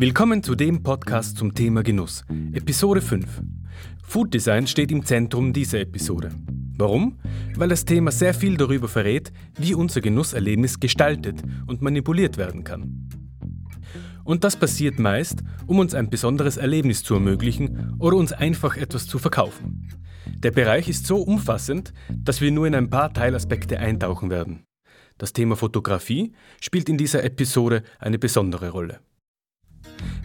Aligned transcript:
Willkommen 0.00 0.42
zu 0.42 0.54
dem 0.54 0.82
Podcast 0.82 1.36
zum 1.36 1.52
Thema 1.52 1.82
Genuss, 1.82 2.24
Episode 2.54 3.02
5. 3.02 3.42
Food 4.02 4.32
Design 4.32 4.66
steht 4.66 4.90
im 4.92 5.04
Zentrum 5.04 5.52
dieser 5.52 5.80
Episode. 5.80 6.30
Warum? 6.78 7.18
Weil 7.54 7.68
das 7.68 7.84
Thema 7.84 8.10
sehr 8.10 8.32
viel 8.32 8.56
darüber 8.56 8.88
verrät, 8.88 9.30
wie 9.58 9.74
unser 9.74 10.00
Genusserlebnis 10.00 10.80
gestaltet 10.80 11.42
und 11.66 11.82
manipuliert 11.82 12.38
werden 12.38 12.64
kann. 12.64 13.10
Und 14.24 14.42
das 14.42 14.56
passiert 14.56 14.98
meist, 14.98 15.42
um 15.66 15.78
uns 15.78 15.92
ein 15.92 16.08
besonderes 16.08 16.56
Erlebnis 16.56 17.02
zu 17.02 17.12
ermöglichen 17.12 17.94
oder 17.98 18.16
uns 18.16 18.32
einfach 18.32 18.78
etwas 18.78 19.06
zu 19.06 19.18
verkaufen. 19.18 19.86
Der 20.24 20.50
Bereich 20.50 20.88
ist 20.88 21.06
so 21.06 21.18
umfassend, 21.18 21.92
dass 22.08 22.40
wir 22.40 22.50
nur 22.50 22.66
in 22.66 22.74
ein 22.74 22.88
paar 22.88 23.12
Teilaspekte 23.12 23.78
eintauchen 23.78 24.30
werden. 24.30 24.64
Das 25.18 25.34
Thema 25.34 25.56
Fotografie 25.56 26.32
spielt 26.58 26.88
in 26.88 26.96
dieser 26.96 27.22
Episode 27.22 27.82
eine 27.98 28.18
besondere 28.18 28.70
Rolle. 28.70 29.00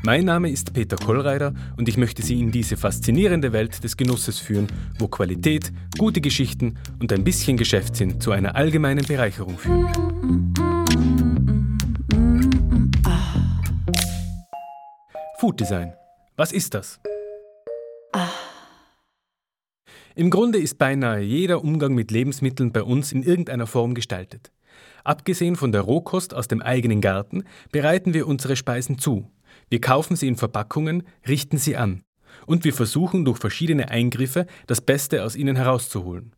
Mein 0.04 0.26
Name 0.26 0.52
ist 0.52 0.74
Peter 0.74 0.98
Kollreider 0.98 1.54
und 1.78 1.90
ich 1.90 1.98
möchte 1.98 2.22
Sie 2.22 2.40
in 2.40 2.52
diese 2.52 2.78
faszinierende 2.78 3.54
Welt 3.54 3.84
des 3.84 3.98
Genusses 3.98 4.38
führen, 4.38 4.68
wo 5.00 5.08
Qualität, 5.08 5.72
gute 5.98 6.22
Geschichten 6.22 6.78
und 7.00 7.12
ein 7.12 7.24
bisschen 7.24 7.58
Geschäftssinn 7.58 8.22
zu 8.22 8.32
einer 8.32 8.56
allgemeinen 8.56 9.06
Bereicherung 9.06 9.58
führen. 9.58 10.54
Food 15.40 15.60
Design. 15.60 15.94
Was 16.36 16.52
ist 16.52 16.74
das? 16.74 17.00
Im 20.16 20.30
Grunde 20.30 20.60
ist 20.60 20.78
beinahe 20.78 21.22
jeder 21.22 21.64
Umgang 21.64 21.94
mit 21.94 22.12
Lebensmitteln 22.12 22.72
bei 22.72 22.84
uns 22.84 23.12
in 23.12 23.22
irgendeiner 23.22 23.68
Form 23.68 23.96
gestaltet. 23.96 24.52
Abgesehen 25.04 25.56
von 25.56 25.72
der 25.72 25.82
Rohkost 25.82 26.34
aus 26.34 26.48
dem 26.48 26.62
eigenen 26.62 27.02
Garten 27.02 27.44
bereiten 27.72 28.14
wir 28.14 28.28
unsere 28.28 28.56
Speisen 28.56 28.98
zu. 28.98 29.30
Wir 29.70 29.82
kaufen 29.82 30.16
sie 30.16 30.28
in 30.28 30.36
Verpackungen, 30.36 31.04
richten 31.28 31.58
sie 31.58 31.76
an. 31.76 32.04
Und 32.46 32.64
wir 32.64 32.74
versuchen 32.74 33.26
durch 33.26 33.40
verschiedene 33.40 33.90
Eingriffe 33.90 34.46
das 34.68 34.82
Beste 34.82 35.24
aus 35.24 35.36
ihnen 35.36 35.56
herauszuholen. 35.56 36.34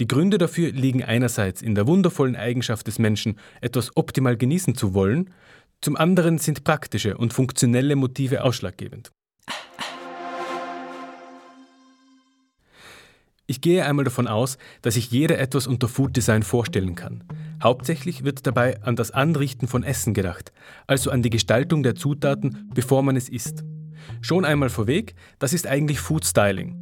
Die 0.00 0.08
Gründe 0.08 0.38
dafür 0.38 0.72
liegen 0.72 1.04
einerseits 1.04 1.62
in 1.62 1.74
der 1.74 1.86
wundervollen 1.86 2.36
Eigenschaft 2.36 2.86
des 2.86 2.98
Menschen, 2.98 3.38
etwas 3.60 3.96
optimal 3.96 4.36
genießen 4.36 4.74
zu 4.74 4.94
wollen, 4.94 5.30
zum 5.80 5.96
anderen 5.96 6.38
sind 6.38 6.64
praktische 6.64 7.16
und 7.16 7.32
funktionelle 7.32 7.96
Motive 7.96 8.44
ausschlaggebend. 8.44 9.10
Ich 13.46 13.60
gehe 13.60 13.84
einmal 13.84 14.04
davon 14.04 14.28
aus, 14.28 14.56
dass 14.80 14.94
sich 14.94 15.10
jeder 15.10 15.38
etwas 15.38 15.66
unter 15.66 15.88
Food 15.88 16.16
Design 16.16 16.42
vorstellen 16.42 16.94
kann. 16.94 17.24
Hauptsächlich 17.62 18.24
wird 18.24 18.44
dabei 18.46 18.82
an 18.82 18.96
das 18.96 19.12
Anrichten 19.12 19.68
von 19.68 19.84
Essen 19.84 20.14
gedacht, 20.14 20.52
also 20.88 21.12
an 21.12 21.22
die 21.22 21.30
Gestaltung 21.30 21.84
der 21.84 21.94
Zutaten, 21.94 22.68
bevor 22.74 23.02
man 23.02 23.14
es 23.14 23.28
isst. 23.28 23.62
Schon 24.20 24.44
einmal 24.44 24.68
vorweg, 24.68 25.14
das 25.38 25.52
ist 25.52 25.68
eigentlich 25.68 26.00
Food 26.00 26.24
Styling. 26.24 26.76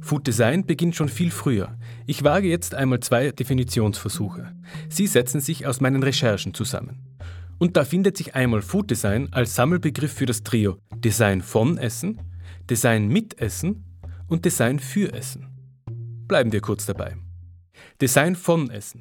Food 0.00 0.26
Design 0.26 0.64
beginnt 0.64 0.96
schon 0.96 1.08
viel 1.10 1.30
früher. 1.30 1.76
Ich 2.06 2.24
wage 2.24 2.48
jetzt 2.48 2.74
einmal 2.74 3.00
zwei 3.00 3.32
Definitionsversuche. 3.32 4.54
Sie 4.88 5.06
setzen 5.06 5.40
sich 5.40 5.66
aus 5.66 5.80
meinen 5.80 6.02
Recherchen 6.02 6.54
zusammen. 6.54 7.02
Und 7.58 7.76
da 7.76 7.84
findet 7.84 8.16
sich 8.16 8.34
einmal 8.34 8.62
Food 8.62 8.90
Design 8.90 9.28
als 9.30 9.54
Sammelbegriff 9.54 10.12
für 10.12 10.26
das 10.26 10.42
Trio 10.42 10.78
Design 10.96 11.42
von 11.42 11.76
Essen, 11.76 12.20
Design 12.68 13.08
mit 13.08 13.38
Essen 13.38 13.84
und 14.26 14.44
Design 14.44 14.78
für 14.78 15.12
Essen. 15.12 15.48
Bleiben 16.28 16.52
wir 16.52 16.60
kurz 16.60 16.86
dabei. 16.86 17.16
Design 18.00 18.36
von 18.36 18.70
Essen. 18.70 19.00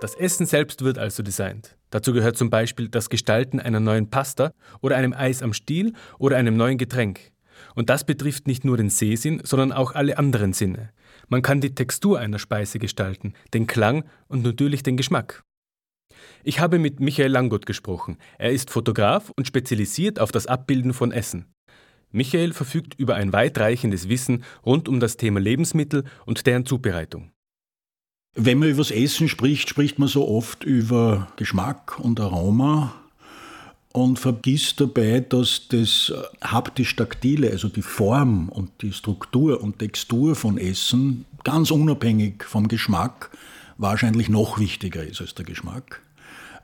Das 0.00 0.14
Essen 0.14 0.46
selbst 0.46 0.84
wird 0.84 0.96
also 0.96 1.24
designt. 1.24 1.76
Dazu 1.90 2.12
gehört 2.12 2.36
zum 2.36 2.50
Beispiel 2.50 2.88
das 2.88 3.10
Gestalten 3.10 3.58
einer 3.58 3.80
neuen 3.80 4.10
Pasta 4.10 4.52
oder 4.80 4.96
einem 4.96 5.12
Eis 5.12 5.42
am 5.42 5.52
Stiel 5.52 5.92
oder 6.20 6.36
einem 6.36 6.56
neuen 6.56 6.78
Getränk. 6.78 7.32
Und 7.74 7.90
das 7.90 8.04
betrifft 8.04 8.46
nicht 8.46 8.64
nur 8.64 8.76
den 8.76 8.90
Sehsinn, 8.90 9.40
sondern 9.42 9.72
auch 9.72 9.96
alle 9.96 10.16
anderen 10.16 10.52
Sinne. 10.52 10.90
Man 11.28 11.42
kann 11.42 11.60
die 11.60 11.74
Textur 11.74 12.20
einer 12.20 12.38
Speise 12.38 12.78
gestalten, 12.78 13.32
den 13.52 13.66
Klang 13.66 14.04
und 14.28 14.44
natürlich 14.44 14.84
den 14.84 14.96
Geschmack. 14.96 15.42
Ich 16.44 16.60
habe 16.60 16.78
mit 16.78 17.00
Michael 17.00 17.32
Langott 17.32 17.66
gesprochen. 17.66 18.18
Er 18.38 18.52
ist 18.52 18.70
Fotograf 18.70 19.30
und 19.30 19.48
spezialisiert 19.48 20.20
auf 20.20 20.30
das 20.30 20.46
Abbilden 20.46 20.92
von 20.92 21.10
Essen. 21.10 21.46
Michael 22.12 22.52
verfügt 22.52 22.94
über 22.94 23.16
ein 23.16 23.32
weitreichendes 23.32 24.08
Wissen 24.08 24.44
rund 24.64 24.88
um 24.88 25.00
das 25.00 25.16
Thema 25.16 25.40
Lebensmittel 25.40 26.04
und 26.24 26.46
deren 26.46 26.64
Zubereitung. 26.64 27.32
Wenn 28.40 28.60
man 28.60 28.68
über 28.68 28.78
das 28.78 28.92
Essen 28.92 29.28
spricht, 29.28 29.68
spricht 29.68 29.98
man 29.98 30.06
so 30.06 30.28
oft 30.28 30.62
über 30.62 31.26
Geschmack 31.34 31.98
und 31.98 32.20
Aroma 32.20 32.94
und 33.90 34.20
vergisst 34.20 34.80
dabei, 34.80 35.18
dass 35.18 35.66
das 35.66 36.12
haptisch-taktile, 36.40 37.50
also 37.50 37.68
die 37.68 37.82
Form 37.82 38.48
und 38.48 38.70
die 38.80 38.92
Struktur 38.92 39.60
und 39.60 39.80
Textur 39.80 40.36
von 40.36 40.56
Essen, 40.56 41.24
ganz 41.42 41.72
unabhängig 41.72 42.44
vom 42.44 42.68
Geschmack, 42.68 43.36
wahrscheinlich 43.76 44.28
noch 44.28 44.60
wichtiger 44.60 45.02
ist 45.02 45.20
als 45.20 45.34
der 45.34 45.44
Geschmack. 45.44 46.00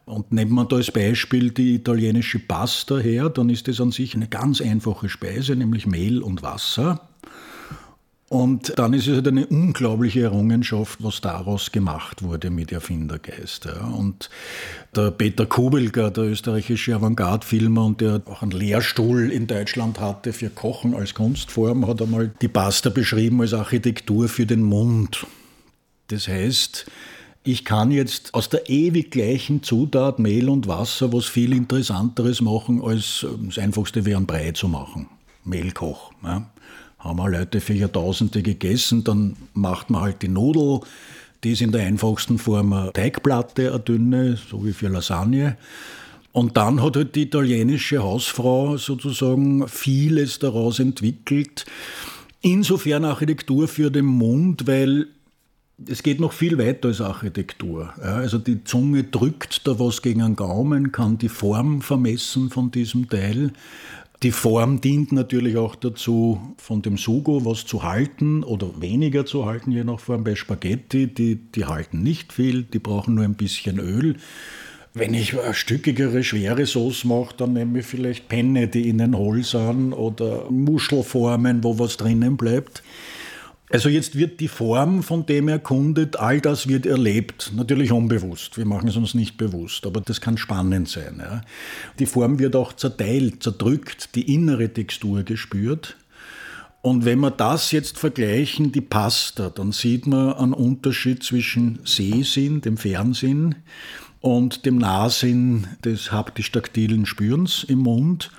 Und 0.04 0.30
nehmen 0.30 0.54
wir 0.54 0.66
da 0.66 0.76
als 0.76 0.92
Beispiel 0.92 1.50
die 1.50 1.74
italienische 1.74 2.38
Pasta 2.38 2.98
her, 2.98 3.30
dann 3.30 3.50
ist 3.50 3.66
das 3.66 3.80
an 3.80 3.90
sich 3.90 4.14
eine 4.14 4.28
ganz 4.28 4.60
einfache 4.60 5.08
Speise, 5.08 5.56
nämlich 5.56 5.88
Mehl 5.88 6.22
und 6.22 6.44
Wasser. 6.44 7.00
Und 8.34 8.76
dann 8.80 8.94
ist 8.94 9.06
es 9.06 9.14
halt 9.14 9.28
eine 9.28 9.46
unglaubliche 9.46 10.22
Errungenschaft, 10.22 11.04
was 11.04 11.20
daraus 11.20 11.70
gemacht 11.70 12.24
wurde 12.24 12.50
mit 12.50 12.72
Erfindergeist. 12.72 13.68
Und 13.96 14.28
der 14.96 15.12
Peter 15.12 15.46
Kubelka, 15.46 16.10
der 16.10 16.24
österreichische 16.24 16.96
Avantgarde-Filmer 16.96 17.84
und 17.84 18.00
der 18.00 18.22
auch 18.26 18.42
einen 18.42 18.50
Lehrstuhl 18.50 19.30
in 19.30 19.46
Deutschland 19.46 20.00
hatte 20.00 20.32
für 20.32 20.50
Kochen 20.50 20.96
als 20.96 21.14
Kunstform, 21.14 21.86
hat 21.86 22.02
einmal 22.02 22.34
die 22.42 22.48
Pasta 22.48 22.90
beschrieben 22.90 23.40
als 23.40 23.54
Architektur 23.54 24.28
für 24.28 24.46
den 24.46 24.64
Mund. 24.64 25.28
Das 26.08 26.26
heißt, 26.26 26.86
ich 27.44 27.64
kann 27.64 27.92
jetzt 27.92 28.34
aus 28.34 28.48
der 28.48 28.68
ewig 28.68 29.12
gleichen 29.12 29.62
Zutat 29.62 30.18
Mehl 30.18 30.48
und 30.48 30.66
Wasser 30.66 31.12
was 31.12 31.26
viel 31.26 31.52
Interessanteres 31.52 32.40
machen, 32.40 32.82
als 32.82 33.24
das 33.44 33.58
Einfachste 33.58 34.04
wäre, 34.04 34.16
einen 34.16 34.26
Brei 34.26 34.50
zu 34.50 34.66
machen. 34.66 35.06
Mehlkoch. 35.44 36.10
Ja. 36.24 36.50
Haben 37.04 37.18
wir 37.18 37.28
Leute 37.28 37.60
für 37.60 37.74
Jahrtausende 37.74 38.42
gegessen, 38.42 39.04
dann 39.04 39.36
macht 39.52 39.90
man 39.90 40.00
halt 40.00 40.22
die 40.22 40.28
Nudel, 40.28 40.80
die 41.44 41.52
ist 41.52 41.60
in 41.60 41.70
der 41.70 41.82
einfachsten 41.86 42.38
Form 42.38 42.72
eine 42.72 42.92
Teigplatte, 42.94 43.68
eine 43.68 43.80
dünne, 43.80 44.38
so 44.50 44.64
wie 44.64 44.72
für 44.72 44.88
Lasagne. 44.88 45.58
Und 46.32 46.56
dann 46.56 46.82
hat 46.82 46.96
halt 46.96 47.14
die 47.14 47.24
italienische 47.24 48.02
Hausfrau 48.02 48.78
sozusagen 48.78 49.68
vieles 49.68 50.38
daraus 50.38 50.78
entwickelt. 50.78 51.66
Insofern 52.40 53.04
Architektur 53.04 53.68
für 53.68 53.90
den 53.90 54.06
Mund, 54.06 54.66
weil 54.66 55.08
es 55.86 56.02
geht 56.02 56.20
noch 56.20 56.32
viel 56.32 56.56
weiter 56.56 56.88
als 56.88 57.02
Architektur. 57.02 57.92
Also 58.00 58.38
die 58.38 58.64
Zunge 58.64 59.04
drückt 59.04 59.66
da 59.66 59.78
was 59.78 60.00
gegen 60.00 60.22
einen 60.22 60.36
Gaumen, 60.36 60.90
kann 60.90 61.18
die 61.18 61.28
Form 61.28 61.82
vermessen 61.82 62.48
von 62.48 62.70
diesem 62.70 63.08
Teil. 63.08 63.52
Die 64.24 64.32
Form 64.32 64.80
dient 64.80 65.12
natürlich 65.12 65.58
auch 65.58 65.74
dazu, 65.74 66.40
von 66.56 66.80
dem 66.80 66.96
Sugo 66.96 67.44
was 67.44 67.66
zu 67.66 67.82
halten 67.82 68.42
oder 68.42 68.80
weniger 68.80 69.26
zu 69.26 69.44
halten, 69.44 69.70
je 69.70 69.84
nach 69.84 70.00
Form. 70.00 70.24
Bei 70.24 70.34
Spaghetti, 70.34 71.08
die, 71.08 71.36
die 71.36 71.66
halten 71.66 72.02
nicht 72.02 72.32
viel, 72.32 72.62
die 72.62 72.78
brauchen 72.78 73.16
nur 73.16 73.24
ein 73.24 73.34
bisschen 73.34 73.78
Öl. 73.78 74.16
Wenn 74.94 75.12
ich 75.12 75.38
eine 75.38 75.52
stückigere, 75.52 76.24
schwere 76.24 76.64
Sauce 76.64 77.04
mache, 77.04 77.34
dann 77.36 77.52
nehme 77.52 77.80
ich 77.80 77.84
vielleicht 77.84 78.28
Penne, 78.28 78.66
die 78.66 78.88
innen 78.88 79.14
hohl 79.14 79.44
sind 79.44 79.92
oder 79.92 80.50
Muschelformen, 80.50 81.62
wo 81.62 81.78
was 81.78 81.98
drinnen 81.98 82.38
bleibt. 82.38 82.82
Also 83.70 83.88
jetzt 83.88 84.16
wird 84.16 84.40
die 84.40 84.48
Form 84.48 85.02
von 85.02 85.24
dem 85.26 85.48
erkundet, 85.48 86.16
all 86.16 86.40
das 86.40 86.68
wird 86.68 86.84
erlebt, 86.84 87.52
natürlich 87.56 87.92
unbewusst. 87.92 88.58
Wir 88.58 88.66
machen 88.66 88.88
es 88.88 88.96
uns 88.96 89.14
nicht 89.14 89.38
bewusst, 89.38 89.86
aber 89.86 90.00
das 90.00 90.20
kann 90.20 90.36
spannend 90.36 90.88
sein. 90.88 91.16
Ja. 91.18 91.40
Die 91.98 92.06
Form 92.06 92.38
wird 92.38 92.56
auch 92.56 92.74
zerteilt, 92.74 93.42
zerdrückt, 93.42 94.14
die 94.14 94.34
innere 94.34 94.72
Textur 94.72 95.22
gespürt. 95.22 95.96
Und 96.82 97.06
wenn 97.06 97.20
wir 97.20 97.30
das 97.30 97.72
jetzt 97.72 97.98
vergleichen, 97.98 98.70
die 98.70 98.82
Pasta, 98.82 99.48
dann 99.48 99.72
sieht 99.72 100.06
man 100.06 100.34
einen 100.34 100.52
Unterschied 100.52 101.22
zwischen 101.22 101.78
Sehsinn, 101.84 102.60
dem 102.60 102.76
Fernsinn, 102.76 103.54
und 104.24 104.64
dem 104.64 104.78
Nahsinn 104.78 105.66
des 105.84 106.10
haptisch-taktilen 106.10 107.04
Spürens 107.04 107.62
im 107.62 107.80
Mund. 107.80 108.30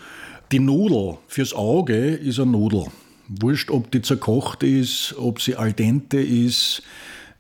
Die 0.52 0.58
Nudel 0.58 1.20
fürs 1.28 1.54
Auge 1.54 2.10
ist 2.10 2.40
eine 2.40 2.52
Nudel. 2.52 2.86
Wurscht, 3.28 3.72
ob 3.72 3.92
die 3.92 4.02
zerkocht 4.02 4.64
ist, 4.64 5.16
ob 5.18 5.42
sie 5.42 5.56
al 5.56 5.74
dente 5.74 6.20
ist, 6.20 6.84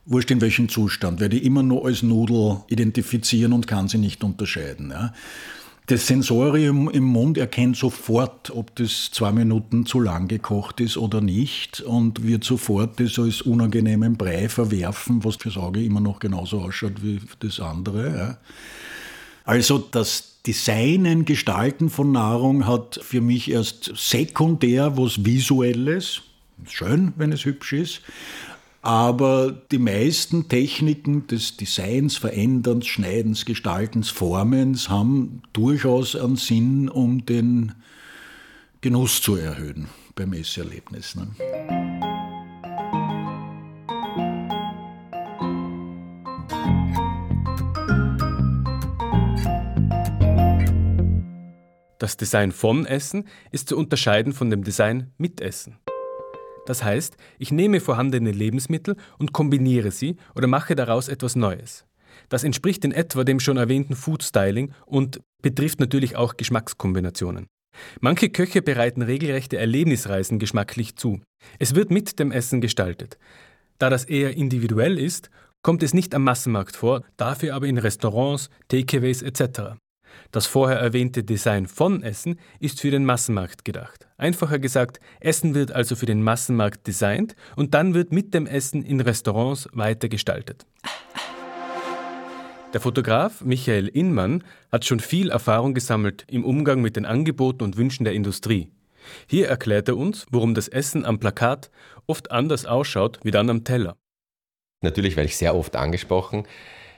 wurscht 0.05 0.31
in 0.31 0.41
welchem 0.41 0.69
Zustand, 0.69 1.19
werde 1.19 1.37
ich 1.37 1.43
immer 1.43 1.63
nur 1.63 1.85
als 1.85 2.03
Nudel 2.03 2.61
identifizieren 2.67 3.53
und 3.53 3.67
kann 3.67 3.87
sie 3.87 3.97
nicht 3.97 4.23
unterscheiden. 4.23 4.91
Ja. 4.91 5.13
Das 5.87 6.07
Sensorium 6.07 6.89
im 6.89 7.03
Mund 7.03 7.37
erkennt 7.37 7.77
sofort, 7.77 8.49
ob 8.49 8.75
das 8.75 9.11
zwei 9.11 9.31
Minuten 9.31 9.85
zu 9.85 9.99
lang 9.99 10.27
gekocht 10.27 10.79
ist 10.81 10.97
oder 10.97 11.21
nicht 11.21 11.81
und 11.81 12.23
wird 12.23 12.43
sofort 12.43 12.99
das 12.99 13.19
als 13.19 13.43
unangenehmen 13.43 14.17
Brei 14.17 14.49
verwerfen, 14.49 15.23
was 15.23 15.35
fürs 15.35 15.57
Auge 15.57 15.83
immer 15.83 15.99
noch 15.99 16.17
genauso 16.17 16.61
ausschaut 16.61 17.03
wie 17.03 17.19
das 17.39 17.59
andere. 17.59 18.17
Ja. 18.17 18.37
Also 19.43 19.77
das 19.77 20.34
Designen, 20.45 21.25
Gestalten 21.25 21.89
von 21.89 22.11
Nahrung 22.11 22.67
hat 22.67 22.99
für 23.01 23.21
mich 23.21 23.49
erst 23.49 23.91
sekundär 23.95 24.97
was 24.97 25.25
Visuelles. 25.25 26.21
Schön, 26.67 27.13
wenn 27.17 27.31
es 27.31 27.45
hübsch 27.45 27.73
ist. 27.73 28.01
Aber 28.81 29.51
die 29.71 29.79
meisten 29.79 30.47
Techniken 30.47 31.25
des 31.25 31.57
Designs, 31.57 32.17
Veränderns, 32.17 32.85
Schneidens, 32.85 33.45
Gestaltens, 33.45 34.09
Formens 34.11 34.89
haben 34.89 35.41
durchaus 35.53 36.15
einen 36.15 36.35
Sinn, 36.35 36.89
um 36.89 37.25
den 37.25 37.73
Genuss 38.81 39.23
zu 39.23 39.35
erhöhen 39.37 39.87
beim 40.13 40.33
Esserlebnis. 40.33 41.15
Ne? 41.15 41.84
Das 51.97 52.17
Design 52.17 52.51
von 52.51 52.85
Essen 52.85 53.25
ist 53.51 53.69
zu 53.69 53.77
unterscheiden 53.77 54.33
von 54.33 54.49
dem 54.49 54.63
Design 54.63 55.11
mit 55.17 55.39
Essen. 55.39 55.77
Das 56.65 56.83
heißt, 56.83 57.15
ich 57.39 57.51
nehme 57.51 57.79
vorhandene 57.79 58.31
Lebensmittel 58.31 58.97
und 59.17 59.31
kombiniere 59.31 59.91
sie 59.91 60.17
oder 60.35 60.47
mache 60.47 60.75
daraus 60.75 61.07
etwas 61.07 61.35
Neues. 61.35 61.85
Das 62.27 62.43
entspricht 62.43 62.83
in 62.83 62.91
etwa 62.91 63.23
dem 63.23 63.39
schon 63.39 63.57
erwähnten 63.57 63.95
Food 63.95 64.23
Styling 64.23 64.73
und 64.85 65.21
betrifft 65.41 65.79
natürlich 65.79 66.15
auch 66.15 66.37
Geschmackskombinationen. 66.37 67.47
Manche 67.99 68.29
Köche 68.29 68.61
bereiten 68.61 69.01
regelrechte 69.01 69.57
Erlebnisreisen 69.57 70.39
geschmacklich 70.39 70.95
zu. 70.95 71.21
Es 71.59 71.75
wird 71.75 71.91
mit 71.91 72.19
dem 72.19 72.31
Essen 72.31 72.61
gestaltet. 72.61 73.17
Da 73.77 73.89
das 73.89 74.05
eher 74.05 74.35
individuell 74.35 74.97
ist, 74.97 75.29
kommt 75.61 75.83
es 75.83 75.93
nicht 75.93 76.15
am 76.15 76.23
Massenmarkt 76.23 76.75
vor, 76.75 77.03
dafür 77.17 77.55
aber 77.55 77.67
in 77.67 77.77
Restaurants, 77.77 78.49
Takeaways 78.69 79.21
etc. 79.21 79.75
Das 80.31 80.47
vorher 80.47 80.77
erwähnte 80.77 81.23
Design 81.23 81.67
von 81.67 82.03
Essen 82.03 82.39
ist 82.59 82.81
für 82.81 82.91
den 82.91 83.05
Massenmarkt 83.05 83.65
gedacht. 83.65 84.07
Einfacher 84.17 84.59
gesagt, 84.59 84.99
Essen 85.19 85.55
wird 85.55 85.71
also 85.71 85.95
für 85.95 86.05
den 86.05 86.23
Massenmarkt 86.23 86.87
designt 86.87 87.35
und 87.55 87.73
dann 87.73 87.93
wird 87.93 88.11
mit 88.11 88.33
dem 88.33 88.47
Essen 88.47 88.83
in 88.83 89.01
Restaurants 89.01 89.67
weiter 89.73 90.09
gestaltet. 90.09 90.65
Der 92.73 92.81
Fotograf 92.81 93.41
Michael 93.41 93.87
Inmann 93.87 94.43
hat 94.71 94.83
schon 94.83 94.99
viel 94.99 95.29
Erfahrung 95.29 95.73
gesammelt 95.73 96.25
im 96.29 96.43
Umgang 96.43 96.81
mit 96.81 96.97
den 96.97 97.05
Angeboten 97.05 97.63
und 97.63 97.77
Wünschen 97.77 98.03
der 98.03 98.13
Industrie. 98.13 98.69
Hier 99.27 99.47
erklärt 99.47 99.87
er 99.87 99.97
uns, 99.97 100.25
warum 100.29 100.53
das 100.53 100.67
Essen 100.67 101.05
am 101.05 101.19
Plakat 101.19 101.71
oft 102.07 102.31
anders 102.31 102.65
ausschaut 102.65 103.19
wie 103.23 103.31
dann 103.31 103.49
am 103.49 103.63
Teller. 103.63 103.95
Natürlich 104.81 105.15
werde 105.15 105.27
ich 105.29 105.37
sehr 105.37 105.55
oft 105.55 105.75
angesprochen 105.75 106.45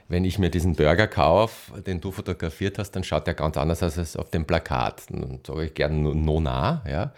wenn 0.09 0.25
ich 0.25 0.39
mir 0.39 0.49
diesen 0.49 0.75
Burger 0.75 1.07
kaufe, 1.07 1.81
den 1.81 1.99
du 1.99 2.11
fotografiert 2.11 2.77
hast, 2.77 2.91
dann 2.91 3.03
schaut 3.03 3.27
der 3.27 3.33
ganz 3.33 3.57
anders 3.57 3.83
aus 3.83 3.97
als 3.97 4.15
auf 4.15 4.29
dem 4.29 4.45
Plakat. 4.45 5.03
Dann 5.09 5.39
sage 5.45 5.65
ich 5.65 5.73
gerne 5.73 6.15
Nona. 6.15 6.83
Ja. 6.89 7.13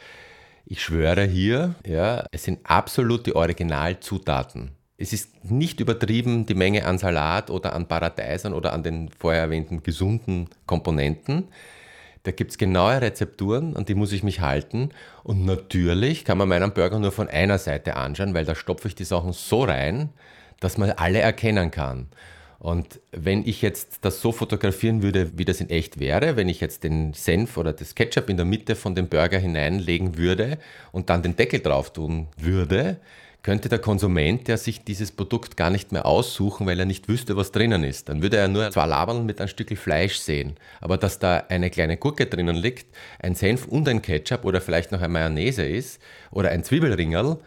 Ich 0.66 0.84
schwöre 0.84 1.24
hier, 1.24 1.76
ja, 1.86 2.26
es 2.32 2.44
sind 2.44 2.60
absolute 2.64 3.36
Originalzutaten. 3.36 4.72
Es 4.98 5.14
ist 5.14 5.50
nicht 5.50 5.80
übertrieben 5.80 6.46
die 6.46 6.56
Menge 6.56 6.86
an 6.86 6.98
Salat 6.98 7.50
oder 7.50 7.74
an 7.74 7.88
Paradeisern 7.88 8.54
oder 8.54 8.74
an 8.74 8.84
den 8.84 9.10
vorher 9.10 9.42
erwähnten 9.44 9.82
gesunden 9.82 10.50
Komponenten. 10.66 11.48
Da 12.24 12.32
gibt 12.32 12.52
es 12.52 12.58
genaue 12.58 13.02
Rezepturen, 13.02 13.78
an 13.78 13.86
die 13.86 13.96
muss 13.96 14.12
ich 14.12 14.24
mich 14.24 14.42
halten. 14.42 14.90
Und 15.24 15.46
natürlich 15.46 16.26
kann 16.26 16.38
man 16.38 16.50
meinen 16.50 16.74
Burger 16.74 17.00
nur 17.00 17.14
von 17.14 17.30
einer 17.30 17.58
Seite 17.58 17.96
anschauen, 17.96 18.34
weil 18.34 18.46
da 18.46 18.56
stopfe 18.56 18.90
ich 18.90 18.96
die 18.96 19.06
Sachen 19.06 19.32
so 19.32 19.64
rein, 19.64 20.10
dass 20.60 20.78
man 20.78 20.92
alle 20.92 21.20
erkennen 21.20 21.72
kann. 21.72 22.10
Und 22.60 23.00
wenn 23.12 23.48
ich 23.48 23.62
jetzt 23.62 24.00
das 24.02 24.20
so 24.22 24.34
fotografieren 24.34 25.02
würde, 25.02 25.38
wie 25.38 25.46
das 25.46 25.62
in 25.62 25.70
echt 25.70 26.00
wäre, 26.00 26.36
wenn 26.36 26.50
ich 26.50 26.60
jetzt 26.60 26.84
den 26.84 27.14
Senf 27.14 27.56
oder 27.56 27.72
das 27.72 27.96
Ketchup 27.96 28.30
in 28.30 28.36
der 28.36 28.46
Mitte 28.46 28.76
von 28.76 28.96
dem 28.96 29.08
Burger 29.08 29.40
hineinlegen 29.40 30.18
würde 30.18 30.58
und 30.92 31.10
dann 31.10 31.24
den 31.24 31.38
Deckel 31.38 31.62
drauf 31.62 31.94
tun 31.94 32.28
würde, 32.36 32.98
könnte 33.44 33.70
der 33.70 33.80
Konsument 33.80 34.50
ja 34.50 34.58
sich 34.58 34.84
dieses 34.84 35.14
Produkt 35.14 35.56
gar 35.56 35.70
nicht 35.70 35.94
mehr 35.94 36.06
aussuchen, 36.06 36.68
weil 36.68 36.78
er 36.78 36.86
nicht 36.86 37.08
wüsste, 37.08 37.38
was 37.38 37.54
drinnen 37.54 37.86
ist. 37.86 38.10
Dann 38.10 38.22
würde 38.22 38.36
er 38.36 38.50
nur 38.50 38.70
zwei 38.72 38.86
Labeln 38.86 39.26
mit 39.26 39.40
einem 39.40 39.48
Stück 39.48 39.76
Fleisch 39.78 40.18
sehen. 40.18 40.58
Aber 40.82 40.98
dass 40.98 41.20
da 41.20 41.46
eine 41.48 41.70
kleine 41.70 41.96
Gurke 41.96 42.26
drinnen 42.26 42.58
liegt, 42.58 42.88
ein 43.20 43.36
Senf 43.36 43.66
und 43.68 43.88
ein 43.88 44.02
Ketchup 44.02 44.44
oder 44.44 44.60
vielleicht 44.60 44.92
noch 44.92 45.02
ein 45.02 45.12
Mayonnaise 45.12 45.66
ist 45.66 46.02
oder 46.32 46.50
ein 46.50 46.66
Zwiebelringerl, 46.66 47.40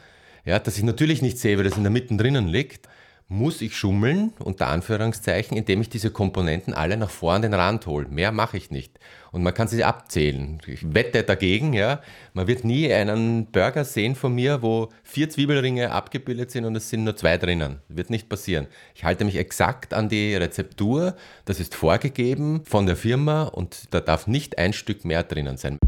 ja, 0.47 0.59
dass 0.59 0.79
ich 0.79 0.85
natürlich 0.85 1.21
nicht 1.21 1.39
sehe, 1.39 1.59
weil 1.59 1.65
das 1.65 1.77
in 1.77 1.83
der 1.83 1.93
Mitte 1.93 2.17
drinnen 2.17 2.49
liegt, 2.49 2.89
muss 3.33 3.63
ich 3.63 3.75
schummeln, 3.77 4.35
unter 4.39 4.69
Anführungszeichen, 4.69 5.57
indem 5.57 5.81
ich 5.81 5.89
diese 5.89 6.11
Komponenten 6.11 6.75
alle 6.75 6.99
nach 6.99 7.11
vorn 7.11 7.41
den 7.41 7.55
Rand 7.55 7.87
hole. 7.87 8.07
Mehr 8.09 8.31
mache 8.31 8.59
ich 8.59 8.71
nicht. 8.71 8.99
Und 9.33 9.43
man 9.43 9.55
kann 9.55 9.69
sie 9.69 9.85
abzählen. 9.85 10.61
Ich 10.67 10.95
wette 10.95 11.23
dagegen, 11.23 11.73
ja. 11.73 12.03
Man 12.35 12.47
wird 12.47 12.65
nie 12.65 12.93
einen 12.93 13.47
Burger 13.47 13.87
sehen 13.87 14.15
von 14.17 14.35
mir, 14.35 14.61
wo 14.61 14.91
vier 15.03 15.31
Zwiebelringe 15.31 15.93
abgebildet 15.93 16.51
sind 16.51 16.67
und 16.67 16.77
es 16.77 16.91
sind 16.91 17.05
nur 17.05 17.17
zwei 17.17 17.39
drinnen. 17.39 17.81
Wird 17.89 18.11
nicht 18.11 18.29
passieren. 18.29 18.67
Ich 18.95 19.05
halte 19.05 19.25
mich 19.25 19.37
exakt 19.37 19.95
an 19.95 20.11
die 20.11 20.37
Rezeptur. 20.37 21.17
Das 21.47 21.59
ist 21.59 21.75
vorgegeben 21.75 22.63
von 22.67 22.85
der 22.85 22.97
Firma 22.97 23.45
und 23.45 23.95
da 23.95 24.01
darf 24.01 24.27
nicht 24.27 24.59
ein 24.59 24.75
Stück 24.75 25.07
mehr 25.07 25.23
drinnen 25.23 25.57
sein. 25.57 25.79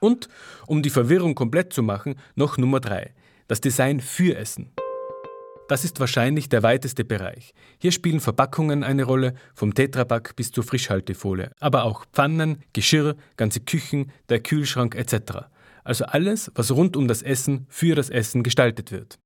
Und, 0.00 0.28
um 0.66 0.82
die 0.82 0.90
Verwirrung 0.90 1.34
komplett 1.34 1.72
zu 1.72 1.82
machen, 1.82 2.16
noch 2.34 2.58
Nummer 2.58 2.80
3, 2.80 3.12
das 3.46 3.60
Design 3.60 4.00
für 4.00 4.36
Essen. 4.36 4.72
Das 5.68 5.84
ist 5.84 6.00
wahrscheinlich 6.00 6.48
der 6.48 6.64
weiteste 6.64 7.04
Bereich. 7.04 7.52
Hier 7.78 7.92
spielen 7.92 8.18
Verpackungen 8.18 8.82
eine 8.82 9.04
Rolle, 9.04 9.34
vom 9.54 9.72
Tetrapack 9.72 10.34
bis 10.34 10.50
zur 10.50 10.64
Frischhaltefolie, 10.64 11.52
aber 11.60 11.84
auch 11.84 12.06
Pfannen, 12.12 12.58
Geschirr, 12.72 13.14
ganze 13.36 13.60
Küchen, 13.60 14.10
der 14.30 14.40
Kühlschrank 14.40 14.96
etc. 14.96 15.46
Also 15.84 16.06
alles, 16.06 16.50
was 16.56 16.72
rund 16.72 16.96
um 16.96 17.06
das 17.06 17.22
Essen 17.22 17.66
für 17.68 17.94
das 17.94 18.10
Essen 18.10 18.42
gestaltet 18.42 18.90
wird. 18.90 19.20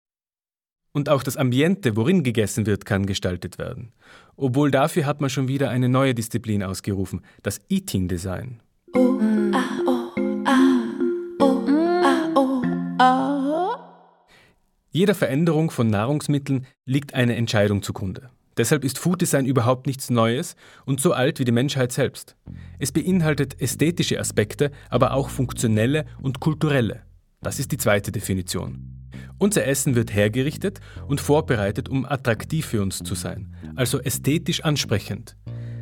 Und 0.93 1.09
auch 1.09 1.23
das 1.23 1.38
Ambiente, 1.38 1.97
worin 1.97 2.23
gegessen 2.23 2.67
wird, 2.67 2.85
kann 2.85 3.06
gestaltet 3.06 3.56
werden. 3.56 3.93
Obwohl 4.37 4.71
dafür 4.71 5.06
hat 5.06 5.21
man 5.23 5.31
schon 5.31 5.49
wieder 5.49 5.71
eine 5.71 5.88
neue 5.88 6.15
Disziplin 6.15 6.62
ausgerufen, 6.62 7.23
das 7.43 7.61
Eating 7.71 8.06
Design. 8.06 8.61
Oh. 8.93 9.33
Jeder 14.90 15.16
Veränderung 15.16 15.73
von 15.73 15.88
Nahrungsmitteln 15.88 16.66
liegt 16.87 17.14
eine 17.14 17.34
Entscheidung 17.34 17.82
zugrunde. 17.82 18.30
Deshalb 18.56 18.84
ist 18.84 18.99
Food 18.99 19.20
Design 19.20 19.46
überhaupt 19.46 19.87
nichts 19.87 20.11
Neues 20.11 20.54
und 20.87 21.00
so 21.00 21.12
alt 21.12 21.40
wie 21.40 21.44
die 21.44 21.52
Menschheit 21.52 21.90
selbst. 21.90 22.37
Es 22.78 22.92
beinhaltet 22.92 23.61
ästhetische 23.61 24.20
Aspekte, 24.20 24.70
aber 24.90 25.12
auch 25.14 25.28
funktionelle 25.28 26.04
und 26.23 26.38
kulturelle. 26.38 27.02
Das 27.42 27.58
ist 27.58 27.73
die 27.73 27.76
zweite 27.76 28.12
Definition. 28.12 29.11
Unser 29.38 29.66
Essen 29.66 29.96
wird 29.96 30.14
hergerichtet 30.14 30.80
und 31.08 31.20
vorbereitet, 31.20 31.88
um 31.88 32.06
attraktiv 32.06 32.66
für 32.66 32.80
uns 32.80 33.00
zu 33.00 33.16
sein, 33.16 33.52
also 33.75 34.00
ästhetisch 34.00 34.62
ansprechend. 34.62 35.37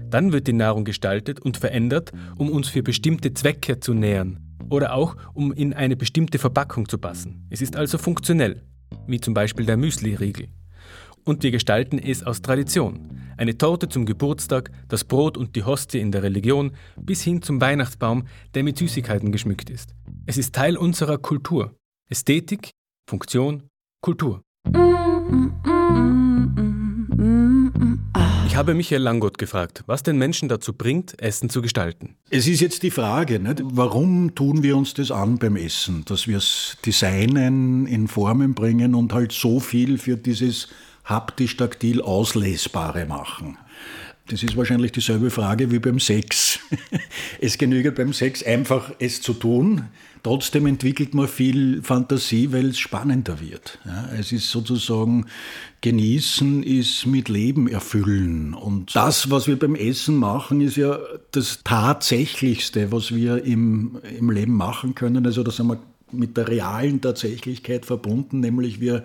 Dann 0.09 0.33
wird 0.33 0.47
die 0.47 0.55
Nahrung 0.55 0.85
gestaltet 0.85 1.41
und 1.41 1.59
verändert, 1.59 2.13
um 2.39 2.51
uns 2.51 2.69
für 2.69 2.83
bestimmte 2.83 3.35
Zwecke 3.35 3.79
zu 3.79 3.93
nähern 3.93 4.42
oder 4.71 4.95
auch 4.95 5.17
um 5.35 5.53
in 5.53 5.73
eine 5.75 5.97
bestimmte 5.97 6.39
Verpackung 6.39 6.89
zu 6.89 6.99
passen. 6.99 7.47
Es 7.51 7.63
ist 7.63 7.77
also 7.77 7.99
funktionell 7.99 8.63
wie 9.07 9.21
zum 9.21 9.35
Beispiel 9.35 9.67
der 9.67 9.77
Müsli-Riegel. 9.77 10.49
Und 11.25 11.43
wir 11.43 11.51
gestalten 11.51 11.99
es 11.99 12.25
aus 12.25 12.43
Tradition. 12.43 13.21
Eine 13.37 13.57
Torte 13.57 13.89
zum 13.89 14.07
Geburtstag, 14.07 14.71
das 14.89 15.05
Brot 15.05 15.37
und 15.37 15.55
die 15.55 15.65
Hostie 15.65 16.01
in 16.01 16.11
der 16.11 16.23
Religion, 16.23 16.73
bis 17.01 17.23
hin 17.23 17.43
zum 17.43 17.61
Weihnachtsbaum, 17.61 18.27
der 18.55 18.65
mit 18.65 18.77
Süßigkeiten 18.77 19.31
geschmückt 19.31 19.71
ist. 19.71 19.95
Es 20.27 20.37
ist 20.37 20.55
Teil 20.55 20.77
unserer 20.77 21.19
Kultur. 21.19 21.77
Ästhetik, 22.11 22.71
Funktion, 23.09 23.69
Kultur. 24.01 24.43
Mm, 24.67 25.53
mm, 25.65 26.13
mm, 27.17 28.22
ich 28.53 28.59
habe 28.59 28.75
Michael 28.75 29.01
Langott 29.01 29.39
gefragt, 29.39 29.83
was 29.87 30.03
den 30.03 30.19
Menschen 30.19 30.47
dazu 30.51 30.75
bringt, 30.75 31.19
Essen 31.23 31.49
zu 31.49 31.63
gestalten. 31.63 32.17
Es 32.29 32.47
ist 32.47 32.61
jetzt 32.61 32.83
die 32.83 32.91
Frage, 32.91 33.39
nicht? 33.39 33.63
warum 33.65 34.35
tun 34.35 34.63
wir 34.63 34.77
uns 34.77 34.93
das 34.93 35.11
an 35.11 35.39
beim 35.39 35.57
Essen? 35.57 36.05
Dass 36.05 36.29
wir 36.29 36.37
es 36.37 36.77
designen, 36.85 37.87
in 37.87 38.09
Formen 38.09 38.53
bringen 38.53 38.95
und 38.95 39.15
halt 39.15 39.33
so 39.33 39.59
viel 39.59 39.97
für 39.97 40.19
dieses 40.19 40.69
haptisch-taktil 41.07 42.03
Auslesbare 42.03 43.07
machen. 43.07 43.57
Das 44.29 44.43
ist 44.43 44.55
wahrscheinlich 44.55 44.93
dieselbe 44.93 45.31
Frage 45.31 45.71
wie 45.71 45.79
beim 45.79 45.99
Sex. 45.99 46.61
Es 47.41 47.57
genügt 47.57 47.95
beim 47.95 48.13
Sex 48.13 48.43
einfach, 48.43 48.93
es 48.99 49.23
zu 49.23 49.33
tun. 49.33 49.87
Trotzdem 50.23 50.67
entwickelt 50.67 51.15
man 51.15 51.27
viel 51.27 51.83
Fantasie, 51.83 52.53
weil 52.53 52.67
es 52.67 52.79
spannender 52.79 53.41
wird. 53.41 53.81
Ja, 53.85 54.09
es 54.17 54.31
ist 54.31 54.51
sozusagen, 54.51 55.27
genießen 55.81 56.63
ist 56.63 57.07
mit 57.07 57.29
Leben 57.29 57.67
erfüllen. 57.67 58.55
Und 58.55 58.95
das, 58.95 59.31
was 59.31 59.49
wir 59.49 59.59
beim 59.59 59.75
Essen 59.75 60.15
machen, 60.15 60.61
ist 60.61 60.77
ja 60.77 60.99
das 61.33 61.61
Tatsächlichste, 61.65 62.93
was 62.93 63.13
wir 63.13 63.45
im, 63.45 63.99
im 64.17 64.31
Leben 64.31 64.55
machen 64.55 64.95
können. 64.95 65.27
Also 65.27 65.43
das 65.43 65.59
haben 65.59 65.69
wir 65.69 65.81
mit 66.13 66.37
der 66.37 66.47
realen 66.47 67.01
Tatsächlichkeit 67.01 67.85
verbunden, 67.85 68.41
nämlich 68.41 68.81
wir 68.81 69.05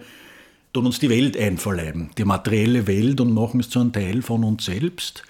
tun 0.73 0.85
uns 0.85 0.99
die 0.99 1.09
Welt 1.09 1.35
einverleiben, 1.35 2.11
die 2.17 2.25
materielle 2.25 2.85
Welt 2.85 3.19
und 3.21 3.33
machen 3.33 3.59
es 3.59 3.69
zu 3.69 3.79
einem 3.79 3.93
Teil 3.93 4.21
von 4.21 4.43
uns 4.43 4.65
selbst. 4.65 5.23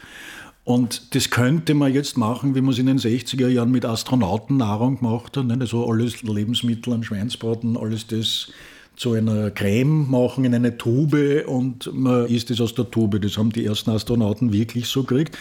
Und 0.68 1.16
das 1.16 1.30
könnte 1.30 1.74
man 1.76 1.94
jetzt 1.94 2.18
machen, 2.18 2.54
wie 2.54 2.60
man 2.60 2.74
es 2.74 2.78
in 2.78 2.88
den 2.88 3.00
60er 3.00 3.48
Jahren 3.48 3.72
mit 3.72 3.86
Astronautennahrung 3.86 4.98
gemacht 4.98 5.38
hat. 5.38 5.46
Also 5.62 5.90
alles 5.90 6.24
Lebensmittel 6.24 6.92
an 6.92 7.06
Schweinsbraten, 7.06 7.78
alles 7.78 8.06
das 8.08 8.50
zu 8.98 9.14
einer 9.14 9.50
Creme 9.50 10.12
machen 10.12 10.44
in 10.44 10.54
eine 10.54 10.78
Tube 10.78 11.46
und 11.48 11.90
man 11.94 12.26
isst 12.26 12.52
es 12.52 12.60
aus 12.60 12.76
der 12.76 12.92
Tube. 12.92 13.22
Das 13.22 13.38
haben 13.38 13.54
die 13.54 13.64
ersten 13.64 13.92
Astronauten 13.92 14.52
wirklich 14.52 14.88
so 14.88 15.04
gekriegt. 15.04 15.38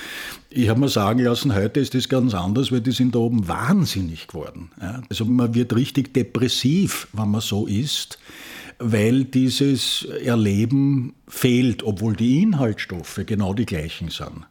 Ich 0.49 0.69
habe 0.69 0.79
mir 0.79 0.89
sagen 0.89 1.19
lassen, 1.19 1.53
heute 1.57 1.81
ist 1.81 1.95
das 1.95 2.09
ganz 2.09 2.33
anders, 2.33 2.71
weil 2.71 2.83
die 2.83 2.93
sind 2.93 3.17
da 3.17 3.19
oben 3.19 3.49
wahnsinnig 3.49 4.29
geworden. 4.29 4.71
Also 5.11 5.25
man 5.25 5.57
wird 5.57 5.75
richtig 5.75 6.15
depressiv, 6.15 7.09
wenn 7.13 7.33
man 7.33 7.41
so 7.41 7.67
isst 7.67 8.21
weil 8.79 9.25
dieses 9.25 10.07
Erleben 10.23 11.15
fehlt, 11.29 11.83
obwohl 11.83 12.15
die 12.15 12.43
Inhaltsstoffe 12.43 13.21
genau 13.25 13.55
die 13.55 13.67
gleichen 13.67 14.11
sind. 14.11 14.47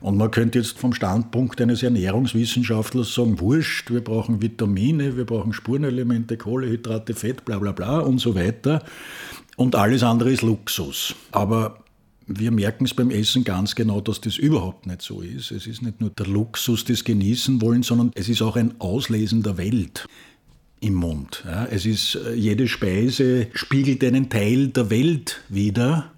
Und 0.00 0.16
man 0.16 0.30
könnte 0.30 0.58
jetzt 0.58 0.78
vom 0.78 0.92
Standpunkt 0.92 1.60
eines 1.60 1.82
Ernährungswissenschaftlers 1.82 3.14
sagen, 3.14 3.40
wurscht, 3.40 3.90
wir 3.90 4.02
brauchen 4.02 4.42
Vitamine, 4.42 5.16
wir 5.16 5.24
brauchen 5.24 5.52
Spurenelemente, 5.52 6.36
Kohlehydrate, 6.36 7.14
Fett, 7.14 7.44
bla 7.44 7.58
bla 7.58 7.72
bla 7.72 8.00
und 8.00 8.18
so 8.18 8.34
weiter. 8.34 8.84
Und 9.56 9.74
alles 9.74 10.02
andere 10.02 10.32
ist 10.32 10.42
Luxus. 10.42 11.14
Aber 11.32 11.82
wir 12.26 12.50
merken 12.50 12.84
es 12.84 12.94
beim 12.94 13.10
Essen 13.10 13.44
ganz 13.44 13.74
genau, 13.74 14.00
dass 14.00 14.20
das 14.20 14.36
überhaupt 14.36 14.86
nicht 14.86 15.02
so 15.02 15.20
ist. 15.20 15.50
Es 15.50 15.66
ist 15.66 15.82
nicht 15.82 16.00
nur 16.00 16.10
der 16.10 16.26
Luxus 16.26 16.84
des 16.84 17.04
Genießen 17.04 17.60
wollen, 17.60 17.82
sondern 17.82 18.12
es 18.14 18.28
ist 18.28 18.42
auch 18.42 18.56
ein 18.56 18.80
Auslesen 18.80 19.42
der 19.42 19.56
Welt 19.58 20.06
im 20.80 20.94
Mund. 20.94 21.44
Ja, 21.46 21.66
es 21.66 21.86
ist, 21.86 22.14
äh, 22.16 22.34
jede 22.34 22.68
Speise 22.68 23.48
spiegelt 23.54 24.02
einen 24.02 24.28
Teil 24.30 24.68
der 24.68 24.90
Welt 24.90 25.42
wider 25.48 26.10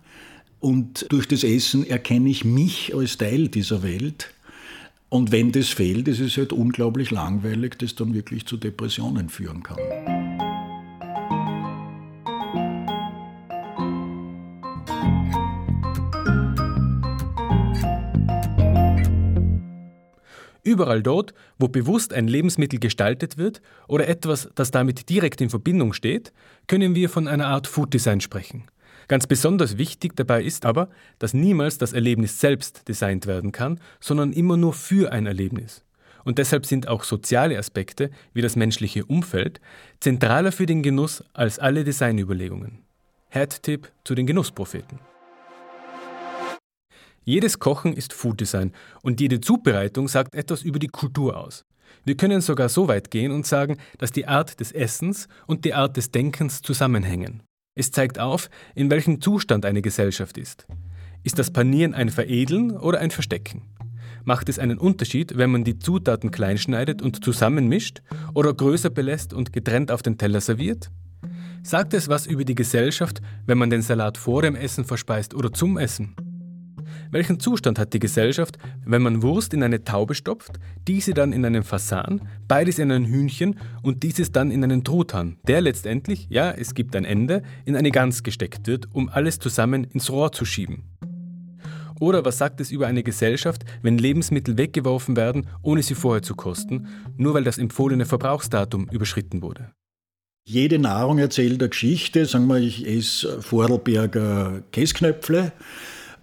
und 0.61 1.07
durch 1.11 1.27
das 1.27 1.43
Essen 1.45 1.87
erkenne 1.87 2.31
ich 2.31 2.45
mich 2.45 2.95
als 2.95 3.19
Teil 3.19 3.49
dieser 3.49 3.83
Welt. 3.83 4.33
Und 5.09 5.33
wenn 5.33 5.53
das 5.53 5.69
fehlt, 5.69 6.09
ist 6.09 6.21
es 6.21 6.37
halt 6.37 6.53
unglaublich 6.53 7.11
langweilig, 7.11 7.77
das 7.79 7.97
dann 7.97 8.15
wirklich 8.15 8.47
zu 8.47 8.57
Depressionen 8.57 9.29
führen 9.29 9.63
kann. 9.63 10.22
Überall 20.65 21.03
dort, 21.03 21.35
wo 21.59 21.69
bewusst 21.69 22.13
ein 22.13 22.29
Lebensmittel 22.29 22.79
gestaltet 22.79 23.37
wird 23.37 23.61
oder 23.89 24.07
etwas, 24.09 24.49
das 24.55 24.71
damit 24.71 25.09
direkt 25.09 25.41
in 25.41 25.51
Verbindung 25.51 25.93
steht, 25.93 26.33
können 26.69 26.95
wir 26.95 27.09
von 27.09 27.27
einer 27.27 27.49
Art 27.49 27.67
Food 27.67 27.93
Design 27.93 28.21
sprechen. 28.21 28.65
Ganz 29.09 29.27
besonders 29.27 29.77
wichtig 29.77 30.15
dabei 30.15 30.43
ist 30.43 30.65
aber, 30.65 30.89
dass 31.19 31.35
niemals 31.35 31.79
das 31.79 31.93
Erlebnis 31.93 32.39
selbst 32.41 32.89
designt 32.89 33.27
werden 33.27 33.51
kann, 33.51 33.81
sondern 34.01 34.33
immer 34.33 34.57
nur 34.57 34.73
für 34.73 35.13
ein 35.13 35.27
Erlebnis. 35.27 35.85
Und 36.25 36.39
deshalb 36.39 36.67
sind 36.67 36.87
auch 36.87 37.03
soziale 37.03 37.59
Aspekte 37.59 38.11
wie 38.33 38.43
das 38.43 38.55
menschliche 38.55 39.05
Umfeld 39.05 39.61
zentraler 39.99 40.53
für 40.53 40.67
den 40.67 40.83
Genuss 40.85 41.25
als 41.33 41.59
alle 41.59 41.83
Designüberlegungen. 41.83 42.79
Head-Tipp 43.31 43.91
zu 44.05 44.15
den 44.15 44.27
Genusspropheten. 44.27 45.12
Jedes 47.25 47.61
Kochen 47.61 47.93
ist 47.93 48.13
Food 48.13 48.41
Design 48.41 48.73
und 49.03 49.21
jede 49.21 49.41
Zubereitung 49.41 50.09
sagt 50.09 50.35
etwas 50.35 50.63
über 50.63 50.81
die 50.81 50.89
Kultur 50.89 51.37
aus. 51.37 51.65
Wir 52.05 52.17
können 52.17 52.41
sogar 52.41 52.69
so 52.69 52.89
weit 52.89 53.13
gehen 53.13 53.31
und 53.31 53.47
sagen, 53.47 53.77
dass 53.99 54.11
die 54.11 54.27
Art 54.27 54.59
des 54.59 54.73
Essens 54.73 55.29
und 55.47 55.65
die 55.65 55.75
Art 55.75 55.97
des 55.97 56.11
Denkens 56.11 56.63
zusammenhängen. 56.63 57.45
Es 57.77 57.93
zeigt 57.93 58.19
auf, 58.19 58.51
in 58.75 58.91
welchem 58.91 59.21
Zustand 59.21 59.65
eine 59.65 59.83
Gesellschaft 59.83 60.37
ist. 60.37 60.67
Ist 61.23 61.39
das 61.39 61.53
Panieren 61.53 61.95
ein 61.95 62.09
Veredeln 62.09 62.77
oder 62.77 62.99
ein 62.99 63.13
Verstecken? 63.13 63.63
Macht 64.25 64.49
es 64.49 64.59
einen 64.59 64.79
Unterschied, 64.79 65.37
wenn 65.37 65.51
man 65.51 65.63
die 65.63 65.79
Zutaten 65.79 66.33
kleinschneidet 66.33 67.03
und 67.03 67.25
zusammenmischt 67.25 68.03
oder 68.35 68.53
größer 68.53 68.91
belässt 68.91 69.33
und 69.33 69.53
getrennt 69.53 69.93
auf 69.93 70.03
den 70.03 70.19
Teller 70.19 70.41
serviert? 70.41 70.91
Sagt 71.63 71.95
es 71.95 72.09
was 72.09 72.27
über 72.27 72.45
die 72.45 72.57
Gesellschaft, 72.57 73.23
wenn 73.47 73.59
man 73.59 73.71
den 73.71 73.83
Salat 73.83 74.19
vor 74.19 74.43
dem 74.43 74.57
Essen 74.57 74.85
verspeist 74.85 75.35
oder 75.35 75.53
zum 75.53 75.79
Essen? 75.79 76.17
Welchen 77.11 77.41
Zustand 77.41 77.79
hat 77.79 77.93
die 77.93 77.99
Gesellschaft, 77.99 78.59
wenn 78.85 79.03
man 79.03 79.23
Wurst 79.23 79.55
in 79.55 79.63
eine 79.63 79.85
Taube 79.85 80.15
stopft, 80.15 80.59
diese 80.89 81.15
dann 81.15 81.33
in 81.33 81.45
einen 81.45 81.63
Fasan, 81.63 82.23
beides 82.49 82.79
in 82.79 82.91
ein 82.91 83.05
Hühnchen 83.05 83.59
und 83.83 84.03
dieses 84.03 84.33
dann 84.33 84.51
in 84.51 84.65
einen 84.65 84.85
Truthahn, 84.85 85.37
der 85.47 85.61
letztendlich, 85.61 86.27
ja, 86.31 86.51
es 86.51 86.75
gibt 86.75 86.97
ein 86.97 87.05
Ende, 87.05 87.43
in 87.65 87.77
eine 87.77 87.91
Gans 87.91 88.23
gesteckt 88.23 88.67
wird, 88.67 88.89
um 88.93 89.09
alles 89.09 89.39
zusammen 89.39 89.85
ins 89.85 90.11
Rohr 90.11 90.33
zu 90.33 90.45
schieben? 90.45 90.85
Oder 92.01 92.25
was 92.25 92.39
sagt 92.39 92.61
es 92.61 92.73
über 92.73 92.89
eine 92.89 93.05
Gesellschaft, 93.05 93.65
wenn 93.81 93.97
Lebensmittel 93.97 94.59
weggeworfen 94.59 95.17
werden, 95.17 95.47
ohne 95.63 95.85
sie 95.85 95.95
vorher 95.95 96.23
zu 96.23 96.35
kosten, 96.35 96.89
nur 97.17 97.35
weil 97.35 97.45
das 97.45 97.59
empfohlene 97.59 98.07
Verbrauchsdatum 98.07 98.89
überschritten 98.91 99.41
wurde? 99.41 99.71
Jede 100.45 100.81
Nahrung 100.81 101.19
erzählt 101.19 101.61
eine 101.61 101.69
Geschichte. 101.69 102.27
Sagen 102.27 102.49
wir, 102.49 102.57
ich 102.57 102.85
esse 102.87 103.41
Vorarlberger 103.41 104.65
Käsknöpfle 104.73 105.53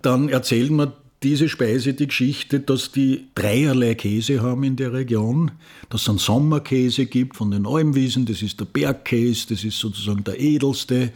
dann 0.02 0.30
erzählt 0.30 0.72
man 0.72 0.94
diese 1.24 1.50
Speise 1.50 1.94
die 1.94 2.08
Geschichte, 2.08 2.62
dass 2.62 2.92
die 2.92 3.28
dreierlei 3.36 3.96
Käse 3.96 4.42
haben 4.42 4.64
in 4.64 4.78
der 4.78 4.94
Region, 4.94 5.52
dass 5.90 6.04
es 6.04 6.10
einen 6.10 6.18
Sommerkäse 6.18 7.06
gibt 7.08 7.36
von 7.36 7.52
den 7.52 7.66
Almwiesen, 7.66 8.26
das 8.26 8.42
ist 8.42 8.60
der 8.60 8.66
Bergkäse, 8.66 9.48
das 9.50 9.64
ist 9.64 9.80
sozusagen 9.80 10.24
der 10.24 10.40
edelste. 10.40 11.12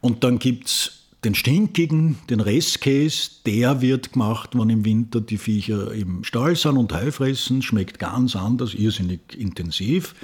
Und 0.00 0.22
dann 0.22 0.38
gibt 0.38 0.68
es 0.68 0.92
den 1.24 1.34
stinkigen, 1.34 2.16
den 2.30 2.40
Restkäse, 2.40 3.30
der 3.44 3.80
wird 3.80 4.12
gemacht, 4.12 4.50
wenn 4.54 4.70
im 4.70 4.84
Winter 4.84 5.20
die 5.20 5.36
Viecher 5.36 5.92
im 5.92 6.24
Stall 6.24 6.56
sind 6.56 6.76
und 6.76 6.92
Heu 6.94 7.10
fressen, 7.10 7.60
schmeckt 7.60 7.98
ganz 7.98 8.36
anders, 8.36 8.74
irrsinnig 8.74 9.20
intensiv. 9.36 10.14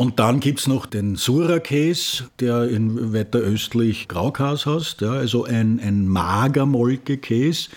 Und 0.00 0.18
dann 0.18 0.40
gibt 0.40 0.60
es 0.60 0.66
noch 0.66 0.86
den 0.86 1.16
Sura-Käse, 1.16 2.30
der 2.40 2.70
in 2.70 3.12
weiter 3.12 3.38
östlich 3.38 4.08
Graukas 4.08 4.64
heißt, 4.64 5.02
ja, 5.02 5.12
also 5.12 5.44
ein, 5.44 5.78
ein 5.78 6.08
mager 6.08 6.64
Molkekäse. 6.64 7.68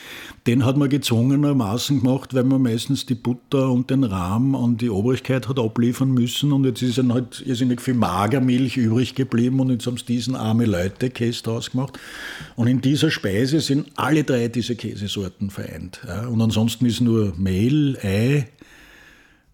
Den 0.47 0.63
hat 0.63 0.77
man 0.77 0.87
gezwungenermaßen 0.87 1.99
gemacht, 1.99 2.33
weil 2.33 2.45
man 2.45 2.61
meistens 2.61 3.05
die 3.05 3.15
Butter 3.15 3.69
und 3.69 3.89
den 3.89 4.05
Rahm 4.05 4.55
an 4.55 4.77
die 4.77 4.89
Obrigkeit 4.89 5.49
hat 5.49 5.59
abliefern 5.59 6.11
müssen. 6.11 6.53
Und 6.53 6.63
jetzt 6.63 6.81
ist 6.81 6.97
dann 6.97 7.11
halt 7.11 7.43
irrsinnig 7.45 7.81
viel 7.81 7.95
Magermilch 7.95 8.77
übrig 8.77 9.15
geblieben 9.15 9.59
und 9.59 9.71
jetzt 9.71 9.85
haben 9.85 9.97
sie 9.97 10.05
diesen 10.05 10.37
arme 10.37 10.63
Leute 10.63 11.09
Käse 11.09 11.43
daraus 11.43 11.71
gemacht. 11.71 11.99
Und 12.55 12.67
in 12.67 12.79
dieser 12.79 13.11
Speise 13.11 13.59
sind 13.59 13.91
alle 13.97 14.23
drei 14.23 14.47
diese 14.47 14.77
Käsesorten 14.77 15.49
vereint. 15.49 15.99
Ja. 16.07 16.27
Und 16.27 16.41
ansonsten 16.41 16.85
ist 16.85 17.01
nur 17.01 17.33
Mehl, 17.35 17.97
Ei, 18.01 18.47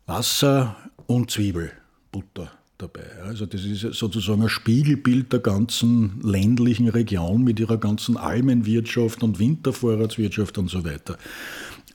Wasser 0.05 0.75
und 1.07 1.31
Zwiebel, 1.31 1.71
Butter 2.11 2.51
dabei. 2.79 3.05
Also 3.25 3.45
das 3.45 3.63
ist 3.63 3.81
sozusagen 3.81 4.41
ein 4.41 4.49
Spiegelbild 4.49 5.31
der 5.31 5.39
ganzen 5.39 6.19
ländlichen 6.23 6.87
Region 6.87 7.43
mit 7.43 7.59
ihrer 7.59 7.77
ganzen 7.77 8.17
Almenwirtschaft 8.17 9.21
und 9.21 9.37
Wintervorratswirtschaft 9.37 10.57
und 10.57 10.69
so 10.69 10.83
weiter. 10.83 11.17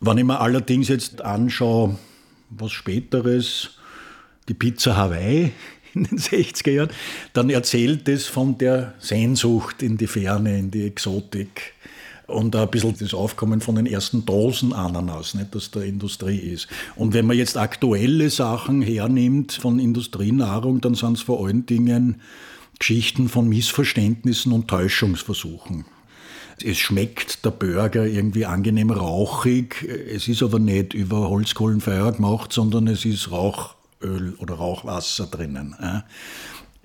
Wenn 0.00 0.18
ich 0.18 0.24
mir 0.24 0.40
allerdings 0.40 0.88
jetzt 0.88 1.22
anschaue, 1.22 1.98
was 2.50 2.72
späteres, 2.72 3.70
die 4.48 4.54
Pizza 4.54 4.96
Hawaii 4.96 5.52
in 5.94 6.04
den 6.04 6.18
60er 6.18 6.70
Jahren, 6.70 6.90
dann 7.32 7.50
erzählt 7.50 8.08
es 8.08 8.26
von 8.26 8.58
der 8.58 8.94
Sehnsucht 8.98 9.82
in 9.82 9.96
die 9.96 10.06
Ferne, 10.06 10.58
in 10.58 10.70
die 10.70 10.86
Exotik 10.86 11.73
und 12.26 12.56
ein 12.56 12.70
bisschen 12.70 12.96
das 12.98 13.14
Aufkommen 13.14 13.60
von 13.60 13.74
den 13.74 13.86
ersten 13.86 14.24
Dosenananas, 14.24 15.36
dass 15.50 15.70
der 15.70 15.84
Industrie 15.84 16.38
ist. 16.38 16.68
Und 16.96 17.14
wenn 17.14 17.26
man 17.26 17.36
jetzt 17.36 17.56
aktuelle 17.56 18.30
Sachen 18.30 18.82
hernimmt 18.82 19.52
von 19.52 19.78
Industrienahrung, 19.78 20.80
dann 20.80 20.94
sind 20.94 21.18
es 21.18 21.22
vor 21.22 21.44
allen 21.44 21.66
Dingen 21.66 22.20
Geschichten 22.78 23.28
von 23.28 23.48
Missverständnissen 23.48 24.52
und 24.52 24.68
Täuschungsversuchen. 24.68 25.84
Es 26.62 26.78
schmeckt 26.78 27.44
der 27.44 27.50
Burger 27.50 28.06
irgendwie 28.06 28.46
angenehm 28.46 28.90
rauchig, 28.90 29.82
es 29.82 30.28
ist 30.28 30.42
aber 30.42 30.58
nicht 30.58 30.94
über 30.94 31.28
Holzkohlenfeuer 31.28 32.12
gemacht, 32.12 32.52
sondern 32.52 32.86
es 32.86 33.04
ist 33.04 33.30
Rauchöl 33.30 34.34
oder 34.38 34.54
Rauchwasser 34.54 35.26
drinnen. 35.26 35.74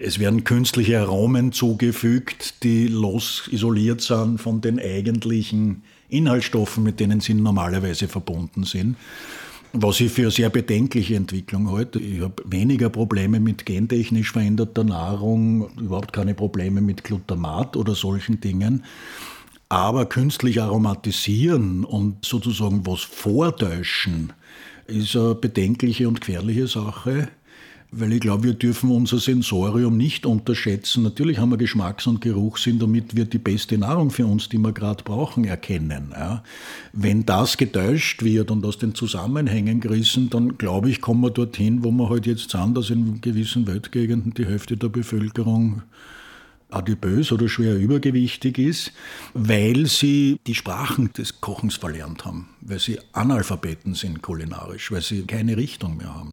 Es 0.02 0.18
werden 0.18 0.46
künstliche 0.46 1.02
Aromen 1.02 1.52
zugefügt, 1.52 2.64
die 2.64 2.88
los 2.88 3.50
isoliert 3.52 4.00
sind 4.00 4.38
von 4.40 4.62
den 4.62 4.80
eigentlichen 4.80 5.84
Inhaltsstoffen, 6.08 6.86
mit 6.86 7.02
denen 7.02 7.20
sie 7.20 7.34
normalerweise 7.34 8.08
verbunden 8.08 8.64
sind. 8.64 8.96
Was 9.74 10.00
ich 10.00 10.14
für 10.14 10.22
eine 10.22 10.32
sehr 10.32 10.50
bedenkliche 10.50 11.18
Entwicklung 11.18 11.70
halte. 11.70 12.00
Ich 12.00 12.22
habe 12.22 12.42
weniger 12.46 12.90
Probleme 12.90 13.42
mit 13.42 13.66
gentechnisch 13.66 14.32
veränderter 14.32 14.86
Nahrung, 14.86 15.70
überhaupt 15.78 16.14
keine 16.14 16.34
Probleme 16.34 16.80
mit 16.80 17.04
Glutamat 17.04 17.76
oder 17.76 17.94
solchen 17.94 18.40
Dingen. 18.40 18.86
Aber 19.68 20.06
künstlich 20.06 20.62
aromatisieren 20.62 21.84
und 21.84 22.24
sozusagen 22.24 22.88
was 22.88 23.02
vortäuschen, 23.02 24.32
ist 24.88 25.18
eine 25.18 25.36
bedenkliche 25.36 26.08
und 26.08 26.22
gefährliche 26.22 26.68
Sache 26.68 27.28
weil 27.92 28.14
ich 28.14 28.20
glaube, 28.20 28.44
wir 28.44 28.54
dürfen 28.54 28.92
unser 28.92 29.18
Sensorium 29.18 29.98
nicht 29.98 30.26
unterschätzen. 30.26 31.04
Natürlich 31.04 31.40
haben 31.40 31.50
wir 31.50 31.58
Geschmacks- 31.58 32.08
und 32.08 32.22
Geruchssinn, 32.22 32.78
damit 32.78 33.16
wir 33.16 33.26
die 33.26 33.40
beste 33.40 33.78
Nahrung 33.78 34.12
für 34.12 34.28
uns, 34.28 34.48
die 34.48 34.60
wir 34.60 34.74
gerade 34.74 35.04
brauchen, 35.04 35.46
erkennen. 35.46 36.12
Ja. 36.12 36.44
Wenn 36.94 37.26
das 37.26 37.58
getäuscht 37.58 38.24
wird 38.24 38.52
und 38.52 38.64
aus 38.66 38.78
den 38.78 38.94
Zusammenhängen 38.94 39.80
gerissen, 39.80 40.30
dann 40.30 40.58
glaube 40.58 40.90
ich, 40.90 41.02
kommen 41.02 41.22
wir 41.22 41.32
dorthin, 41.32 41.84
wo 41.84 41.92
wir 41.92 42.10
halt 42.10 42.28
jetzt 42.28 42.52
sind, 42.52 42.76
dass 42.78 42.92
in 42.92 43.22
gewissen 43.22 43.66
Weltgegenden 43.66 44.34
die 44.36 44.46
Hälfte 44.46 44.78
der 44.78 44.90
Bevölkerung 44.90 45.82
adipös 46.70 47.32
oder 47.32 47.50
schwer 47.50 47.76
übergewichtig 47.76 48.60
ist, 48.60 48.92
weil 49.34 49.88
sie 49.88 50.38
die 50.46 50.54
Sprachen 50.54 51.12
des 51.14 51.42
Kochens 51.42 51.76
verlernt 51.76 52.26
haben, 52.26 52.50
weil 52.62 52.78
sie 52.78 53.00
Analphabeten 53.14 53.96
sind 53.96 54.22
kulinarisch, 54.22 54.92
weil 54.92 55.02
sie 55.02 55.24
keine 55.24 55.58
Richtung 55.58 55.98
mehr 55.98 56.14
haben. 56.14 56.30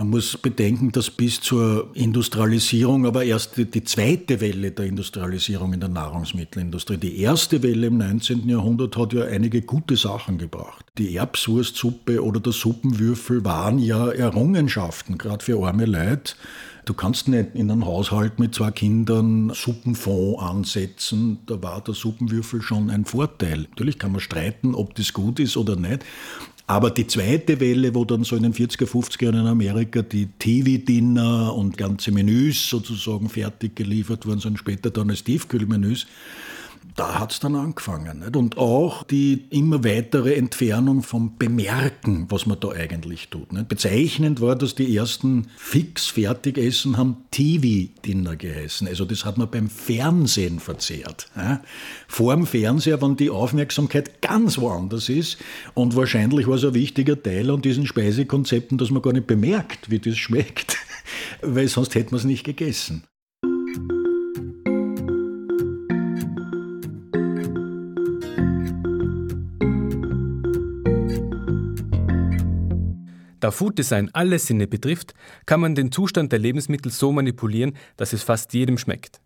Man 0.00 0.10
muss 0.10 0.36
bedenken, 0.36 0.92
dass 0.92 1.10
bis 1.10 1.40
zur 1.40 1.90
Industrialisierung, 1.94 3.04
aber 3.04 3.24
erst 3.24 3.56
die, 3.56 3.82
zweite 3.82 4.40
Welle 4.40 4.70
der 4.70 4.84
Industrialisierung 4.86 5.72
in 5.72 5.80
der 5.80 5.88
Nahrungsmittelindustrie, 5.88 6.98
die 6.98 7.18
erste 7.18 7.64
Welle 7.64 7.88
im 7.88 7.98
19. 7.98 8.48
Jahrhundert 8.48 8.96
hat 8.96 9.12
ja 9.12 9.24
einige 9.24 9.60
gute 9.60 9.96
Sachen 9.96 10.38
gebracht. 10.38 10.86
Die 10.98 11.16
Erbswurstsuppe 11.16 12.22
oder 12.22 12.38
der 12.38 12.52
Suppenwürfel 12.52 13.44
waren 13.44 13.80
ja 13.80 14.08
Errungenschaften, 14.08 15.18
gerade 15.18 15.44
für 15.44 15.66
arme 15.66 15.86
Leute. 15.86 16.34
Du 16.84 16.94
kannst 16.94 17.26
nicht 17.26 17.56
in 17.56 17.68
einem 17.68 17.84
Haushalt 17.84 18.38
mit 18.38 18.54
zwei 18.54 18.70
Kindern 18.70 19.50
Suppenfond 19.52 20.38
ansetzen. 20.38 21.40
Da 21.46 21.60
war 21.60 21.82
der 21.82 21.94
Suppenwürfel 21.94 22.62
schon 22.62 22.88
ein 22.90 23.04
Vorteil. 23.04 23.66
Natürlich 23.70 23.98
kann 23.98 24.12
man 24.12 24.20
streiten, 24.20 24.76
ob 24.76 24.94
das 24.94 25.12
gut 25.12 25.40
ist 25.40 25.56
oder 25.56 25.74
nicht. 25.74 26.04
Aber 26.70 26.90
die 26.90 27.06
zweite 27.06 27.60
Welle, 27.60 27.94
wo 27.94 28.04
dann 28.04 28.24
so 28.24 28.36
in 28.36 28.42
den 28.42 28.52
40er, 28.52 28.84
50er 28.84 29.24
Jahren 29.24 29.40
in 29.40 29.46
Amerika 29.46 30.02
die 30.02 30.26
TV-Dinner 30.38 31.54
und 31.54 31.78
ganze 31.78 32.12
Menüs 32.12 32.68
sozusagen 32.68 33.30
fertig 33.30 33.74
geliefert 33.74 34.26
wurden, 34.26 34.40
sondern 34.40 34.58
später 34.58 34.90
dann 34.90 35.08
als 35.08 35.24
Tiefkühlmenüs, 35.24 36.06
da 36.98 37.20
hat 37.20 37.32
es 37.32 37.40
dann 37.40 37.54
angefangen. 37.54 38.20
Nicht? 38.20 38.36
Und 38.36 38.58
auch 38.58 39.04
die 39.04 39.46
immer 39.50 39.84
weitere 39.84 40.34
Entfernung 40.34 41.02
vom 41.02 41.36
Bemerken, 41.38 42.26
was 42.28 42.46
man 42.46 42.58
da 42.58 42.70
eigentlich 42.70 43.28
tut. 43.28 43.52
Nicht? 43.52 43.68
Bezeichnend 43.68 44.40
war, 44.40 44.56
dass 44.56 44.74
die 44.74 44.96
ersten 44.96 45.48
Fix-Fertigessen 45.56 46.96
haben 46.96 47.18
TV-Dinner 47.30 48.36
geheißen. 48.36 48.88
Also 48.88 49.04
das 49.04 49.24
hat 49.24 49.38
man 49.38 49.50
beim 49.50 49.70
Fernsehen 49.70 50.58
verzehrt. 50.58 51.28
Ja? 51.36 51.62
Vor 52.08 52.34
dem 52.34 52.46
Fernseher, 52.46 53.00
wenn 53.00 53.16
die 53.16 53.30
Aufmerksamkeit 53.30 54.20
ganz 54.20 54.58
woanders 54.58 55.08
ist. 55.08 55.38
Und 55.74 55.94
wahrscheinlich 55.94 56.48
war 56.48 56.56
es 56.56 56.64
ein 56.64 56.74
wichtiger 56.74 57.22
Teil 57.22 57.50
an 57.50 57.62
diesen 57.62 57.86
Speisekonzepten, 57.86 58.76
dass 58.76 58.90
man 58.90 59.02
gar 59.02 59.12
nicht 59.12 59.28
bemerkt, 59.28 59.90
wie 59.90 60.00
das 60.00 60.16
schmeckt. 60.18 60.76
Weil 61.42 61.68
sonst 61.68 61.94
hätte 61.94 62.10
man 62.10 62.18
es 62.18 62.24
nicht 62.24 62.44
gegessen. 62.44 63.04
Da 73.40 73.50
Food 73.50 73.78
Design 73.78 74.10
alle 74.12 74.38
Sinne 74.38 74.66
betrifft, 74.66 75.14
kann 75.46 75.60
man 75.60 75.74
den 75.74 75.92
Zustand 75.92 76.32
der 76.32 76.38
Lebensmittel 76.38 76.90
so 76.90 77.12
manipulieren, 77.12 77.76
dass 77.96 78.12
es 78.12 78.22
fast 78.22 78.52
jedem 78.54 78.78
schmeckt. 78.78 79.20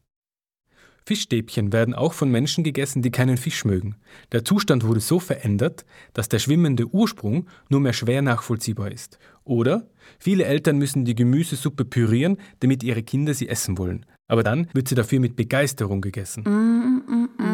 Fischstäbchen 1.04 1.72
werden 1.72 1.94
auch 1.94 2.12
von 2.12 2.30
Menschen 2.30 2.62
gegessen, 2.62 3.02
die 3.02 3.10
keinen 3.10 3.36
Fisch 3.36 3.64
mögen. 3.64 3.96
Der 4.30 4.44
Zustand 4.44 4.86
wurde 4.86 5.00
so 5.00 5.18
verändert, 5.18 5.84
dass 6.12 6.28
der 6.28 6.38
schwimmende 6.38 6.86
Ursprung 6.86 7.48
nur 7.68 7.80
mehr 7.80 7.92
schwer 7.92 8.22
nachvollziehbar 8.22 8.92
ist. 8.92 9.18
Oder 9.44 9.88
viele 10.20 10.44
Eltern 10.44 10.78
müssen 10.78 11.04
die 11.04 11.16
Gemüsesuppe 11.16 11.84
pürieren, 11.84 12.36
damit 12.60 12.84
ihre 12.84 13.02
Kinder 13.02 13.34
sie 13.34 13.48
essen 13.48 13.78
wollen. 13.78 14.06
Aber 14.28 14.44
dann 14.44 14.68
wird 14.74 14.88
sie 14.88 14.94
dafür 14.94 15.18
mit 15.18 15.34
Begeisterung 15.34 16.00
gegessen. 16.00 16.44
Mm, 16.44 17.12
mm, 17.12 17.28
mm. 17.38 17.51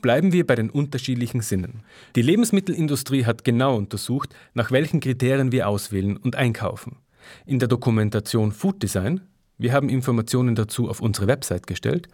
Bleiben 0.00 0.32
wir 0.32 0.46
bei 0.46 0.54
den 0.54 0.70
unterschiedlichen 0.70 1.40
Sinnen. 1.40 1.82
Die 2.14 2.22
Lebensmittelindustrie 2.22 3.24
hat 3.24 3.44
genau 3.44 3.76
untersucht, 3.76 4.34
nach 4.54 4.70
welchen 4.70 5.00
Kriterien 5.00 5.52
wir 5.52 5.68
auswählen 5.68 6.16
und 6.16 6.36
einkaufen. 6.36 6.96
In 7.46 7.58
der 7.58 7.68
Dokumentation 7.68 8.52
Food 8.52 8.82
Design, 8.82 9.20
wir 9.58 9.72
haben 9.72 9.88
Informationen 9.88 10.54
dazu 10.54 10.88
auf 10.88 11.00
unsere 11.00 11.26
Website 11.26 11.66
gestellt, 11.66 12.08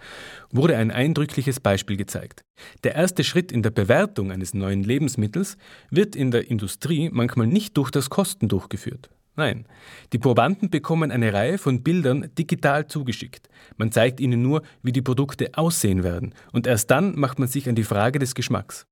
wurde 0.51 0.77
ein 0.79 0.90
eindrückliches 0.90 1.61
Beispiel 1.61 1.99
gezeigt. 1.99 2.40
Der 2.85 2.94
erste 2.94 3.23
Schritt 3.23 3.53
in 3.53 3.62
der 3.62 3.70
Bewertung 3.70 4.33
eines 4.33 4.55
neuen 4.55 4.83
Lebensmittels 4.83 5.59
wird 5.90 6.16
in 6.16 6.31
der 6.31 6.51
Industrie 6.51 7.11
manchmal 7.12 7.47
nicht 7.47 7.77
durch 7.77 7.90
das 7.90 8.09
Kosten 8.09 8.49
durchgeführt. 8.49 9.11
Nein, 9.37 9.66
die 10.12 10.18
Probanden 10.18 10.70
bekommen 10.70 11.11
eine 11.11 11.33
Reihe 11.33 11.59
von 11.59 11.83
Bildern 11.83 12.31
digital 12.38 12.87
zugeschickt. 12.87 13.49
Man 13.77 13.90
zeigt 13.90 14.20
ihnen 14.20 14.42
nur, 14.42 14.62
wie 14.83 14.92
die 14.92 15.03
Produkte 15.03 15.51
aussehen 15.55 16.05
werden, 16.05 16.35
und 16.53 16.68
erst 16.68 16.90
dann 16.90 17.18
macht 17.18 17.40
man 17.40 17.49
sich 17.49 17.68
an 17.68 17.75
die 17.75 17.83
Frage 17.83 18.20
des 18.20 18.35
Geschmacks. 18.35 18.87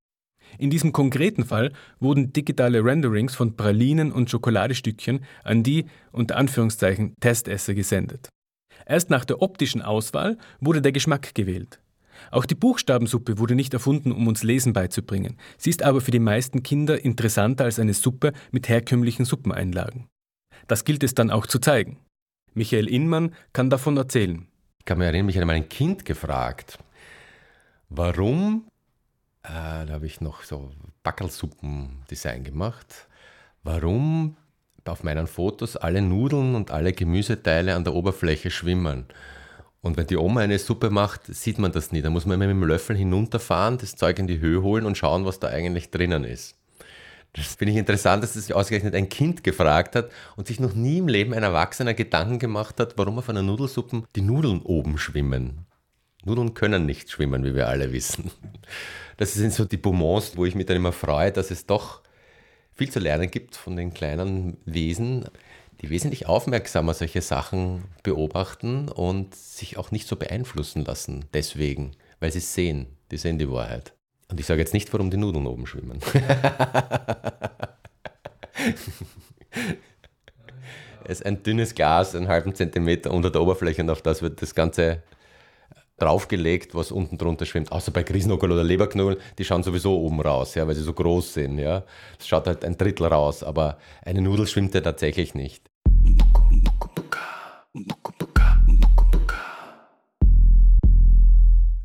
In 0.57 0.69
diesem 0.69 0.91
konkreten 0.91 1.45
Fall 1.45 1.71
wurden 1.99 2.33
digitale 2.33 2.83
Renderings 2.83 3.35
von 3.35 3.55
Pralinen 3.55 4.11
und 4.11 4.29
Schokoladestückchen 4.29 5.21
an 5.43 5.63
die 5.63 5.85
unter 6.11 6.35
Anführungszeichen 6.37 7.15
Testesser 7.21 7.73
gesendet. 7.73 8.29
Erst 8.85 9.09
nach 9.09 9.25
der 9.25 9.41
optischen 9.41 9.81
Auswahl 9.81 10.37
wurde 10.59 10.81
der 10.81 10.91
Geschmack 10.91 11.33
gewählt. 11.33 11.79
Auch 12.31 12.45
die 12.45 12.55
Buchstabensuppe 12.55 13.39
wurde 13.39 13.55
nicht 13.55 13.73
erfunden, 13.73 14.11
um 14.11 14.27
uns 14.27 14.43
Lesen 14.43 14.73
beizubringen. 14.73 15.37
Sie 15.57 15.69
ist 15.69 15.83
aber 15.83 16.01
für 16.01 16.11
die 16.11 16.19
meisten 16.19 16.61
Kinder 16.63 17.03
interessanter 17.03 17.63
als 17.63 17.79
eine 17.79 17.93
Suppe 17.93 18.33
mit 18.51 18.69
herkömmlichen 18.69 19.25
Suppeneinlagen. 19.25 20.07
Das 20.67 20.85
gilt 20.85 21.03
es 21.03 21.13
dann 21.13 21.31
auch 21.31 21.47
zu 21.47 21.59
zeigen. 21.59 21.97
Michael 22.53 22.87
Inmann 22.87 23.33
kann 23.51 23.69
davon 23.69 23.97
erzählen. 23.97 24.47
Ich 24.79 24.85
kann 24.85 24.97
mich 24.97 25.05
erinnern, 25.05 25.25
mich 25.25 25.35
hat 25.35 25.41
einmal 25.41 25.55
ein 25.55 25.69
Kind 25.69 26.05
gefragt, 26.05 26.77
warum, 27.89 28.67
äh, 29.43 29.49
da 29.85 29.87
habe 29.89 30.05
ich 30.05 30.21
noch 30.21 30.43
so 30.43 30.71
Backelsuppen-Design 31.03 32.43
gemacht, 32.43 33.07
warum 33.63 34.35
auf 34.85 35.03
meinen 35.03 35.27
Fotos 35.27 35.77
alle 35.77 36.01
Nudeln 36.01 36.55
und 36.55 36.71
alle 36.71 36.91
Gemüseteile 36.91 37.75
an 37.75 37.83
der 37.83 37.93
Oberfläche 37.93 38.51
schwimmen. 38.51 39.05
Und 39.81 39.97
wenn 39.97 40.07
die 40.07 40.17
Oma 40.17 40.41
eine 40.41 40.59
Suppe 40.59 40.89
macht, 40.89 41.25
sieht 41.27 41.59
man 41.59 41.71
das 41.71 41.91
nie. 41.91 42.01
Da 42.01 42.09
muss 42.09 42.25
man 42.25 42.39
mit 42.39 42.49
dem 42.49 42.63
Löffel 42.63 42.95
hinunterfahren, 42.95 43.77
das 43.77 43.95
Zeug 43.95 44.19
in 44.19 44.27
die 44.27 44.39
Höhe 44.39 44.61
holen 44.61 44.85
und 44.85 44.97
schauen, 44.97 45.25
was 45.25 45.39
da 45.39 45.47
eigentlich 45.47 45.91
drinnen 45.91 46.23
ist. 46.23 46.55
Das 47.33 47.55
finde 47.55 47.71
ich 47.71 47.79
interessant, 47.79 48.23
dass 48.23 48.33
sich 48.33 48.53
ausgerechnet 48.53 48.93
ein 48.93 49.09
Kind 49.09 49.43
gefragt 49.43 49.95
hat 49.95 50.11
und 50.35 50.47
sich 50.47 50.59
noch 50.59 50.75
nie 50.75 50.99
im 50.99 51.07
Leben 51.07 51.33
ein 51.33 51.41
Erwachsener 51.41 51.95
Gedanken 51.95 52.37
gemacht 52.37 52.79
hat, 52.79 52.95
warum 52.97 53.17
auf 53.17 53.29
einer 53.29 53.41
Nudelsuppe 53.41 54.03
die 54.15 54.21
Nudeln 54.21 54.61
oben 54.61 54.99
schwimmen. 54.99 55.65
Nudeln 56.25 56.53
können 56.53 56.85
nicht 56.85 57.09
schwimmen, 57.09 57.43
wie 57.43 57.55
wir 57.55 57.67
alle 57.67 57.91
wissen. 57.91 58.31
Das 59.17 59.33
sind 59.35 59.53
so 59.53 59.65
die 59.65 59.77
Bonbons, 59.77 60.37
wo 60.37 60.45
ich 60.45 60.55
mich 60.55 60.65
dann 60.65 60.77
immer 60.77 60.91
freue, 60.91 61.31
dass 61.31 61.51
es 61.51 61.67
doch 61.67 62.01
viel 62.71 62.89
zu 62.89 62.99
lernen 62.99 63.29
gibt 63.29 63.55
von 63.55 63.75
den 63.75 63.93
kleinen 63.93 64.57
Wesen, 64.65 65.29
die 65.81 65.89
wesentlich 65.89 66.27
aufmerksamer 66.27 66.93
solche 66.93 67.21
Sachen 67.21 67.83
beobachten 68.01 68.89
und 68.89 69.35
sich 69.35 69.77
auch 69.77 69.91
nicht 69.91 70.07
so 70.07 70.15
beeinflussen 70.15 70.83
lassen 70.83 71.25
deswegen, 71.33 71.91
weil 72.19 72.31
sie 72.31 72.39
sehen, 72.39 72.87
die 73.11 73.17
sehen 73.17 73.37
die 73.37 73.51
Wahrheit. 73.51 73.93
Und 74.33 74.39
ich 74.39 74.47
sage 74.47 74.61
jetzt 74.61 74.73
nicht, 74.73 74.91
warum 74.91 75.11
die 75.11 75.17
Nudeln 75.17 75.45
oben 75.45 75.67
schwimmen. 75.67 75.99
es 81.03 81.19
ist 81.19 81.23
ein 81.23 81.43
dünnes 81.43 81.75
Glas, 81.75 82.15
einen 82.15 82.27
halben 82.29 82.55
Zentimeter 82.55 83.11
unter 83.11 83.29
der 83.29 83.43
Oberfläche 83.43 83.83
und 83.83 83.91
auf 83.91 84.01
das 84.01 84.23
wird 84.23 84.41
das 84.41 84.55
Ganze 84.55 85.03
draufgelegt, 85.99 86.73
was 86.73 86.91
unten 86.91 87.19
drunter 87.19 87.45
schwimmt. 87.45 87.71
Außer 87.71 87.91
bei 87.91 88.01
Grießnockel 88.01 88.51
oder 88.51 88.63
Leberknull, 88.63 89.19
die 89.37 89.45
schauen 89.45 89.61
sowieso 89.61 89.99
oben 89.99 90.19
raus, 90.19 90.55
ja, 90.55 90.65
weil 90.65 90.73
sie 90.73 90.81
so 90.81 90.93
groß 90.93 91.35
sind. 91.35 91.59
Ja. 91.59 91.83
Es 92.19 92.27
schaut 92.27 92.47
halt 92.47 92.65
ein 92.65 92.75
Drittel 92.75 93.05
raus, 93.05 93.43
aber 93.43 93.77
eine 94.03 94.23
Nudel 94.23 94.47
schwimmt 94.47 94.73
ja 94.73 94.81
tatsächlich 94.81 95.35
nicht. 95.35 95.69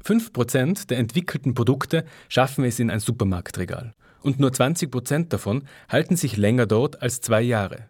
5% 0.08 0.86
der 0.86 0.98
entwickelten 0.98 1.52
Produkte 1.52 2.04
schaffen 2.28 2.64
es 2.64 2.78
in 2.78 2.90
ein 2.90 3.00
Supermarktregal. 3.00 3.92
Und 4.22 4.40
nur 4.40 4.50
20% 4.50 5.28
davon 5.28 5.64
halten 5.88 6.16
sich 6.16 6.36
länger 6.36 6.66
dort 6.66 7.02
als 7.02 7.20
zwei 7.20 7.42
Jahre. 7.42 7.88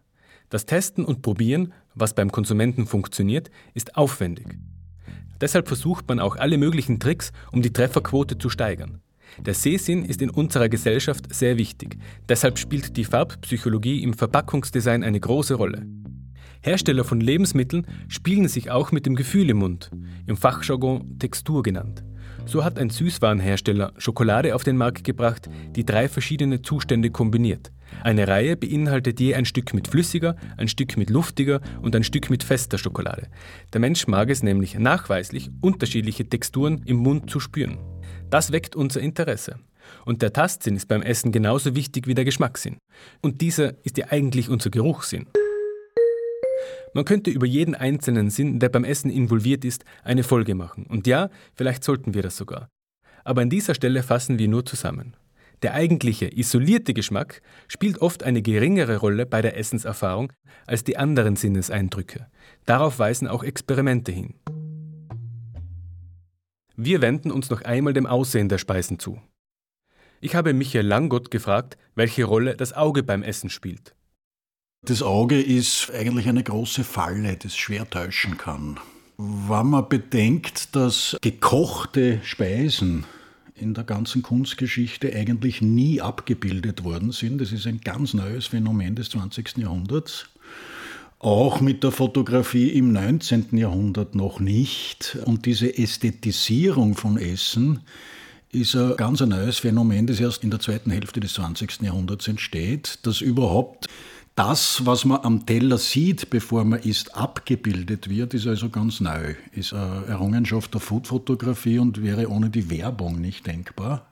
Das 0.50 0.66
Testen 0.66 1.04
und 1.04 1.22
Probieren, 1.22 1.72
was 1.94 2.14
beim 2.14 2.32
Konsumenten 2.32 2.86
funktioniert, 2.86 3.50
ist 3.74 3.96
aufwendig. 3.96 4.58
Deshalb 5.40 5.68
versucht 5.68 6.08
man 6.08 6.18
auch 6.18 6.36
alle 6.36 6.58
möglichen 6.58 6.98
Tricks, 6.98 7.32
um 7.52 7.62
die 7.62 7.72
Trefferquote 7.72 8.36
zu 8.36 8.50
steigern. 8.50 9.00
Der 9.38 9.54
Sehsinn 9.54 10.04
ist 10.04 10.20
in 10.20 10.30
unserer 10.30 10.68
Gesellschaft 10.68 11.32
sehr 11.32 11.56
wichtig. 11.58 11.98
Deshalb 12.28 12.58
spielt 12.58 12.96
die 12.96 13.04
Farbpsychologie 13.04 14.02
im 14.02 14.14
Verpackungsdesign 14.14 15.04
eine 15.04 15.20
große 15.20 15.54
Rolle. 15.54 15.86
Hersteller 16.62 17.04
von 17.04 17.20
Lebensmitteln 17.20 17.86
spielen 18.08 18.48
sich 18.48 18.70
auch 18.70 18.92
mit 18.92 19.06
dem 19.06 19.14
Gefühl 19.14 19.50
im 19.50 19.58
Mund, 19.58 19.90
im 20.26 20.36
Fachjargon 20.36 21.18
Textur 21.18 21.62
genannt. 21.62 22.04
So 22.46 22.64
hat 22.64 22.78
ein 22.78 22.88
Süßwarenhersteller 22.88 23.92
Schokolade 23.98 24.54
auf 24.54 24.64
den 24.64 24.76
Markt 24.76 25.04
gebracht, 25.04 25.50
die 25.76 25.84
drei 25.84 26.08
verschiedene 26.08 26.62
Zustände 26.62 27.10
kombiniert. 27.10 27.72
Eine 28.02 28.28
Reihe 28.28 28.56
beinhaltet 28.56 29.20
je 29.20 29.34
ein 29.34 29.44
Stück 29.44 29.74
mit 29.74 29.88
flüssiger, 29.88 30.36
ein 30.56 30.68
Stück 30.68 30.96
mit 30.96 31.10
luftiger 31.10 31.60
und 31.82 31.94
ein 31.94 32.04
Stück 32.04 32.30
mit 32.30 32.42
fester 32.42 32.78
Schokolade. 32.78 33.28
Der 33.72 33.80
Mensch 33.80 34.06
mag 34.06 34.30
es 34.30 34.42
nämlich 34.42 34.78
nachweislich, 34.78 35.50
unterschiedliche 35.60 36.28
Texturen 36.28 36.82
im 36.84 36.96
Mund 36.96 37.30
zu 37.30 37.40
spüren. 37.40 37.78
Das 38.30 38.52
weckt 38.52 38.76
unser 38.76 39.00
Interesse. 39.00 39.56
Und 40.04 40.22
der 40.22 40.32
Tastsinn 40.32 40.76
ist 40.76 40.88
beim 40.88 41.02
Essen 41.02 41.32
genauso 41.32 41.74
wichtig 41.74 42.06
wie 42.06 42.14
der 42.14 42.24
Geschmackssinn. 42.24 42.78
Und 43.22 43.40
dieser 43.40 43.74
ist 43.84 43.96
ja 43.98 44.06
eigentlich 44.10 44.48
unser 44.48 44.70
Geruchssinn. 44.70 45.26
Man 46.98 47.04
könnte 47.04 47.30
über 47.30 47.46
jeden 47.46 47.76
einzelnen 47.76 48.28
Sinn, 48.28 48.58
der 48.58 48.70
beim 48.70 48.82
Essen 48.82 49.08
involviert 49.08 49.64
ist, 49.64 49.84
eine 50.02 50.24
Folge 50.24 50.56
machen. 50.56 50.84
Und 50.84 51.06
ja, 51.06 51.30
vielleicht 51.54 51.84
sollten 51.84 52.12
wir 52.12 52.22
das 52.22 52.36
sogar. 52.36 52.70
Aber 53.22 53.40
an 53.40 53.50
dieser 53.50 53.76
Stelle 53.76 54.02
fassen 54.02 54.40
wir 54.40 54.48
nur 54.48 54.66
zusammen. 54.66 55.14
Der 55.62 55.74
eigentliche, 55.74 56.26
isolierte 56.26 56.94
Geschmack 56.94 57.40
spielt 57.68 58.02
oft 58.02 58.24
eine 58.24 58.42
geringere 58.42 58.96
Rolle 58.96 59.26
bei 59.26 59.42
der 59.42 59.56
Essenserfahrung 59.56 60.32
als 60.66 60.82
die 60.82 60.96
anderen 60.96 61.36
Sinneseindrücke. 61.36 62.26
Darauf 62.66 62.98
weisen 62.98 63.28
auch 63.28 63.44
Experimente 63.44 64.10
hin. 64.10 64.34
Wir 66.74 67.00
wenden 67.00 67.30
uns 67.30 67.48
noch 67.48 67.62
einmal 67.62 67.92
dem 67.92 68.06
Aussehen 68.06 68.48
der 68.48 68.58
Speisen 68.58 68.98
zu. 68.98 69.22
Ich 70.20 70.34
habe 70.34 70.52
Michael 70.52 70.88
Langott 70.88 71.30
gefragt, 71.30 71.78
welche 71.94 72.24
Rolle 72.24 72.56
das 72.56 72.72
Auge 72.72 73.04
beim 73.04 73.22
Essen 73.22 73.50
spielt. 73.50 73.94
Das 74.82 75.02
Auge 75.02 75.40
ist 75.40 75.90
eigentlich 75.92 76.28
eine 76.28 76.42
große 76.42 76.84
Falle, 76.84 77.36
das 77.36 77.56
schwer 77.56 77.88
täuschen 77.90 78.38
kann. 78.38 78.78
Wenn 79.16 79.66
man 79.66 79.88
bedenkt, 79.88 80.76
dass 80.76 81.16
gekochte 81.20 82.20
Speisen 82.22 83.04
in 83.56 83.74
der 83.74 83.82
ganzen 83.82 84.22
Kunstgeschichte 84.22 85.12
eigentlich 85.12 85.60
nie 85.60 86.00
abgebildet 86.00 86.84
worden 86.84 87.10
sind, 87.10 87.40
das 87.40 87.50
ist 87.50 87.66
ein 87.66 87.80
ganz 87.80 88.14
neues 88.14 88.46
Phänomen 88.46 88.94
des 88.94 89.10
20. 89.10 89.58
Jahrhunderts, 89.58 90.26
auch 91.18 91.60
mit 91.60 91.82
der 91.82 91.90
Fotografie 91.90 92.68
im 92.68 92.92
19. 92.92 93.58
Jahrhundert 93.58 94.14
noch 94.14 94.38
nicht. 94.38 95.18
Und 95.24 95.44
diese 95.46 95.76
Ästhetisierung 95.76 96.94
von 96.94 97.18
Essen 97.18 97.80
ist 98.52 98.76
ein 98.76 98.96
ganz 98.96 99.20
neues 99.20 99.58
Phänomen, 99.58 100.06
das 100.06 100.20
erst 100.20 100.44
in 100.44 100.50
der 100.50 100.60
zweiten 100.60 100.92
Hälfte 100.92 101.18
des 101.18 101.34
20. 101.34 101.82
Jahrhunderts 101.82 102.28
entsteht, 102.28 103.00
dass 103.02 103.20
überhaupt 103.20 103.88
das, 104.38 104.86
was 104.86 105.04
man 105.04 105.20
am 105.24 105.46
Teller 105.46 105.78
sieht, 105.78 106.30
bevor 106.30 106.64
man 106.64 106.78
isst, 106.78 107.16
abgebildet 107.16 108.08
wird, 108.08 108.34
ist 108.34 108.46
also 108.46 108.68
ganz 108.68 109.00
neu. 109.00 109.34
Ist 109.50 109.74
eine 109.74 110.04
Errungenschaft 110.06 110.72
der 110.74 110.80
Foodfotografie 110.80 111.80
und 111.80 112.04
wäre 112.04 112.30
ohne 112.30 112.48
die 112.48 112.70
Werbung 112.70 113.20
nicht 113.20 113.48
denkbar. 113.48 114.06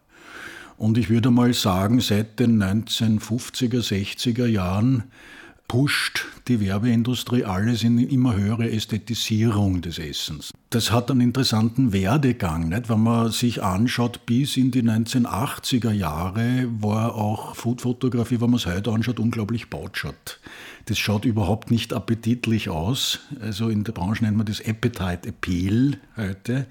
Und 0.77 0.99
ich 0.99 1.11
würde 1.11 1.31
mal 1.31 1.55
sagen, 1.55 2.01
seit 2.01 2.41
den 2.41 2.61
1950er, 2.61 3.81
60er 3.81 4.47
Jahren 4.47 5.05
pusht 5.69 6.27
die 6.49 6.61
Werbeindustrie 6.61 7.45
alles 7.45 7.83
in 7.83 7.99
immer 7.99 8.37
höhere 8.37 8.71
Ästhetisierung 8.71 9.83
des 9.83 9.99
Essens. 9.99 10.53
Das 10.71 10.93
hat 10.93 11.11
einen 11.11 11.21
interessanten 11.21 11.93
Werdegang. 11.93 12.69
Nicht? 12.69 12.89
Wenn 12.89 13.03
man 13.03 13.31
sich 13.31 13.63
anschaut, 13.63 14.27
bis 14.27 14.57
in 14.57 14.71
die 14.71 14.83
1980er 14.83 15.93
Jahre 15.93 16.69
war 16.81 17.15
auch 17.15 17.57
Foodfotografie, 17.57 18.41
wenn 18.41 18.51
man 18.51 18.59
es 18.59 18.67
heute 18.67 18.93
anschaut, 18.93 19.19
unglaublich 19.19 19.71
bautschat. 19.71 20.41
Das 20.87 20.99
schaut 20.99 21.25
überhaupt 21.25 21.71
nicht 21.71 21.93
appetitlich 21.93 22.69
aus. 22.69 23.21
Also 23.41 23.69
in 23.69 23.83
der 23.83 23.93
Branche 23.93 24.25
nennt 24.25 24.37
man 24.37 24.47
das 24.47 24.61
Appetite 24.61 25.29
Appeal 25.29 25.99
heute 26.17 26.67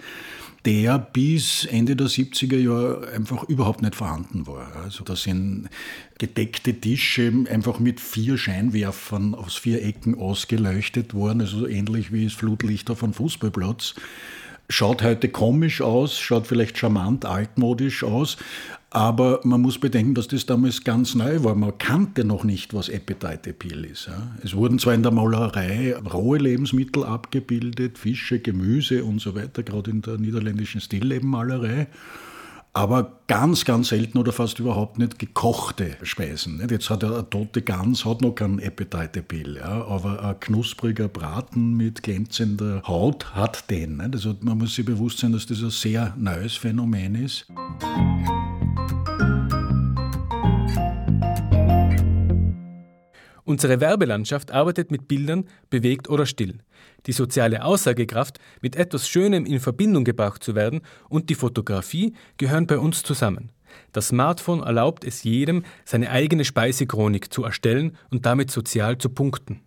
der 0.66 0.98
bis 0.98 1.66
Ende 1.66 1.96
der 1.96 2.08
70er 2.08 2.58
Jahre 2.58 3.08
einfach 3.14 3.44
überhaupt 3.44 3.82
nicht 3.82 3.96
vorhanden 3.96 4.48
war. 4.48 4.76
Also 4.84 5.04
da 5.04 5.16
sind 5.16 5.70
gedeckte 6.18 6.74
Tische 6.74 7.32
einfach 7.50 7.80
mit 7.80 8.00
vier 8.00 8.38
Scheinwerfern 8.38 9.36
aus 9.36 9.56
vier 9.56 9.84
Ecken 9.84 10.16
ausgeleuchtet 10.16 11.14
worden, 11.14 11.42
also 11.42 11.68
ähnlich 11.68 12.12
wie 12.12 12.24
das 12.24 12.34
Flutlicht 12.34 12.90
auf 12.90 13.04
einem 13.04 13.14
Fußballplatz. 13.14 13.96
Schaut 14.68 15.04
heute 15.04 15.30
komisch 15.30 15.82
aus, 15.82 16.20
schaut 16.20 16.48
vielleicht 16.48 16.78
charmant 16.78 17.26
altmodisch 17.26 18.04
aus, 18.04 18.38
aber 18.90 19.42
man 19.44 19.62
muss 19.62 19.78
bedenken, 19.78 20.16
dass 20.16 20.28
das 20.28 20.48
damals 20.48 20.84
ganz 20.84 21.14
neu 21.14 21.44
war. 21.44 21.54
Man 21.54 21.78
kannte 21.78 22.24
noch 22.24 22.44
nicht, 22.44 22.74
was 22.74 22.90
Appetite 22.90 23.52
Appeal 23.52 23.86
ist. 23.86 24.10
Es 24.44 24.56
wurden 24.56 24.80
zwar 24.80 24.96
in 24.96 25.04
der 25.04 25.12
Malerei 25.12 25.96
rohe 26.12 26.40
Lebensmittel 26.40 27.04
abgebildet, 27.04 28.00
Fische, 28.00 28.40
Gemüse 28.40 29.04
und 29.04 29.22
so 29.22 29.36
weiter, 29.36 29.62
gerade 29.62 29.92
in 29.92 30.02
der 30.02 30.18
niederländischen 30.18 30.82
Stilllebenmalerei 30.82 31.88
aber 32.76 33.20
ganz, 33.28 33.64
ganz 33.64 33.88
selten 33.88 34.18
oder 34.18 34.34
fast 34.34 34.60
überhaupt 34.60 35.00
nicht 35.00 35.18
gekochte 35.18 35.96
Speisen. 36.04 36.62
Jetzt 36.70 36.90
hat 36.90 37.06
eine 37.06 37.28
tote 37.30 37.62
Gans 37.62 38.04
hat 38.04 38.22
noch 38.22 38.34
keinen 38.34 38.60
Appetite 38.60 39.20
Appeal, 39.20 39.56
ja, 39.56 39.86
aber 39.86 40.22
ein 40.22 40.40
knuspriger 40.42 41.08
Braten 41.08 41.78
mit 41.78 42.04
glänzender 42.04 42.84
Haut 42.86 43.34
hat 43.34 43.70
den. 43.72 44.02
Also 44.02 44.36
man 44.42 44.58
muss 44.58 44.76
sich 44.76 44.86
bewusst 44.86 45.20
sein, 45.20 45.32
dass 45.32 45.46
das 45.46 45.62
ein 45.62 45.70
sehr 45.70 46.14
neues 46.18 46.58
Phänomen 46.58 47.16
ist. 47.16 47.48
Unsere 53.46 53.80
Werbelandschaft 53.80 54.52
arbeitet 54.52 54.90
mit 54.90 55.08
Bildern, 55.08 55.46
bewegt 55.70 56.10
oder 56.10 56.26
still. 56.26 56.58
Die 57.06 57.12
soziale 57.12 57.64
Aussagekraft, 57.64 58.40
mit 58.62 58.76
etwas 58.76 59.08
Schönem 59.08 59.46
in 59.46 59.60
Verbindung 59.60 60.04
gebracht 60.04 60.44
zu 60.44 60.56
werden, 60.56 60.82
und 61.10 61.30
die 61.30 61.36
Fotografie 61.36 62.14
gehören 62.38 62.66
bei 62.66 62.80
uns 62.80 63.04
zusammen. 63.04 63.52
Das 63.92 64.08
Smartphone 64.08 64.64
erlaubt 64.64 65.04
es 65.06 65.24
jedem, 65.24 65.64
seine 65.86 66.10
eigene 66.10 66.44
Speisechronik 66.44 67.32
zu 67.32 67.44
erstellen 67.44 67.98
und 68.10 68.26
damit 68.26 68.50
sozial 68.50 68.98
zu 68.98 69.10
punkten. 69.10 69.62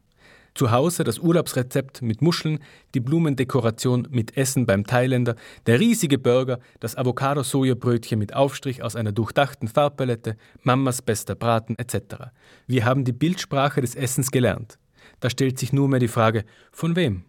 Zu 0.58 0.72
Hause 0.72 1.04
das 1.04 1.20
Urlaubsrezept 1.20 2.02
mit 2.02 2.20
Muscheln, 2.20 2.58
die 2.92 2.98
Blumendekoration 2.98 4.08
mit 4.10 4.36
Essen 4.36 4.66
beim 4.66 4.84
Thailänder, 4.84 5.36
der 5.66 5.78
riesige 5.78 6.18
Burger, 6.18 6.58
das 6.80 6.96
Avocado-Sojabrötchen 6.96 8.18
mit 8.18 8.34
Aufstrich 8.34 8.82
aus 8.82 8.96
einer 8.96 9.12
durchdachten 9.12 9.68
Farbpalette, 9.68 10.36
Mamas 10.64 11.00
bester 11.00 11.36
Braten 11.36 11.78
etc. 11.78 12.32
Wir 12.66 12.84
haben 12.84 13.04
die 13.04 13.12
Bildsprache 13.12 13.80
des 13.80 13.94
Essens 13.94 14.32
gelernt. 14.32 14.80
Da 15.20 15.30
stellt 15.30 15.60
sich 15.60 15.72
nur 15.72 15.86
mehr 15.86 16.00
die 16.00 16.08
Frage, 16.08 16.44
von 16.72 16.96
wem? 16.96 17.26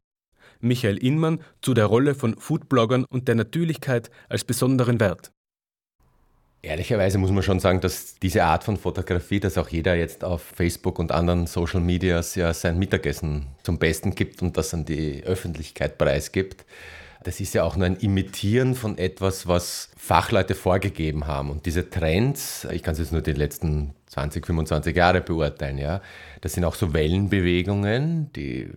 Michael 0.59 0.97
Inmann 0.97 1.39
zu 1.61 1.75
der 1.75 1.85
Rolle 1.85 2.15
von 2.15 2.35
Foodbloggern 2.35 3.05
und 3.11 3.27
der 3.27 3.35
Natürlichkeit 3.35 4.09
als 4.27 4.43
besonderen 4.43 4.99
Wert. 4.99 5.31
Ehrlicherweise 6.61 7.17
muss 7.17 7.31
man 7.31 7.41
schon 7.41 7.61
sagen, 7.61 7.79
dass 7.79 8.15
diese 8.15 8.43
Art 8.43 8.65
von 8.65 8.75
Fotografie, 8.75 9.39
dass 9.39 9.57
auch 9.57 9.69
jeder 9.69 9.95
jetzt 9.95 10.25
auf 10.25 10.41
Facebook 10.41 10.99
und 10.99 11.13
anderen 11.13 11.47
Social 11.47 11.79
Medias 11.79 12.35
ja 12.35 12.53
sein 12.53 12.77
Mittagessen 12.77 13.47
zum 13.63 13.77
Besten 13.77 14.13
gibt 14.13 14.41
und 14.41 14.57
das 14.57 14.73
an 14.73 14.83
die 14.83 15.23
Öffentlichkeit 15.23 15.97
preisgibt, 15.97 16.65
das 17.23 17.39
ist 17.39 17.53
ja 17.53 17.63
auch 17.63 17.75
nur 17.75 17.85
ein 17.85 17.97
Imitieren 17.97 18.75
von 18.75 18.97
etwas, 18.97 19.47
was 19.47 19.89
Fachleute 19.97 20.55
vorgegeben 20.55 21.27
haben. 21.27 21.49
Und 21.49 21.65
diese 21.65 21.89
Trends, 21.89 22.67
ich 22.71 22.83
kann 22.83 22.93
es 22.93 22.99
jetzt 22.99 23.11
nur 23.11 23.21
die 23.21 23.33
letzten 23.33 23.93
20, 24.09 24.45
25 24.45 24.95
Jahre 24.95 25.21
beurteilen, 25.21 25.77
ja, 25.77 26.01
das 26.41 26.53
sind 26.53 26.65
auch 26.65 26.75
so 26.75 26.93
Wellenbewegungen, 26.93 28.33
die 28.33 28.69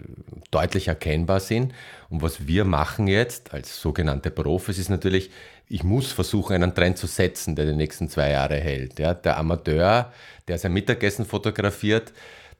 deutlich 0.50 0.88
erkennbar 0.88 1.40
sind. 1.40 1.72
Und 2.10 2.22
was 2.22 2.46
wir 2.46 2.64
machen 2.64 3.08
jetzt 3.08 3.52
als 3.54 3.80
sogenannte 3.80 4.30
Profis 4.30 4.78
ist 4.78 4.90
natürlich, 4.90 5.30
ich 5.68 5.84
muss 5.84 6.12
versuchen, 6.12 6.54
einen 6.54 6.74
Trend 6.74 6.98
zu 6.98 7.06
setzen, 7.06 7.56
der 7.56 7.64
die 7.64 7.72
nächsten 7.72 8.08
zwei 8.08 8.30
Jahre 8.30 8.56
hält. 8.56 8.98
Ja, 8.98 9.14
der 9.14 9.38
Amateur, 9.38 10.12
der 10.46 10.58
sein 10.58 10.74
Mittagessen 10.74 11.24
fotografiert, 11.24 12.12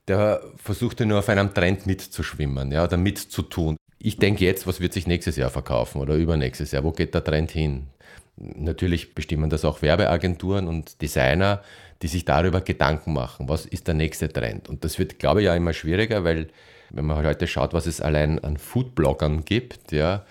der 0.09 0.43
versucht 0.57 1.01
ja 1.01 1.07
nur 1.07 1.19
auf 1.19 1.29
einem 1.29 1.53
Trend 1.53 1.87
mitzuschwimmen 1.87 2.73
ja, 2.73 2.85
oder 2.85 2.97
mitzutun. 2.97 3.77
Ich 3.99 4.17
denke 4.17 4.45
jetzt, 4.45 4.67
was 4.67 4.81
wird 4.81 4.95
sich 4.95 5.07
nächstes 5.07 5.37
Jahr 5.37 5.51
verkaufen 5.51 6.01
oder 6.01 6.15
übernächstes 6.15 6.73
Jahr? 6.73 6.85
Wo 6.85 6.91
geht 6.91 7.15
der 7.15 7.23
Trend 7.23 7.51
hin? 7.51 7.89
Natürlich 8.37 9.15
bestimmen 9.15 9.51
das 9.51 9.65
auch 9.65 9.83
Werbeagenturen 9.83 10.67
und 10.67 11.03
Designer, 11.03 11.63
die 12.01 12.09
sich 12.09 12.25
darüber 12.25 12.61
Gedanken 12.61 13.13
machen, 13.13 13.49
was 13.49 13.67
ist 13.67 13.87
der 13.87 13.95
nächste 13.95 14.33
Trend. 14.33 14.69
Und 14.69 14.85
das 14.85 14.99
wird, 14.99 15.19
glaube 15.19 15.41
ich, 15.41 15.47
ja 15.47 15.55
immer 15.55 15.73
schwieriger, 15.73 16.25
weil 16.25 16.49
wenn 16.91 17.07
man 17.07 17.25
heute 17.25 17.47
schaut, 17.47 17.73
was 17.73 17.87
es 17.87 18.01
allein 18.01 18.43
an 18.43 18.57
Foodbloggern 18.57 19.45
gibt, 19.45 19.93
ja, 19.93 20.25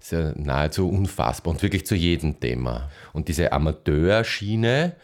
ist 0.00 0.12
ja 0.12 0.32
nahezu 0.36 0.88
unfassbar 0.88 1.52
und 1.52 1.62
wirklich 1.62 1.86
zu 1.86 1.94
jedem 1.94 2.40
Thema. 2.40 2.90
Und 3.12 3.28
diese 3.28 3.52
Amateurschiene, 3.52 4.94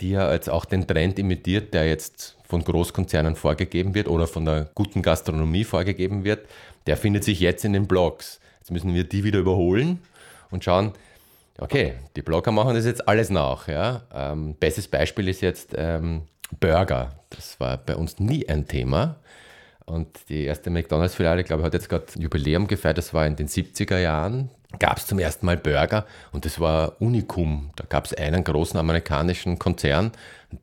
die 0.00 0.10
ja 0.10 0.32
jetzt 0.32 0.48
auch 0.48 0.64
den 0.64 0.86
Trend 0.86 1.18
imitiert, 1.18 1.74
der 1.74 1.88
jetzt 1.88 2.36
von 2.44 2.64
Großkonzernen 2.64 3.36
vorgegeben 3.36 3.94
wird 3.94 4.08
oder 4.08 4.26
von 4.26 4.44
der 4.44 4.70
guten 4.74 5.02
Gastronomie 5.02 5.64
vorgegeben 5.64 6.24
wird, 6.24 6.48
der 6.86 6.96
findet 6.96 7.24
sich 7.24 7.40
jetzt 7.40 7.64
in 7.64 7.72
den 7.72 7.86
Blogs. 7.86 8.40
Jetzt 8.60 8.70
müssen 8.70 8.94
wir 8.94 9.04
die 9.04 9.24
wieder 9.24 9.40
überholen 9.40 10.00
und 10.50 10.64
schauen, 10.64 10.92
okay, 11.58 11.94
die 12.16 12.22
Blogger 12.22 12.52
machen 12.52 12.74
das 12.74 12.86
jetzt 12.86 13.06
alles 13.08 13.30
nach. 13.30 13.68
Ja? 13.68 14.02
Ähm, 14.12 14.54
bestes 14.58 14.88
Beispiel 14.88 15.28
ist 15.28 15.40
jetzt 15.40 15.74
ähm, 15.76 16.22
Burger. 16.60 17.20
Das 17.30 17.58
war 17.60 17.76
bei 17.76 17.96
uns 17.96 18.18
nie 18.18 18.48
ein 18.48 18.66
Thema. 18.66 19.16
Und 19.84 20.28
die 20.28 20.44
erste 20.44 20.70
McDonalds-Filiale, 20.70 21.44
glaube 21.44 21.62
ich, 21.62 21.66
hat 21.66 21.74
jetzt 21.74 21.88
gerade 21.88 22.06
Jubiläum 22.18 22.66
gefeiert. 22.66 22.98
Das 22.98 23.14
war 23.14 23.26
in 23.26 23.36
den 23.36 23.48
70er 23.48 23.98
Jahren. 23.98 24.50
Gab 24.78 24.98
es 24.98 25.06
zum 25.06 25.18
ersten 25.18 25.46
Mal 25.46 25.56
Burger 25.56 26.04
und 26.30 26.44
das 26.44 26.60
war 26.60 27.00
Unikum. 27.00 27.70
Da 27.76 27.84
gab 27.88 28.04
es 28.04 28.12
einen 28.12 28.44
großen 28.44 28.78
amerikanischen 28.78 29.58
Konzern. 29.58 30.12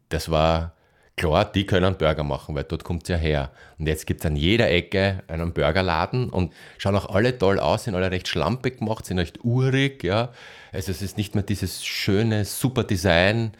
Das 0.09 0.29
war 0.29 0.75
Klar, 1.17 1.45
die 1.45 1.65
können 1.65 1.95
Burger 1.97 2.23
machen, 2.23 2.55
weil 2.55 2.65
dort 2.65 2.83
kommt 2.83 3.03
es 3.03 3.09
ja 3.09 3.15
her. 3.15 3.51
Und 3.79 3.87
jetzt 3.87 4.05
gibt 4.05 4.19
es 4.19 4.25
an 4.25 4.35
jeder 4.35 4.69
Ecke 4.69 5.23
einen 5.29 5.53
Burgerladen 5.53 6.29
und 6.29 6.51
schauen 6.77 6.95
auch 6.97 7.09
alle 7.09 7.37
toll 7.37 7.57
aus, 7.57 7.85
sind 7.85 7.95
alle 7.95 8.11
recht 8.11 8.27
schlampig 8.27 8.79
gemacht, 8.79 9.05
sind 9.05 9.19
recht 9.19 9.43
urig, 9.45 10.03
ja. 10.03 10.33
Also 10.75 10.91
es 10.91 11.01
ist 11.01 11.17
nicht 11.17 11.35
mehr 11.35 11.43
dieses 11.43 11.85
schöne, 11.85 12.43
super 12.43 12.83
Design, 12.83 13.53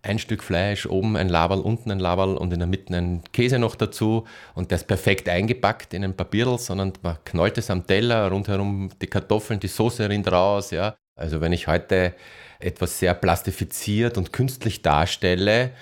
ein 0.00 0.18
Stück 0.18 0.42
Fleisch, 0.42 0.86
oben 0.86 1.16
ein 1.16 1.28
Laberl, 1.28 1.60
unten 1.60 1.90
ein 1.90 2.00
Laberl 2.00 2.36
und 2.36 2.52
in 2.52 2.58
der 2.58 2.66
Mitte 2.66 2.96
ein 2.96 3.22
Käse 3.32 3.58
noch 3.58 3.76
dazu. 3.76 4.26
Und 4.54 4.70
der 4.70 4.76
ist 4.76 4.88
perfekt 4.88 5.28
eingepackt 5.28 5.94
in 5.94 6.02
ein 6.02 6.16
Papierl, 6.16 6.58
sondern 6.58 6.94
man 7.02 7.18
knallt 7.24 7.58
es 7.58 7.70
am 7.70 7.86
Teller, 7.86 8.28
rundherum 8.30 8.90
die 9.00 9.06
Kartoffeln, 9.06 9.60
die 9.60 9.68
Soße 9.68 10.08
rinnt 10.08 10.32
raus, 10.32 10.70
ja. 10.70 10.96
Also 11.14 11.40
wenn 11.42 11.52
ich 11.52 11.68
heute 11.68 12.14
etwas 12.58 12.98
sehr 12.98 13.14
plastifiziert 13.14 14.16
und 14.16 14.32
künstlich 14.32 14.80
darstelle, 14.80 15.72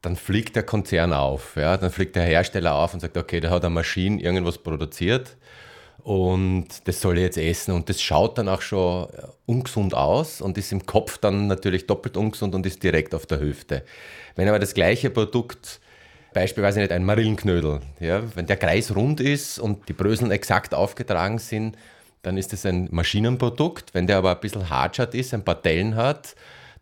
dann 0.00 0.16
fliegt 0.16 0.56
der 0.56 0.64
Konzern 0.64 1.12
auf, 1.12 1.56
ja, 1.56 1.76
dann 1.76 1.90
fliegt 1.90 2.16
der 2.16 2.24
Hersteller 2.24 2.74
auf 2.74 2.94
und 2.94 3.00
sagt, 3.00 3.16
okay, 3.16 3.40
der 3.40 3.50
hat 3.50 3.64
eine 3.64 3.74
Maschine 3.74 4.20
irgendwas 4.20 4.58
produziert 4.58 5.36
und 6.04 6.66
das 6.84 7.00
soll 7.00 7.16
ich 7.16 7.24
jetzt 7.24 7.38
essen 7.38 7.72
und 7.72 7.88
das 7.88 8.00
schaut 8.00 8.36
dann 8.36 8.46
auch 8.46 8.60
schon 8.60 9.08
ungesund 9.46 9.94
aus 9.94 10.42
und 10.42 10.58
ist 10.58 10.70
im 10.70 10.84
Kopf 10.84 11.16
dann 11.16 11.46
natürlich 11.46 11.86
doppelt 11.86 12.18
ungesund 12.18 12.54
und 12.54 12.66
ist 12.66 12.82
direkt 12.82 13.14
auf 13.14 13.24
der 13.24 13.40
Hüfte. 13.40 13.82
Wenn 14.36 14.46
aber 14.46 14.58
das 14.58 14.74
gleiche 14.74 15.08
Produkt 15.08 15.80
beispielsweise 16.34 16.80
nicht 16.80 16.92
ein 16.92 17.06
Marillenknödel, 17.06 17.80
ja, 18.00 18.22
wenn 18.34 18.46
der 18.46 18.58
Kreis 18.58 18.94
rund 18.94 19.20
ist 19.20 19.58
und 19.58 19.88
die 19.88 19.94
Bröseln 19.94 20.30
exakt 20.30 20.74
aufgetragen 20.74 21.38
sind, 21.38 21.76
dann 22.22 22.36
ist 22.36 22.52
das 22.52 22.66
ein 22.66 22.88
Maschinenprodukt. 22.90 23.94
Wenn 23.94 24.06
der 24.06 24.18
aber 24.18 24.32
ein 24.32 24.40
bisschen 24.40 24.68
hartschat 24.68 25.14
ist, 25.14 25.32
ein 25.32 25.44
paar 25.44 25.54
Dellen 25.54 25.96
hat, 25.96 26.34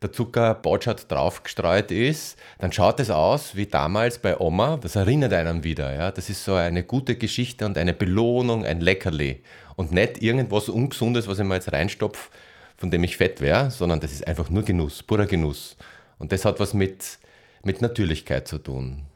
der 0.03 0.13
Zucker 0.13 0.55
botschert 0.55 1.11
draufgestreut 1.11 1.91
ist, 1.91 2.39
dann 2.59 2.73
schaut 2.73 3.01
es 3.01 3.11
aus 3.11 3.57
wie 3.57 3.67
damals 3.67 4.19
bei 4.19 4.39
Oma. 4.39 4.77
Das 4.77 4.97
erinnert 4.97 5.33
einen 5.33 5.65
wieder. 5.65 5.95
Ja? 5.95 6.11
Das 6.11 6.29
ist 6.29 6.45
so 6.45 6.55
eine 6.55 6.83
gute 6.83 7.17
Geschichte 7.17 7.65
und 7.65 7.79
eine 7.79 7.93
Belohnung, 7.93 8.65
ein 8.65 8.81
Leckerli. 8.81 9.43
Und 9.77 9.93
nicht 9.93 10.23
irgendwas 10.23 10.69
Ungesundes, 10.69 11.29
was 11.29 11.39
ich 11.39 11.45
mir 11.45 11.55
jetzt 11.55 11.73
reinstopfe, 11.73 12.31
von 12.77 12.91
dem 12.91 13.05
ich 13.05 13.17
fett 13.17 13.41
wäre, 13.41 13.71
sondern 13.71 14.01
das 14.01 14.13
ist 14.13 14.27
einfach 14.27 14.51
nur 14.51 14.65
Genuss, 14.65 15.03
purer 15.03 15.27
Genuss. 15.27 15.77
Und 16.19 16.33
das 16.33 16.45
hat 16.45 16.61
was 16.61 16.75
mit, 16.75 17.19
mit 17.63 17.81
Natürlichkeit 17.81 18.47
zu 18.49 18.59
tun. 18.59 19.07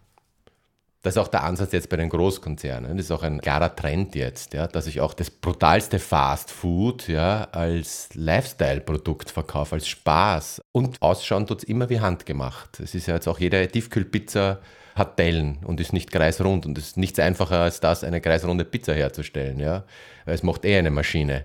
Das 1.07 1.15
ist 1.15 1.23
auch 1.23 1.29
der 1.29 1.45
Ansatz 1.45 1.71
jetzt 1.71 1.89
bei 1.89 1.97
den 1.97 2.09
Großkonzernen. 2.09 2.97
Das 2.97 3.07
ist 3.07 3.13
auch 3.13 3.23
ein 3.23 3.41
klarer 3.41 3.77
Trend 3.77 4.17
jetzt, 4.17 4.55
ja, 4.55 4.67
dass 4.67 4.89
ich 4.89 5.01
auch 5.01 5.15
das 5.15 5.31
brutalste 5.31 6.01
Fast 6.01 6.51
Food 6.51 7.07
ja, 7.07 7.45
als 7.53 8.09
Lifestyle-Produkt 8.15 9.31
verkaufe, 9.31 9.77
als 9.77 9.87
Spaß. 9.87 10.63
Und 10.73 11.01
ausschauen 11.01 11.47
tut 11.47 11.59
es 11.59 11.65
immer 11.65 11.91
wie 11.91 12.01
handgemacht. 12.01 12.81
Es 12.81 12.97
ist 12.97 13.07
ja 13.07 13.15
jetzt 13.15 13.29
auch 13.29 13.39
jede 13.39 13.69
Tiefkühlpizza 13.69 14.59
hat 14.97 15.17
Dellen 15.21 15.59
und 15.65 15.79
ist 15.79 15.93
nicht 15.93 16.11
kreisrund. 16.11 16.67
Und 16.67 16.77
es 16.77 16.89
ist 16.89 16.97
nichts 16.97 17.21
einfacher 17.21 17.61
als 17.61 17.79
das, 17.79 18.03
eine 18.03 18.21
kreisrunde 18.21 18.65
Pizza 18.65 18.93
herzustellen. 18.93 19.61
Ja? 19.61 19.85
Es 20.25 20.43
macht 20.43 20.65
eh 20.65 20.77
eine 20.77 20.91
Maschine. 20.91 21.45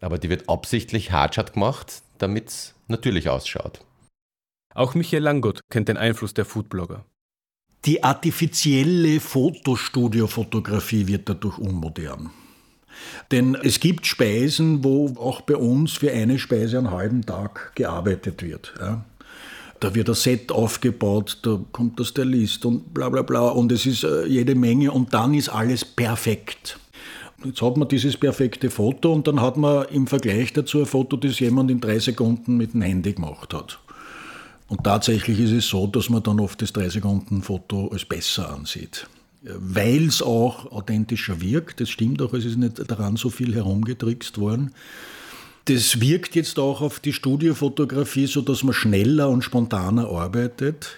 Aber 0.00 0.16
die 0.16 0.30
wird 0.30 0.48
absichtlich 0.48 1.10
hartschat 1.10 1.54
gemacht, 1.54 2.02
damit 2.18 2.50
es 2.50 2.74
natürlich 2.86 3.28
ausschaut. 3.28 3.80
Auch 4.76 4.94
Michael 4.94 5.24
Langott 5.24 5.58
kennt 5.70 5.88
den 5.88 5.96
Einfluss 5.96 6.34
der 6.34 6.44
Foodblogger. 6.44 7.04
Die 7.84 8.04
artifizielle 8.04 9.18
Fotostudiofotografie 9.18 11.08
wird 11.08 11.28
dadurch 11.28 11.58
unmodern. 11.58 12.30
Denn 13.32 13.56
es 13.56 13.80
gibt 13.80 14.06
Speisen, 14.06 14.84
wo 14.84 15.08
auch 15.18 15.40
bei 15.40 15.56
uns 15.56 15.94
für 15.94 16.12
eine 16.12 16.38
Speise 16.38 16.78
einen 16.78 16.92
halben 16.92 17.26
Tag 17.26 17.72
gearbeitet 17.74 18.42
wird. 18.42 18.72
Ja. 18.78 19.04
Da 19.80 19.96
wird 19.96 20.08
ein 20.08 20.14
Set 20.14 20.52
aufgebaut, 20.52 21.40
da 21.42 21.58
kommt 21.72 21.98
der 21.98 22.04
Stylist 22.04 22.64
und 22.64 22.94
bla 22.94 23.08
bla 23.08 23.22
bla 23.22 23.48
und 23.48 23.72
es 23.72 23.84
ist 23.84 24.04
äh, 24.04 24.26
jede 24.26 24.54
Menge 24.54 24.92
und 24.92 25.12
dann 25.12 25.34
ist 25.34 25.48
alles 25.48 25.84
perfekt. 25.84 26.78
Jetzt 27.44 27.60
hat 27.62 27.76
man 27.76 27.88
dieses 27.88 28.16
perfekte 28.16 28.70
Foto 28.70 29.12
und 29.12 29.26
dann 29.26 29.40
hat 29.40 29.56
man 29.56 29.86
im 29.86 30.06
Vergleich 30.06 30.52
dazu 30.52 30.78
ein 30.78 30.86
Foto, 30.86 31.16
das 31.16 31.40
jemand 31.40 31.68
in 31.72 31.80
drei 31.80 31.98
Sekunden 31.98 32.56
mit 32.56 32.74
dem 32.74 32.82
Handy 32.82 33.14
gemacht 33.14 33.52
hat. 33.52 33.80
Und 34.72 34.84
tatsächlich 34.84 35.38
ist 35.38 35.50
es 35.50 35.68
so, 35.68 35.86
dass 35.86 36.08
man 36.08 36.22
dann 36.22 36.40
oft 36.40 36.62
das 36.62 36.74
3-Sekunden-Foto 36.74 37.88
als 37.88 38.06
besser 38.06 38.54
ansieht. 38.54 39.06
Weil 39.42 40.06
es 40.06 40.22
auch 40.22 40.72
authentischer 40.72 41.42
wirkt, 41.42 41.82
das 41.82 41.90
stimmt 41.90 42.22
auch, 42.22 42.32
es 42.32 42.46
ist 42.46 42.56
nicht 42.56 42.90
daran 42.90 43.16
so 43.16 43.28
viel 43.28 43.54
herumgetrickst 43.54 44.38
worden. 44.38 44.72
Das 45.66 46.00
wirkt 46.00 46.34
jetzt 46.36 46.58
auch 46.58 46.80
auf 46.80 47.00
die 47.00 47.12
Studiofotografie, 47.12 48.26
so 48.26 48.40
dass 48.40 48.62
man 48.62 48.72
schneller 48.72 49.28
und 49.28 49.44
spontaner 49.44 50.08
arbeitet. 50.08 50.96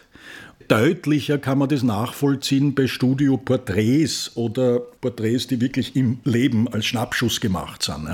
Deutlicher 0.69 1.39
kann 1.39 1.59
man 1.59 1.69
das 1.69 1.83
nachvollziehen 1.83 2.75
bei 2.75 2.87
Studioporträts 2.87 4.33
oder 4.35 4.81
Porträts, 4.81 5.47
die 5.47 5.61
wirklich 5.61 5.97
im 5.97 6.19
Leben 6.25 6.67
als 6.69 6.87
Schnappschuss 6.87 7.41
gemacht 7.41 7.83
sind. 7.83 8.09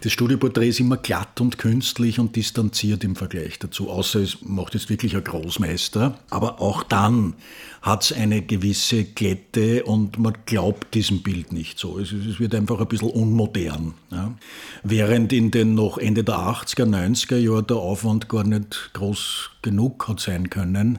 Das 0.00 0.12
Studioporträt 0.12 0.68
ist 0.68 0.80
immer 0.80 0.96
glatt 0.96 1.40
und 1.40 1.58
künstlich 1.58 2.18
und 2.18 2.36
distanziert 2.36 3.04
im 3.04 3.16
Vergleich 3.16 3.58
dazu, 3.58 3.90
außer 3.90 4.20
es 4.20 4.38
macht 4.42 4.74
jetzt 4.74 4.88
wirklich 4.88 5.14
ein 5.14 5.24
Großmeister. 5.24 6.18
Aber 6.30 6.60
auch 6.60 6.82
dann 6.82 7.34
hat 7.82 8.04
es 8.04 8.12
eine 8.12 8.42
gewisse 8.42 9.04
Glätte 9.04 9.84
und 9.84 10.18
man 10.18 10.34
glaubt 10.46 10.94
diesem 10.94 11.22
Bild 11.22 11.52
nicht 11.52 11.78
so. 11.78 11.98
Es, 11.98 12.12
wird 12.12 12.54
einfach 12.54 12.80
ein 12.80 12.88
bisschen 12.88 13.10
unmodern. 13.10 13.94
Während 14.82 15.32
in 15.32 15.50
den 15.50 15.74
noch 15.74 15.98
Ende 15.98 16.24
der 16.24 16.36
80er, 16.36 16.86
90er 16.86 17.36
Jahre 17.36 17.62
der 17.62 17.76
Aufwand 17.76 18.28
gar 18.28 18.44
nicht 18.44 18.90
groß 18.94 19.50
genug 19.62 20.08
hat 20.08 20.20
sein 20.20 20.48
können, 20.48 20.98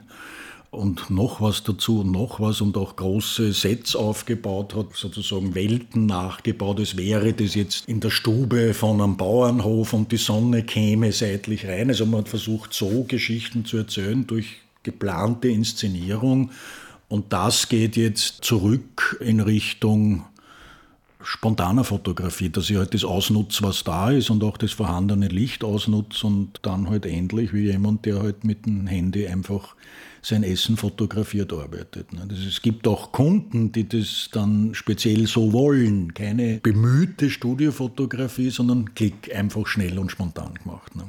und 0.74 1.10
noch 1.10 1.40
was 1.40 1.62
dazu 1.62 2.00
und 2.00 2.10
noch 2.10 2.40
was 2.40 2.60
und 2.60 2.76
auch 2.76 2.96
große 2.96 3.52
Sets 3.52 3.96
aufgebaut 3.96 4.74
hat, 4.74 4.94
sozusagen 4.94 5.54
Welten 5.54 6.06
nachgebaut. 6.06 6.80
Es 6.80 6.96
wäre 6.96 7.32
das 7.32 7.54
jetzt 7.54 7.88
in 7.88 8.00
der 8.00 8.10
Stube 8.10 8.74
von 8.74 9.00
einem 9.00 9.16
Bauernhof 9.16 9.92
und 9.92 10.12
die 10.12 10.16
Sonne 10.16 10.62
käme 10.62 11.12
seitlich 11.12 11.66
rein. 11.66 11.88
Also 11.88 12.06
man 12.06 12.20
hat 12.20 12.28
versucht, 12.28 12.74
so 12.74 13.04
Geschichten 13.04 13.64
zu 13.64 13.76
erzählen 13.76 14.26
durch 14.26 14.46
geplante 14.82 15.48
Inszenierung. 15.48 16.50
Und 17.08 17.32
das 17.32 17.68
geht 17.68 17.96
jetzt 17.96 18.44
zurück 18.44 19.18
in 19.20 19.40
Richtung 19.40 20.24
spontaner 21.24 21.84
Fotografie, 21.84 22.50
dass 22.50 22.70
ich 22.70 22.76
halt 22.76 22.94
das 22.94 23.04
ausnutze, 23.04 23.62
was 23.62 23.82
da 23.82 24.10
ist 24.10 24.30
und 24.30 24.44
auch 24.44 24.56
das 24.56 24.72
vorhandene 24.72 25.28
Licht 25.28 25.64
ausnutze 25.64 26.26
und 26.26 26.60
dann 26.62 26.88
halt 26.88 27.06
endlich 27.06 27.52
wie 27.52 27.70
jemand, 27.70 28.04
der 28.04 28.22
halt 28.22 28.44
mit 28.44 28.66
dem 28.66 28.86
Handy 28.86 29.26
einfach 29.26 29.74
sein 30.24 30.42
Essen 30.42 30.76
fotografiert 30.76 31.52
arbeitet. 31.52 32.12
Ne? 32.12 32.26
Es 32.48 32.62
gibt 32.62 32.88
auch 32.88 33.12
Kunden, 33.12 33.72
die 33.72 33.86
das 33.86 34.30
dann 34.32 34.74
speziell 34.74 35.26
so 35.26 35.52
wollen. 35.52 36.14
Keine 36.14 36.60
bemühte 36.62 37.28
Studiofotografie, 37.28 38.48
sondern 38.48 38.94
Klick, 38.94 39.34
einfach 39.34 39.66
schnell 39.66 39.98
und 39.98 40.10
spontan 40.10 40.54
gemacht. 40.54 40.96
Ne? 40.96 41.04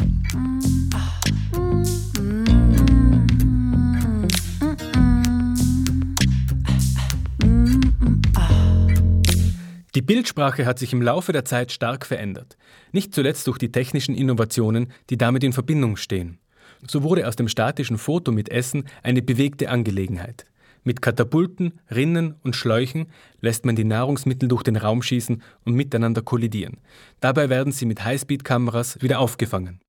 Die 9.96 10.02
Bildsprache 10.02 10.66
hat 10.66 10.78
sich 10.78 10.92
im 10.92 11.02
Laufe 11.02 11.32
der 11.32 11.46
Zeit 11.46 11.72
stark 11.72 12.06
verändert, 12.06 12.58
nicht 12.92 13.16
zuletzt 13.16 13.48
durch 13.48 13.58
die 13.58 13.72
technischen 13.72 14.14
Innovationen, 14.14 14.92
die 15.10 15.18
damit 15.18 15.46
in 15.46 15.54
Verbindung 15.54 15.96
stehen. 15.96 16.38
So 16.88 17.04
wurde 17.04 17.28
aus 17.28 17.36
dem 17.36 17.48
statischen 17.48 17.98
Foto 17.98 18.32
mit 18.32 18.50
Essen 18.50 18.86
eine 19.04 19.22
bewegte 19.22 19.70
Angelegenheit. 19.70 20.46
Mit 20.84 21.02
Katapulten, 21.02 21.80
Rinnen 21.90 22.36
und 22.44 22.56
Schläuchen 22.56 23.08
lässt 23.42 23.66
man 23.66 23.76
die 23.76 23.84
Nahrungsmittel 23.84 24.48
durch 24.48 24.62
den 24.62 24.76
Raum 24.76 25.02
schießen 25.02 25.42
und 25.66 25.74
miteinander 25.74 26.22
kollidieren. 26.22 26.78
Dabei 27.22 27.50
werden 27.50 27.74
sie 27.74 27.88
mit 27.88 28.06
Highspeed-Kameras 28.06 29.02
wieder 29.02 29.20
aufgefangen. 29.20 29.82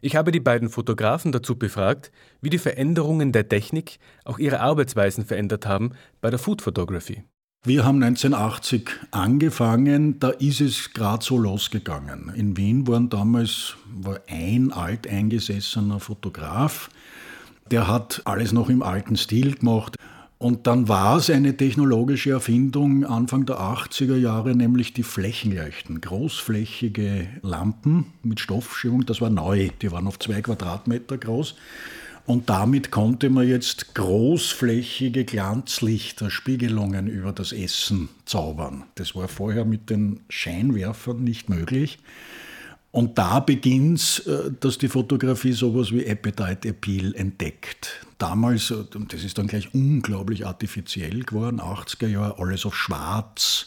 Ich 0.00 0.16
habe 0.16 0.32
die 0.32 0.40
beiden 0.40 0.70
Fotografen 0.70 1.30
dazu 1.30 1.58
befragt, 1.58 2.10
wie 2.40 2.50
die 2.50 2.58
Veränderungen 2.58 3.32
der 3.32 3.48
Technik 3.48 3.98
auch 4.24 4.38
ihre 4.38 4.60
Arbeitsweisen 4.60 5.26
verändert 5.26 5.66
haben 5.66 5.92
bei 6.22 6.30
der 6.30 6.38
Food 6.38 6.62
Photography. 6.62 7.24
Wir 7.66 7.82
haben 7.86 8.02
1980 8.02 8.90
angefangen, 9.10 10.20
da 10.20 10.28
ist 10.28 10.60
es 10.60 10.92
gerade 10.92 11.24
so 11.24 11.38
losgegangen. 11.38 12.30
In 12.36 12.58
Wien 12.58 12.86
waren 12.86 13.08
damals 13.08 13.76
war 13.86 14.20
ein 14.28 14.70
alteingesessener 14.70 15.98
Fotograf, 15.98 16.90
der 17.70 17.88
hat 17.88 18.20
alles 18.26 18.52
noch 18.52 18.68
im 18.68 18.82
alten 18.82 19.16
Stil 19.16 19.54
gemacht. 19.54 19.96
Und 20.36 20.66
dann 20.66 20.88
war 20.88 21.16
es 21.16 21.30
eine 21.30 21.56
technologische 21.56 22.32
Erfindung 22.32 23.06
Anfang 23.06 23.46
der 23.46 23.60
80er 23.60 24.16
Jahre, 24.16 24.54
nämlich 24.54 24.92
die 24.92 25.02
Flächenleuchten. 25.02 26.02
Großflächige 26.02 27.28
Lampen 27.40 28.12
mit 28.22 28.40
Stoffschiebung, 28.40 29.06
das 29.06 29.22
war 29.22 29.30
neu. 29.30 29.70
Die 29.80 29.90
waren 29.90 30.06
auf 30.06 30.18
zwei 30.18 30.42
Quadratmeter 30.42 31.16
groß. 31.16 31.54
Und 32.26 32.48
damit 32.48 32.90
konnte 32.90 33.28
man 33.28 33.46
jetzt 33.46 33.94
großflächige 33.94 35.24
Glanzlichter, 35.24 36.30
Spiegelungen 36.30 37.06
über 37.06 37.32
das 37.32 37.52
Essen 37.52 38.08
zaubern. 38.24 38.84
Das 38.94 39.14
war 39.14 39.28
vorher 39.28 39.66
mit 39.66 39.90
den 39.90 40.20
Scheinwerfern 40.30 41.22
nicht 41.22 41.50
möglich. 41.50 41.98
Und 42.92 43.18
da 43.18 43.40
beginnt 43.40 44.22
äh, 44.26 44.52
dass 44.60 44.78
die 44.78 44.88
Fotografie 44.88 45.52
sowas 45.52 45.90
wie 45.90 46.06
Appetite 46.06 46.68
Appeal 46.68 47.14
entdeckt. 47.16 48.06
damals, 48.18 48.70
und 48.70 49.12
das 49.12 49.24
ist 49.24 49.36
dann 49.36 49.48
gleich 49.48 49.74
unglaublich 49.74 50.46
artifiziell 50.46 51.24
geworden, 51.24 51.60
80er 51.60 52.06
Jahre, 52.06 52.38
alles 52.38 52.64
auf 52.64 52.76
schwarz, 52.76 53.66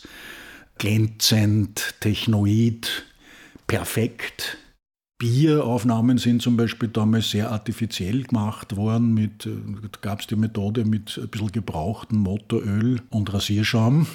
glänzend, 0.77 1.95
technoid, 1.99 3.05
perfekt. 3.67 4.57
Bieraufnahmen 5.19 6.19
sind 6.19 6.43
zum 6.43 6.57
Beispiel 6.57 6.89
damals 6.89 7.31
sehr 7.31 7.51
artifiziell 7.51 8.23
gemacht 8.23 8.75
worden. 8.75 9.15
Mit, 9.15 9.47
äh, 9.47 9.51
gab 10.01 10.19
es 10.21 10.27
die 10.27 10.35
Methode 10.35 10.85
mit 10.85 11.17
ein 11.17 11.27
bisschen 11.29 11.51
gebrauchtem 11.51 12.19
Motoröl 12.19 13.01
und 13.09 13.33
Rasierschaum, 13.33 14.05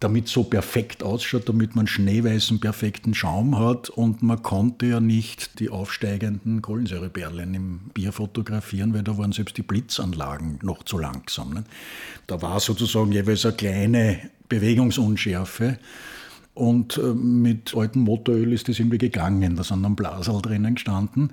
damit 0.00 0.26
so 0.26 0.42
perfekt 0.42 1.04
ausschaut, 1.04 1.48
damit 1.48 1.76
man 1.76 1.86
schneeweißen, 1.86 2.58
perfekten 2.58 3.14
Schaum 3.14 3.60
hat. 3.60 3.90
Und 3.90 4.20
man 4.22 4.42
konnte 4.42 4.86
ja 4.86 4.98
nicht 4.98 5.60
die 5.60 5.70
aufsteigenden 5.70 6.62
Kohlensäureperlen 6.62 7.54
im 7.54 7.78
Bier 7.94 8.12
fotografieren, 8.12 8.94
weil 8.94 9.04
da 9.04 9.16
waren 9.18 9.30
selbst 9.30 9.56
die 9.56 9.62
Blitzanlagen 9.62 10.58
noch 10.62 10.82
zu 10.82 10.98
langsam. 10.98 11.54
Ne? 11.54 11.64
Da 12.26 12.42
war 12.42 12.58
sozusagen 12.58 13.12
jeweils 13.12 13.46
eine 13.46 13.54
kleine 13.54 14.18
Bewegungsunschärfe. 14.48 15.78
Und 16.58 16.98
äh, 16.98 17.14
mit 17.14 17.72
altem 17.76 18.02
Motoröl 18.02 18.52
ist 18.52 18.68
das 18.68 18.80
irgendwie 18.80 18.98
gegangen. 18.98 19.54
Da 19.54 19.62
sind 19.62 19.84
dann 19.84 19.94
Blasel 19.94 20.42
drinnen 20.42 20.74
gestanden. 20.74 21.32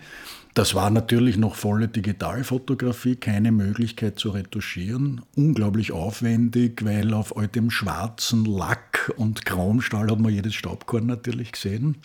Das 0.53 0.75
war 0.75 0.91
natürlich 0.91 1.35
noch 1.35 1.55
volle 1.55 1.87
Digitalfotografie, 1.87 3.15
keine 3.15 3.51
Möglichkeit 3.51 4.19
zu 4.19 4.29
retuschieren. 4.29 5.21
Unglaublich 5.35 5.91
aufwendig, 5.91 6.85
weil 6.85 7.11
auf 7.15 7.35
all 7.35 7.47
dem 7.47 7.71
schwarzen 7.71 8.45
Lack 8.45 9.11
und 9.17 9.47
Chromstahl 9.47 10.11
hat 10.11 10.19
man 10.19 10.31
jedes 10.31 10.53
Staubkorn 10.53 11.07
natürlich 11.07 11.53
gesehen. 11.53 11.97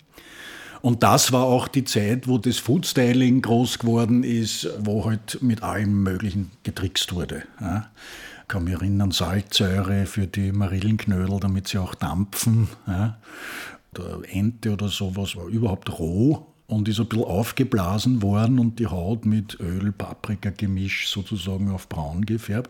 Und 0.81 1.03
das 1.03 1.31
war 1.31 1.43
auch 1.43 1.67
die 1.67 1.83
Zeit, 1.83 2.27
wo 2.27 2.39
das 2.39 2.57
Foodstyling 2.57 3.43
groß 3.43 3.77
geworden 3.77 4.23
ist, 4.23 4.67
wo 4.79 5.05
halt 5.05 5.37
mit 5.43 5.61
allem 5.61 6.01
Möglichen 6.01 6.49
getrickst 6.63 7.13
wurde. 7.13 7.43
Ja 7.59 7.91
kann 8.51 8.65
mich 8.65 8.73
erinnern, 8.73 9.11
Salzsäure 9.11 10.05
für 10.05 10.27
die 10.27 10.51
Marillenknödel, 10.51 11.39
damit 11.39 11.69
sie 11.69 11.77
auch 11.77 11.95
dampfen. 11.95 12.67
Ja. 12.85 13.17
Der 13.95 14.19
Ente 14.27 14.73
oder 14.73 14.89
sowas 14.89 15.37
war 15.37 15.45
überhaupt 15.45 15.97
roh 15.97 16.47
und 16.67 16.89
ist 16.89 16.99
ein 16.99 17.07
bisschen 17.07 17.23
aufgeblasen 17.23 18.21
worden 18.21 18.59
und 18.59 18.79
die 18.79 18.87
Haut 18.87 19.25
mit 19.25 19.57
Öl-Paprika-Gemisch 19.61 21.09
sozusagen 21.09 21.71
auf 21.71 21.87
braun 21.87 22.25
gefärbt. 22.25 22.69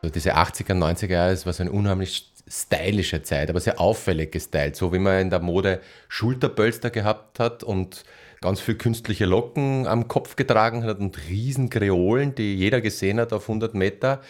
Also 0.00 0.14
diese 0.14 0.34
80er, 0.34 0.72
90er 0.72 1.10
Jahre, 1.10 1.30
das 1.32 1.44
war 1.44 1.52
so 1.52 1.62
eine 1.62 1.72
unheimlich 1.72 2.32
stylische 2.48 3.22
Zeit, 3.22 3.50
aber 3.50 3.60
sehr 3.60 3.78
auffällig 3.78 4.32
gestylt, 4.32 4.76
so 4.76 4.94
wie 4.94 4.98
man 4.98 5.20
in 5.20 5.30
der 5.30 5.40
Mode 5.40 5.82
Schulterbölster 6.08 6.88
gehabt 6.88 7.38
hat 7.38 7.62
und 7.62 8.04
ganz 8.46 8.60
viel 8.60 8.76
künstliche 8.76 9.24
Locken 9.24 9.88
am 9.88 10.06
Kopf 10.06 10.36
getragen 10.36 10.84
hat 10.84 11.00
und 11.00 11.18
riesen 11.28 11.68
Kreolen, 11.68 12.36
die 12.36 12.54
jeder 12.54 12.80
gesehen 12.80 13.18
hat 13.18 13.32
auf 13.32 13.48
100 13.48 13.74
Meter. 13.74 14.20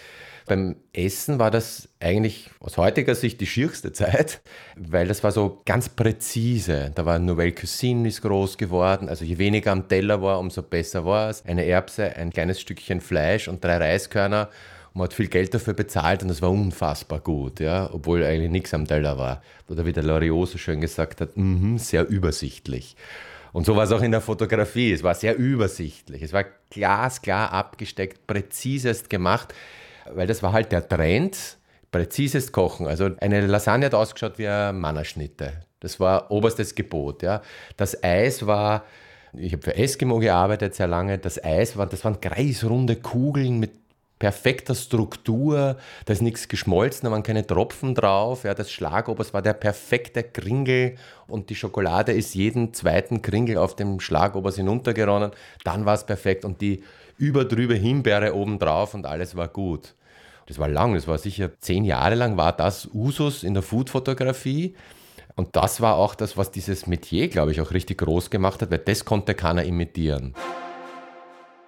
Beim 0.47 0.77
Essen 0.95 1.39
war 1.39 1.51
das 1.51 1.91
eigentlich 2.01 2.49
aus 2.59 2.79
heutiger 2.79 3.15
Sicht 3.15 3.43
die 3.43 3.47
schierste 3.47 3.93
Zeit, 3.93 4.41
weil 4.75 5.07
das 5.07 5.23
war 5.23 5.33
so 5.33 5.61
ganz 5.67 5.91
präzise. 5.91 6.93
Da 6.95 7.05
war 7.05 7.19
Nouvelle 7.19 7.53
Cuisine 7.53 8.09
ist 8.09 8.23
groß 8.23 8.57
geworden, 8.57 9.11
also 9.11 9.23
je 9.23 9.37
weniger 9.37 9.73
am 9.73 9.87
Teller 9.87 10.23
war, 10.23 10.39
umso 10.39 10.63
besser 10.63 11.05
war 11.05 11.29
es. 11.29 11.45
Eine 11.45 11.67
Erbse, 11.67 12.17
ein 12.17 12.31
kleines 12.31 12.59
Stückchen 12.59 13.03
Fleisch 13.03 13.49
und 13.49 13.63
drei 13.63 13.77
Reiskörner. 13.77 14.49
Man 14.95 15.05
hat 15.05 15.13
viel 15.13 15.29
Geld 15.29 15.53
dafür 15.53 15.75
bezahlt 15.75 16.23
und 16.23 16.29
das 16.29 16.41
war 16.41 16.51
unfassbar 16.51 17.21
gut, 17.21 17.61
ja, 17.61 17.91
obwohl 17.93 18.25
eigentlich 18.25 18.51
nichts 18.51 18.73
am 18.73 18.87
Teller 18.87 19.19
war. 19.19 19.43
Oder 19.69 19.85
wie 19.85 19.93
der 19.93 20.05
Loriot 20.05 20.49
so 20.49 20.57
schön 20.57 20.81
gesagt 20.81 21.21
hat, 21.21 21.37
mm 21.37 21.77
sehr 21.77 22.09
übersichtlich. 22.09 22.97
Und 23.57 23.65
so 23.65 23.75
war 23.75 23.85
es 23.85 23.93
auch 23.93 24.03
in 24.03 24.11
der 24.11 24.21
Fotografie. 24.21 24.93
Es 24.93 25.03
war 25.03 25.15
sehr 25.15 25.35
übersichtlich. 25.35 26.21
Es 26.21 26.35
war 26.35 26.45
glasklar 26.69 27.55
abgesteckt, 27.55 28.27
präzisest 28.27 29.09
gemacht, 29.09 29.55
weil 30.13 30.27
das 30.27 30.43
war 30.43 30.53
halt 30.53 30.73
der 30.73 30.87
Trend. 30.87 31.57
Präzisest 31.91 32.53
Kochen. 32.53 32.87
Also 32.87 33.09
eine 33.19 33.47
Lasagne 33.47 33.87
hat 33.87 33.95
ausgeschaut 33.95 34.37
wie 34.37 34.47
eine 34.47 34.75
Mannerschnitte. 34.75 35.55
Das 35.81 35.99
war 35.99 36.31
oberstes 36.31 36.75
Gebot. 36.75 37.23
Ja. 37.23 37.41
Das 37.79 38.05
Eis 38.05 38.47
war, 38.47 38.85
ich 39.33 39.55
habe 39.55 39.63
für 39.63 39.75
Eskimo 39.75 40.19
gearbeitet 40.19 40.75
sehr 40.75 40.89
lange. 40.89 41.17
Das 41.17 41.43
Eis 41.43 41.79
war, 41.79 41.87
das 41.87 42.05
waren 42.05 42.21
kreisrunde 42.21 42.97
Kugeln 42.97 43.59
mit 43.59 43.71
perfekter 44.19 44.75
Struktur, 44.75 45.77
da 46.05 46.13
ist 46.13 46.23
nichts 46.23 46.49
geschmolzen, 46.49 47.05
da 47.05 47.11
waren 47.11 47.23
keine 47.23 47.47
Tropfen 47.47 47.95
drauf. 47.95 48.45
Ja, 48.45 48.55
das 48.55 48.71
Schlagobers 48.73 49.35
war 49.35 49.43
der 49.43 49.53
perfekte 49.53 50.23
Kringel 50.23 50.97
und 51.29 51.51
die 51.51 51.55
Schokolade 51.55 52.13
ist 52.13 52.35
jeden 52.35 52.73
zweiten 52.73 53.21
Kringel 53.21 53.59
auf 53.59 53.77
dem 53.77 54.01
Schlagobers 54.01 54.57
hinuntergeronnen. 54.57 55.33
Dann 55.65 55.85
war 55.85 55.95
es 55.95 56.05
perfekt 56.05 56.45
und 56.45 56.61
die 56.61 56.83
überdrüber 57.19 57.75
Himbeere 57.75 58.35
oben 58.35 58.59
drauf 58.59 58.95
und 58.95 59.07
alles 59.07 59.37
war 59.37 59.49
gut. 59.49 59.95
Das 60.47 60.59
war 60.59 60.69
lang, 60.69 60.95
das 60.95 61.09
war 61.09 61.19
sicher 61.19 61.51
zehn 61.61 61.85
Jahre 61.85 62.15
lang, 62.15 62.37
war 62.37 62.53
das 62.53 62.89
Usus 62.95 63.43
in 63.43 63.55
der 63.55 63.63
Foodfotografie. 63.63 64.75
Und 65.35 65.55
das 65.55 65.83
war 65.83 65.97
auch 65.97 66.15
das, 66.15 66.37
was 66.39 66.51
dieses 66.51 66.87
Metier, 66.87 67.29
glaube 67.29 67.51
ich, 67.51 67.61
auch 67.61 67.73
richtig 67.73 67.99
groß 67.99 68.31
gemacht 68.31 68.63
hat, 68.63 68.71
weil 68.71 68.79
das 68.79 69.05
konnte 69.05 69.35
keiner 69.35 69.65
imitieren. 69.65 70.35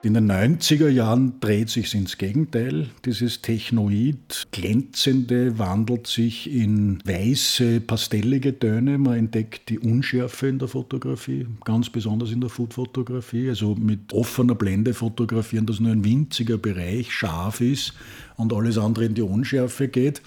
In 0.01 0.15
den 0.15 0.31
90er 0.31 0.89
Jahren 0.89 1.41
dreht 1.41 1.71
sich 1.71 1.93
ins 1.93 2.19
Gegenteil. 2.19 2.87
Dieses 3.05 3.43
Technoid, 3.43 4.47
glänzende, 4.53 5.59
wandelt 5.59 6.07
sich 6.07 6.49
in 6.49 7.01
weiße, 7.05 7.81
pastellige 7.81 8.57
Töne. 8.57 8.99
Man 8.99 9.19
entdeckt 9.19 9.69
die 9.69 9.81
Unschärfe 9.81 10.47
in 10.47 10.61
der 10.61 10.69
Fotografie, 10.69 11.49
ganz 11.65 11.91
besonders 11.91 12.31
in 12.31 12.41
der 12.41 12.49
Foodfotografie. 12.49 13.49
Also 13.49 13.75
mit 13.75 14.13
offener 14.13 14.55
Blende 14.55 14.95
fotografieren, 14.95 15.67
dass 15.67 15.81
nur 15.81 15.91
ein 15.91 16.05
winziger 16.05 16.59
Bereich 16.59 17.13
scharf 17.13 17.61
ist 17.61 17.93
und 18.37 18.53
alles 18.53 18.79
andere 18.79 19.07
in 19.07 19.15
die 19.15 19.23
Unschärfe 19.23 19.89
geht. 19.89 20.23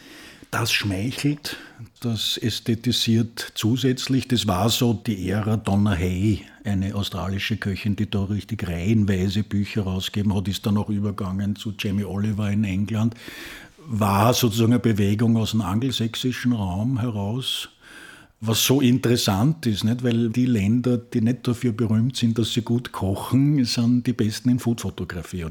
Das 0.51 0.73
schmeichelt, 0.73 1.55
das 2.01 2.37
ästhetisiert 2.37 3.51
zusätzlich. 3.55 4.27
Das 4.27 4.47
war 4.47 4.69
so 4.69 4.93
die 4.93 5.29
Ära 5.29 5.57
Donna 5.57 5.91
Hay, 5.91 6.41
eine 6.63 6.95
australische 6.95 7.57
Köchin, 7.57 7.95
die 7.95 8.09
da 8.09 8.23
richtig 8.23 8.67
reihenweise 8.67 9.43
Bücher 9.43 9.83
rausgeben 9.83 10.35
hat, 10.35 10.47
ist 10.47 10.65
dann 10.65 10.77
auch 10.77 10.89
übergegangen 10.89 11.55
zu 11.55 11.73
Jamie 11.77 12.03
Oliver 12.03 12.51
in 12.51 12.63
England. 12.63 13.15
War 13.85 14.33
sozusagen 14.33 14.73
eine 14.73 14.79
Bewegung 14.79 15.37
aus 15.37 15.51
dem 15.51 15.61
angelsächsischen 15.61 16.53
Raum 16.53 16.99
heraus 16.99 17.69
was 18.41 18.65
so 18.65 18.81
interessant 18.81 19.67
ist, 19.67 19.83
nicht? 19.83 20.03
weil 20.03 20.29
die 20.29 20.47
Länder, 20.47 20.97
die 20.97 21.21
nicht 21.21 21.47
dafür 21.47 21.73
berühmt 21.73 22.17
sind, 22.17 22.39
dass 22.39 22.53
sie 22.53 22.63
gut 22.63 22.91
kochen, 22.91 23.63
sind 23.65 24.07
die 24.07 24.13
besten 24.13 24.49
in 24.49 24.57
Foodfotografie. 24.59 25.45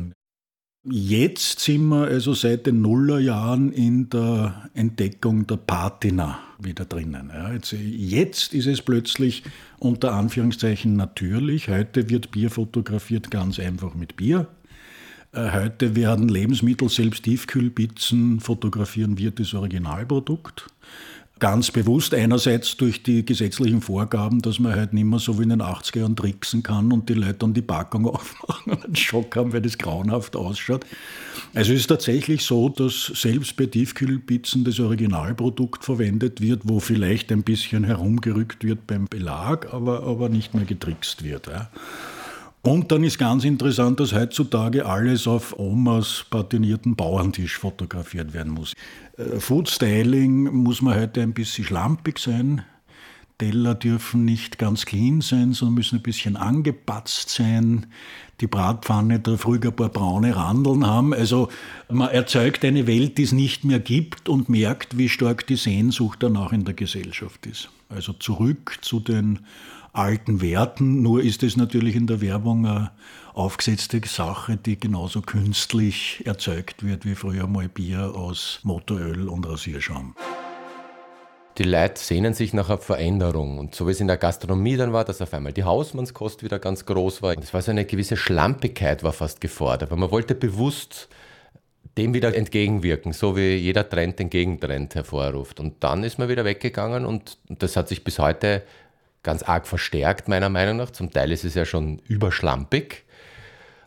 Jetzt 0.82 1.60
sind 1.60 1.88
wir 1.88 2.06
also 2.06 2.32
seit 2.32 2.64
den 2.66 2.80
Nullerjahren 2.80 3.70
in 3.70 4.08
der 4.08 4.70
Entdeckung 4.72 5.46
der 5.46 5.58
Patina 5.58 6.38
wieder 6.58 6.86
drinnen. 6.86 7.30
Jetzt, 7.52 7.72
jetzt, 7.72 8.54
ist 8.54 8.66
es 8.66 8.80
plötzlich 8.80 9.42
unter 9.78 10.14
Anführungszeichen 10.14 10.96
natürlich. 10.96 11.68
Heute 11.68 12.08
wird 12.08 12.30
Bier 12.30 12.50
fotografiert 12.50 13.30
ganz 13.30 13.58
einfach 13.58 13.94
mit 13.94 14.16
Bier. 14.16 14.46
Äh, 15.32 15.50
heute 15.52 15.96
werden 15.96 16.30
Lebensmittel, 16.30 16.88
selbst 16.88 17.24
Tiefkühlpizzen, 17.24 18.40
fotografieren 18.40 19.18
wir 19.18 19.32
das 19.32 19.52
Originalprodukt 19.52 20.66
ganz 21.40 21.70
bewusst 21.70 22.14
einerseits 22.14 22.76
durch 22.76 23.03
die 23.03 23.24
gesetzlichen 23.24 23.81
Vorgaben, 23.81 24.40
dass 24.42 24.59
man 24.59 24.74
halt 24.74 24.92
nicht 24.92 25.05
mehr 25.05 25.18
so 25.18 25.38
wie 25.38 25.42
in 25.42 25.48
den 25.48 25.62
80er 25.62 26.00
Jahren 26.00 26.14
tricksen 26.14 26.62
kann 26.62 26.92
und 26.92 27.09
die 27.09 27.14
Leute 27.14 27.35
dann 27.35 27.55
die 27.55 27.62
Packung 27.62 28.07
aufmachen 28.07 28.74
und 28.74 28.85
einen 28.85 28.96
Schock 28.96 29.35
haben, 29.37 29.53
weil 29.53 29.62
das 29.62 29.79
grauenhaft 29.79 30.37
ausschaut. 30.37 30.85
Also 31.55 31.72
es 31.72 31.81
ist 31.81 31.87
tatsächlich 31.88 32.44
so, 32.44 32.68
dass 32.68 33.07
selbst 33.14 33.57
bei 33.57 33.66
Tiefkühlpizzen 33.66 34.64
das 34.64 34.79
Originalprodukt 34.79 35.85
verwendet 35.85 36.40
wird, 36.40 36.62
wo 36.64 36.79
vielleicht 36.79 37.33
ein 37.33 37.42
bisschen 37.42 37.85
herumgerückt 37.85 38.62
wird 38.62 38.87
beim 38.87 39.07
Belag, 39.07 39.72
aber, 39.72 40.05
aber 40.05 40.29
nicht 40.29 40.55
mehr 40.55 40.64
getrickst 40.64 41.24
wird. 41.24 41.48
Ja. 41.48 41.70
Und 42.62 42.92
dann 42.92 43.05
ist 43.05 43.18
ganz 43.18 43.44
interessant, 43.44 44.01
dass 44.01 44.12
heutzutage 44.12 44.85
alles 44.85 45.27
auf 45.27 45.59
Omas 45.59 46.27
patinierten 46.29 46.94
Bauerntisch 46.94 47.59
fotografiert 47.59 48.35
werden 48.35 48.52
muss. 48.52 48.75
Äh, 49.17 49.40
Food 49.40 49.69
Styling 49.69 50.52
muss 50.52 50.83
man 50.83 50.98
heute 50.98 51.23
ein 51.23 51.33
bisschen 51.33 51.65
schlampig 51.65 52.19
sein. 52.19 52.63
Teller 53.38 53.75
dürfen 53.75 54.27
nicht 54.27 54.58
ganz 54.58 54.85
clean 54.85 55.23
sein, 55.23 55.54
sondern 55.54 55.77
müssen 55.77 55.96
ein 55.96 56.02
bisschen 56.02 56.37
angepatzt 56.37 57.31
sein. 57.31 57.87
Die 58.42 58.46
Bratpfanne 58.46 59.19
darf 59.21 59.46
ruhig 59.46 59.65
ein 59.65 59.75
paar 59.75 59.88
braune 59.88 60.37
Randeln 60.37 60.87
haben. 60.87 61.15
Also 61.15 61.48
man 61.88 62.11
erzeugt 62.11 62.63
eine 62.67 62.87
Welt, 62.87 63.17
die 63.17 63.23
es 63.23 63.33
nicht 63.33 63.65
mehr 63.65 63.81
gibt 63.81 64.29
und 64.29 64.50
merkt, 64.50 64.98
wie 64.98 65.08
stark 65.08 65.46
die 65.46 65.56
Sehnsucht 65.56 66.23
danach 66.23 66.52
in 66.52 66.67
der 66.67 66.75
Gesellschaft 66.75 67.46
ist. 67.46 67.71
Also 67.88 68.13
zurück 68.13 68.77
zu 68.83 69.00
den 69.00 69.38
alten 69.92 70.40
Werten. 70.40 71.02
Nur 71.02 71.22
ist 71.22 71.42
es 71.42 71.56
natürlich 71.56 71.96
in 71.96 72.06
der 72.06 72.20
Werbung 72.20 72.66
eine 72.66 72.92
aufgesetzte 73.34 74.00
Sache, 74.06 74.56
die 74.56 74.78
genauso 74.78 75.22
künstlich 75.22 76.22
erzeugt 76.24 76.84
wird 76.84 77.04
wie 77.04 77.14
früher 77.14 77.46
mal 77.46 77.68
Bier 77.68 78.14
aus 78.14 78.60
Motoröl 78.62 79.28
und 79.28 79.46
Rasierschaum. 79.46 80.14
Die 81.58 81.64
Leute 81.64 82.00
sehnen 82.00 82.32
sich 82.32 82.54
nach 82.54 82.70
einer 82.70 82.78
Veränderung. 82.78 83.58
Und 83.58 83.74
so 83.74 83.86
wie 83.86 83.90
es 83.90 84.00
in 84.00 84.06
der 84.06 84.16
Gastronomie 84.16 84.76
dann 84.76 84.92
war, 84.92 85.04
dass 85.04 85.20
auf 85.20 85.34
einmal 85.34 85.52
die 85.52 85.64
Hausmannskost 85.64 86.42
wieder 86.42 86.58
ganz 86.58 86.86
groß 86.86 87.22
war. 87.22 87.36
Es 87.36 87.52
war 87.52 87.60
so 87.60 87.70
eine 87.70 87.84
gewisse 87.84 88.16
Schlampigkeit 88.16 89.02
war 89.02 89.12
fast 89.12 89.40
gefordert, 89.40 89.90
weil 89.90 89.98
man 89.98 90.10
wollte 90.10 90.34
bewusst 90.34 91.08
dem 91.98 92.14
wieder 92.14 92.34
entgegenwirken, 92.34 93.12
so 93.12 93.36
wie 93.36 93.56
jeder 93.56 93.88
Trend 93.88 94.18
den 94.18 94.30
Gegentrend 94.30 94.94
hervorruft. 94.94 95.60
Und 95.60 95.82
dann 95.84 96.04
ist 96.04 96.18
man 96.18 96.28
wieder 96.28 96.44
weggegangen 96.44 97.04
und 97.04 97.36
das 97.48 97.76
hat 97.76 97.88
sich 97.88 98.04
bis 98.04 98.18
heute 98.18 98.62
ganz 99.23 99.42
arg 99.42 99.66
verstärkt, 99.66 100.29
meiner 100.29 100.48
Meinung 100.48 100.79
nach. 100.79 100.90
Zum 100.90 101.10
Teil 101.10 101.33
ist 101.33 101.44
es 101.44 101.54
ja 101.54 101.64
schon 101.64 101.98
überschlampig 102.08 103.04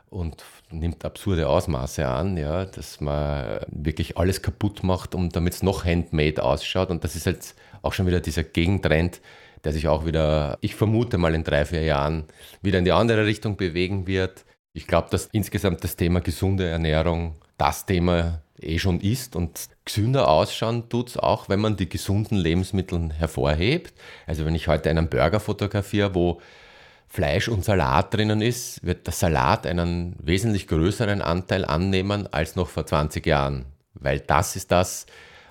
und 0.10 0.44
nimmt 0.70 1.06
absurde 1.06 1.48
Ausmaße 1.48 2.08
an, 2.08 2.38
ja, 2.38 2.66
dass 2.66 3.02
man 3.02 3.60
wirklich 3.68 4.18
alles 4.18 4.42
kaputt 4.42 4.84
macht, 4.84 5.16
um 5.16 5.30
damit 5.30 5.54
es 5.54 5.64
noch 5.64 5.86
handmade 5.86 6.44
ausschaut. 6.44 6.90
Und 6.90 7.04
das 7.04 7.16
ist 7.16 7.26
halt 7.26 7.56
auch 7.82 7.94
schon 7.94 8.08
wieder 8.08 8.20
dieser 8.20 8.44
Gegentrend, 8.44 9.22
der 9.64 9.72
sich 9.72 9.88
auch 9.88 10.06
wieder, 10.06 10.58
ich 10.62 10.76
vermute 10.76 11.18
mal 11.18 11.36
in 11.36 11.44
drei, 11.44 11.66
vier 11.66 11.84
Jahren, 11.84 12.26
wieder 12.62 12.80
in 12.80 12.86
die 12.86 12.92
andere 12.92 13.26
Richtung 13.26 13.56
bewegen 13.56 14.08
wird. 14.08 14.46
Ich 14.74 14.88
glaube, 14.88 15.10
dass 15.12 15.28
insgesamt 15.32 15.84
das 15.84 15.96
Thema 15.96 16.22
gesunde 16.22 16.68
Ernährung 16.68 17.36
das 17.58 17.86
Thema 17.86 18.42
eh 18.60 18.80
schon 18.80 19.00
ist 19.00 19.36
und 19.36 19.70
gesünder 19.86 20.28
ausschauen 20.28 20.90
tut 20.90 21.10
es 21.10 21.18
auch, 21.18 21.50
wenn 21.50 21.60
man 21.60 21.76
die 21.76 21.90
gesunden 21.90 22.38
Lebensmittel 22.38 23.12
hervorhebt. 23.14 23.94
Also 24.26 24.46
wenn 24.46 24.56
ich 24.56 24.68
heute 24.68 24.90
einen 24.90 25.10
Burger 25.10 25.40
fotografiere, 25.40 26.16
wo 26.16 26.42
Fleisch 27.10 27.48
und 27.48 27.64
Salat 27.64 28.14
drinnen 28.14 28.42
ist, 28.42 28.84
wird 28.84 29.06
der 29.06 29.14
Salat 29.14 29.68
einen 29.68 30.16
wesentlich 30.20 30.68
größeren 30.68 31.22
Anteil 31.22 31.64
annehmen 31.64 32.28
als 32.32 32.56
noch 32.56 32.70
vor 32.70 32.86
20 32.86 33.26
Jahren. 33.28 33.66
Weil 33.94 34.20
das 34.20 34.56
ist 34.56 34.72
das, 34.72 35.06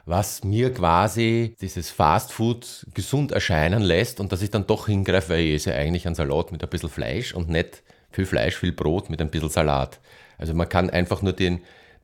was 0.05 0.43
mir 0.43 0.73
quasi 0.73 1.55
dieses 1.61 1.91
Fastfood 1.91 2.87
gesund 2.95 3.31
erscheinen 3.31 3.83
lässt 3.83 4.19
und 4.19 4.33
dass 4.33 4.43
ich 4.43 4.51
dann 4.51 4.67
doch 4.67 4.87
hingreife, 4.87 5.35
weil 5.35 5.41
ich 5.41 5.55
esse 5.55 5.75
eigentlich 5.75 6.07
einen 6.07 6.17
Salat 6.17 6.51
mit 6.51 6.63
ein 6.65 6.69
bisschen 6.69 6.89
Fleisch 6.91 7.33
und 7.33 7.49
nicht 7.49 7.83
viel 8.11 8.27
Fleisch, 8.27 8.57
viel 8.57 8.73
Brot 8.73 9.11
mit 9.11 9.21
ein 9.21 9.31
bisschen 9.31 9.51
Salat. 9.51 10.01
Also 10.39 10.55
man 10.55 10.69
kann 10.69 10.91
einfach 10.91 11.23
nur 11.23 11.33
den, 11.33 11.61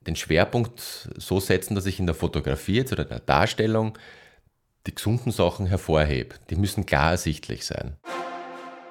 den 0.09 0.17
Schwerpunkt 0.17 1.11
so 1.17 1.39
setzen, 1.39 1.75
dass 1.75 1.87
ich 1.87 2.01
in 2.01 2.07
der 2.07 2.15
Fotografie 2.15 2.77
jetzt 2.77 2.93
oder 2.93 3.03
in 3.05 3.11
der 3.11 3.21
Darstellung 3.21 3.97
die 4.87 4.95
gesunden 4.95 5.31
Sachen 5.31 5.67
hervorhebe. 5.67 6.37
Die 6.51 6.57
müssen 6.57 6.87
klar 6.87 7.13
ersichtlich 7.13 7.67
sein. 7.67 7.97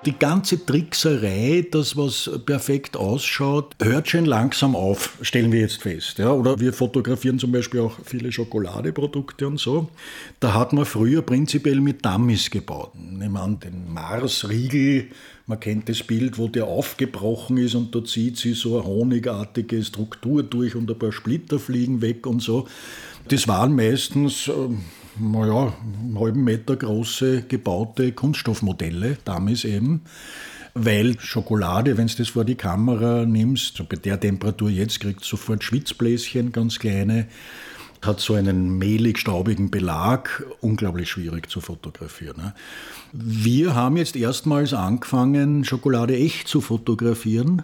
Die 0.05 0.17
ganze 0.17 0.63
Trickserei, 0.63 1.65
das 1.69 1.97
was 1.97 2.29
perfekt 2.45 2.95
ausschaut, 2.95 3.75
hört 3.81 4.07
schon 4.07 4.25
langsam 4.25 4.75
auf, 4.75 5.17
stellen 5.21 5.51
wir 5.51 5.61
jetzt 5.61 5.81
fest. 5.81 6.19
Ja? 6.19 6.31
Oder 6.31 6.59
wir 6.59 6.71
fotografieren 6.71 7.39
zum 7.39 7.51
Beispiel 7.51 7.81
auch 7.81 7.97
viele 8.05 8.31
Schokoladeprodukte 8.31 9.47
und 9.47 9.59
so. 9.59 9.89
Da 10.39 10.53
hat 10.53 10.71
man 10.71 10.85
früher 10.85 11.23
prinzipiell 11.23 11.81
mit 11.81 12.05
Dummies 12.05 12.49
gebaut. 12.49 12.91
Nehmen 12.95 13.33
wir 13.33 13.41
an 13.41 13.59
den 13.59 13.91
Mars-Riegel, 13.91 15.07
man 15.47 15.59
kennt 15.59 15.89
das 15.89 16.03
Bild, 16.03 16.37
wo 16.37 16.47
der 16.47 16.65
aufgebrochen 16.65 17.57
ist 17.57 17.73
und 17.73 17.95
da 17.95 18.03
zieht 18.03 18.37
sie 18.37 18.53
so 18.53 18.77
eine 18.77 18.87
honigartige 18.87 19.83
Struktur 19.83 20.43
durch 20.43 20.75
und 20.75 20.91
ein 20.91 20.99
paar 20.99 21.11
Splitter 21.11 21.57
fliegen 21.57 22.01
weg 22.01 22.27
und 22.27 22.41
so. 22.41 22.67
Das 23.29 23.47
waren 23.47 23.75
meistens 23.75 24.47
ähm, 24.47 24.83
naja, 25.19 25.73
einen 26.03 26.19
halben 26.19 26.43
Meter 26.43 26.75
große 26.75 27.43
gebaute 27.43 28.11
Kunststoffmodelle, 28.11 29.17
damals 29.25 29.63
eben. 29.63 30.01
Weil 30.73 31.19
Schokolade, 31.19 31.97
wenn 31.97 32.07
du 32.07 32.15
das 32.17 32.29
vor 32.29 32.45
die 32.45 32.55
Kamera 32.55 33.25
nimmst, 33.25 33.87
bei 33.89 33.95
der 33.95 34.19
Temperatur 34.19 34.69
jetzt, 34.69 34.99
kriegt 34.99 35.23
sofort 35.23 35.63
Schwitzbläschen, 35.63 36.51
ganz 36.51 36.77
kleine, 36.77 37.27
hat 38.01 38.19
so 38.19 38.35
einen 38.35 38.77
mehlig-staubigen 38.77 39.71
Belag, 39.71 40.45
unglaublich 40.61 41.09
schwierig 41.09 41.49
zu 41.49 41.61
fotografieren. 41.61 42.37
Ne? 42.37 42.53
Wir 43.11 43.73
haben 43.73 43.97
jetzt 43.97 44.15
erstmals 44.15 44.73
angefangen, 44.73 45.65
Schokolade 45.65 46.15
echt 46.15 46.47
zu 46.47 46.61
fotografieren 46.61 47.63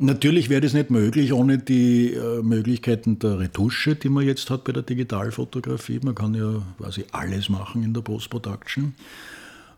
Natürlich 0.00 0.48
wäre 0.48 0.60
das 0.60 0.74
nicht 0.74 0.90
möglich 0.90 1.32
ohne 1.32 1.58
die 1.58 2.12
äh, 2.14 2.40
Möglichkeiten 2.42 3.18
der 3.18 3.40
Retusche, 3.40 3.96
die 3.96 4.08
man 4.08 4.24
jetzt 4.24 4.48
hat 4.48 4.62
bei 4.62 4.72
der 4.72 4.84
Digitalfotografie. 4.84 5.98
Man 6.04 6.14
kann 6.14 6.34
ja 6.34 6.62
quasi 6.78 7.04
alles 7.10 7.48
machen 7.48 7.82
in 7.82 7.94
der 7.94 8.02
Post-Production. 8.02 8.94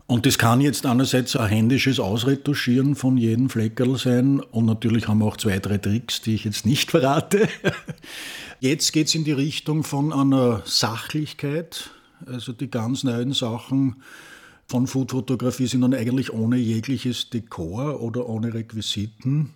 Und 0.05 0.25
das 0.25 0.37
kann 0.37 0.61
jetzt 0.61 0.85
einerseits 0.85 1.35
ein 1.35 1.47
händisches 1.47 1.99
Ausretuschieren 1.99 2.95
von 2.95 3.17
jedem 3.17 3.49
Fleckerl 3.49 3.97
sein 3.97 4.41
und 4.41 4.65
natürlich 4.65 5.07
haben 5.07 5.19
wir 5.19 5.25
auch 5.25 5.37
zwei, 5.37 5.57
drei 5.59 5.77
Tricks, 5.77 6.21
die 6.21 6.35
ich 6.35 6.43
jetzt 6.43 6.65
nicht 6.65 6.91
verrate. 6.91 7.47
Jetzt 8.59 8.91
geht 8.91 9.07
es 9.07 9.15
in 9.15 9.23
die 9.23 9.31
Richtung 9.31 9.83
von 9.83 10.13
einer 10.13 10.61
Sachlichkeit. 10.65 11.89
Also 12.27 12.51
die 12.51 12.69
ganz 12.69 13.03
neuen 13.03 13.33
Sachen 13.33 14.03
von 14.67 14.85
Foodfotografie 14.85 15.67
sind 15.67 15.81
dann 15.81 15.93
eigentlich 15.93 16.31
ohne 16.31 16.57
jegliches 16.57 17.29
Dekor 17.29 18.01
oder 18.01 18.29
ohne 18.29 18.53
Requisiten. 18.53 19.53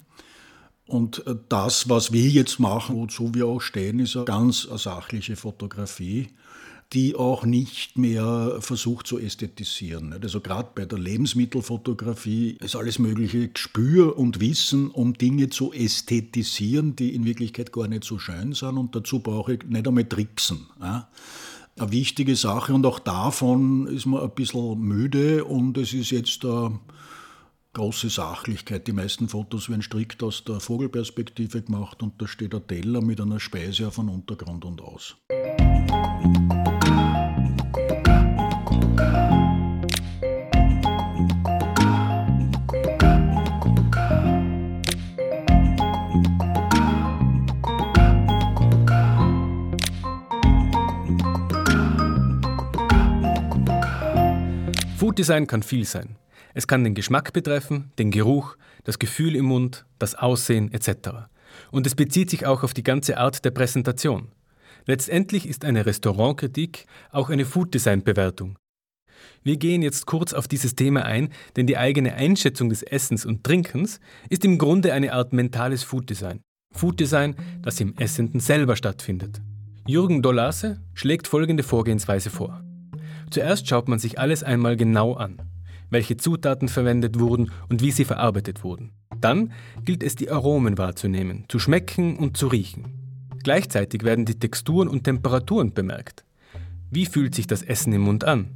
Und 0.88 1.25
äh, 1.25 1.36
das, 1.49 1.89
was 1.89 2.11
wir 2.11 2.29
jetzt 2.29 2.59
machen, 2.59 2.95
wozu 2.95 3.33
wir 3.33 3.47
auch 3.47 3.61
stehen, 3.61 3.99
ist 3.99 4.15
eine 4.15 4.25
ganz 4.25 4.61
sachliche 4.61 5.36
Fotografie, 5.36 6.29
die 6.93 7.15
auch 7.15 7.45
nicht 7.45 7.97
mehr 7.97 8.57
versucht 8.59 9.07
zu 9.07 9.17
ästhetisieren. 9.17 10.13
Also 10.21 10.39
gerade 10.39 10.69
bei 10.75 10.86
der 10.86 10.99
Lebensmittelfotografie 10.99 12.57
ist 12.61 12.75
alles 12.75 12.99
mögliche 12.99 13.49
Gespür 13.49 14.17
und 14.17 14.39
Wissen, 14.39 14.91
um 14.91 15.15
Dinge 15.15 15.49
zu 15.49 15.73
ästhetisieren, 15.73 16.95
die 16.95 17.15
in 17.15 17.25
Wirklichkeit 17.25 17.71
gar 17.71 17.88
nicht 17.88 18.03
so 18.03 18.19
schön 18.19 18.53
sind. 18.53 18.77
Und 18.77 18.95
dazu 18.95 19.19
brauche 19.19 19.55
ich 19.55 19.63
nicht 19.63 19.88
einmal 19.88 20.05
tricksen. 20.05 20.67
Eine 20.79 21.07
wichtige 21.91 22.36
Sache 22.36 22.73
und 22.73 22.86
auch 22.86 22.99
davon 22.99 23.88
ist 23.88 24.05
man 24.05 24.21
ein 24.21 24.31
bisschen 24.36 24.79
müde 24.79 25.43
und 25.43 25.77
es 25.79 25.91
ist 25.91 26.11
jetzt 26.11 26.45
große 27.76 28.09
Sachlichkeit. 28.09 28.88
Die 28.88 28.93
meisten 28.93 29.30
Fotos 29.30 29.69
werden 29.69 29.82
strikt 29.82 30.23
aus 30.23 30.43
der 30.43 30.59
Vogelperspektive 30.59 31.61
gemacht 31.61 32.01
und 32.01 32.19
da 32.21 32.28
steht 32.28 32.55
ein 32.55 32.65
Teller 32.65 33.01
mit 33.01 33.21
einer 33.21 33.39
Speise 33.39 33.88
auf 33.88 33.99
einem 33.99 34.09
Untergrund 34.09 34.65
und 34.65 34.82
aus. 34.82 35.17
Food 54.97 55.19
Design 55.19 55.45
kann 55.45 55.61
viel 55.61 55.84
sein. 55.86 56.15
Es 56.58 56.68
kann 56.68 56.86
den 56.86 56.95
Geschmack 56.95 57.34
betreffen, 57.34 57.91
den 57.99 58.12
Geruch, 58.12 58.56
das 58.86 58.97
Gefühl 58.97 59.36
im 59.36 59.45
Mund, 59.45 59.86
das 59.99 60.16
Aussehen 60.16 60.72
etc. 60.72 61.28
Und 61.70 61.86
es 61.86 61.95
bezieht 61.95 62.30
sich 62.30 62.45
auch 62.45 62.64
auf 62.64 62.74
die 62.74 62.82
ganze 62.82 63.18
Art 63.18 63.43
der 63.43 63.51
Präsentation. 63.51 64.30
Letztendlich 64.86 65.49
ist 65.49 65.66
eine 65.66 65.86
Restaurantkritik 65.86 66.86
auch 67.12 67.30
eine 67.30 67.43
Food-Design-Bewertung. 67.43 68.58
Wir 69.43 69.58
gehen 69.58 69.82
jetzt 69.82 70.06
kurz 70.06 70.32
auf 70.32 70.47
dieses 70.47 70.76
Thema 70.76 71.03
ein, 71.03 71.30
denn 71.58 71.68
die 71.68 71.78
eigene 71.78 72.14
Einschätzung 72.14 72.70
des 72.70 72.84
Essens 72.84 73.26
und 73.26 73.43
Trinkens 73.43 73.99
ist 74.30 74.45
im 74.45 74.58
Grunde 74.58 74.93
eine 74.93 75.12
Art 75.12 75.34
mentales 75.34 75.84
Food-Design. 75.84 76.39
Food-Design, 76.74 77.36
das 77.64 77.82
im 77.82 77.97
Essenden 77.97 78.39
selber 78.39 78.78
stattfindet. 78.78 79.41
Jürgen 79.88 80.22
Dolase 80.22 80.82
schlägt 80.93 81.28
folgende 81.28 81.64
Vorgehensweise 81.64 82.30
vor. 82.30 82.64
Zuerst 83.30 83.68
schaut 83.68 83.89
man 83.89 83.99
sich 83.99 84.20
alles 84.20 84.41
einmal 84.41 84.78
genau 84.78 85.16
an 85.16 85.41
welche 85.89 86.17
Zutaten 86.17 86.67
verwendet 86.67 87.19
wurden 87.19 87.51
und 87.69 87.81
wie 87.81 87.91
sie 87.91 88.05
verarbeitet 88.05 88.63
wurden. 88.63 88.91
Dann 89.19 89.51
gilt 89.83 90.03
es, 90.03 90.15
die 90.15 90.29
Aromen 90.29 90.77
wahrzunehmen, 90.77 91.45
zu 91.47 91.59
schmecken 91.59 92.17
und 92.17 92.38
zu 92.38 92.47
riechen. 92.47 92.86
Gleichzeitig 93.43 94.03
werden 94.03 94.25
die 94.25 94.39
Texturen 94.39 94.88
und 94.88 95.03
Temperaturen 95.03 95.73
bemerkt. 95.73 96.25
Wie 96.89 97.05
fühlt 97.05 97.36
sich 97.36 97.47
das 97.47 97.61
Essen 97.61 97.93
im 97.93 98.01
Mund 98.01 98.23
an? 98.23 98.49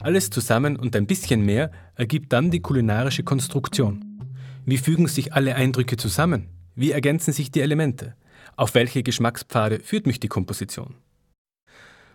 Alles 0.00 0.30
zusammen 0.30 0.76
und 0.76 0.94
ein 0.96 1.06
bisschen 1.06 1.44
mehr 1.44 1.70
ergibt 1.94 2.32
dann 2.32 2.50
die 2.50 2.60
kulinarische 2.60 3.22
Konstruktion. 3.22 4.20
Wie 4.66 4.78
fügen 4.78 5.06
sich 5.06 5.32
alle 5.32 5.54
Eindrücke 5.54 5.96
zusammen? 5.96 6.48
Wie 6.74 6.90
ergänzen 6.90 7.32
sich 7.32 7.50
die 7.50 7.60
Elemente? 7.60 8.14
Auf 8.56 8.74
welche 8.74 9.02
Geschmackspfade 9.02 9.80
führt 9.80 10.06
mich 10.06 10.20
die 10.20 10.28
Komposition? 10.28 10.94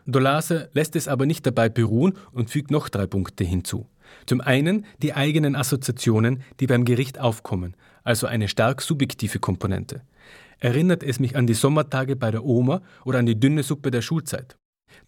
Dolase 0.06 0.70
lässt 0.74 0.96
es 0.96 1.08
aber 1.08 1.26
nicht 1.26 1.46
dabei 1.46 1.70
beruhen 1.70 2.14
und 2.32 2.50
fügt 2.50 2.72
noch 2.72 2.90
drei 2.90 3.08
Punkte 3.08 3.44
hinzu. 3.44 3.88
Zum 4.26 4.42
einen 4.42 4.86
die 5.02 5.14
eigenen 5.14 5.56
Assoziationen, 5.56 6.44
die 6.60 6.68
beim 6.68 6.86
Gericht 6.86 7.20
aufkommen, 7.20 7.76
also 8.04 8.28
eine 8.28 8.48
stark 8.48 8.82
subjektive 8.82 9.40
Komponente. 9.40 10.02
Erinnert 10.60 11.04
es 11.04 11.20
mich 11.20 11.36
an 11.36 11.48
die 11.48 11.54
Sommertage 11.54 12.16
bei 12.16 12.32
der 12.32 12.44
Oma 12.44 12.82
oder 13.06 13.20
an 13.20 13.26
die 13.26 13.40
dünne 13.40 13.64
Suppe 13.64 13.92
der 13.92 14.02
Schulzeit? 14.02 14.58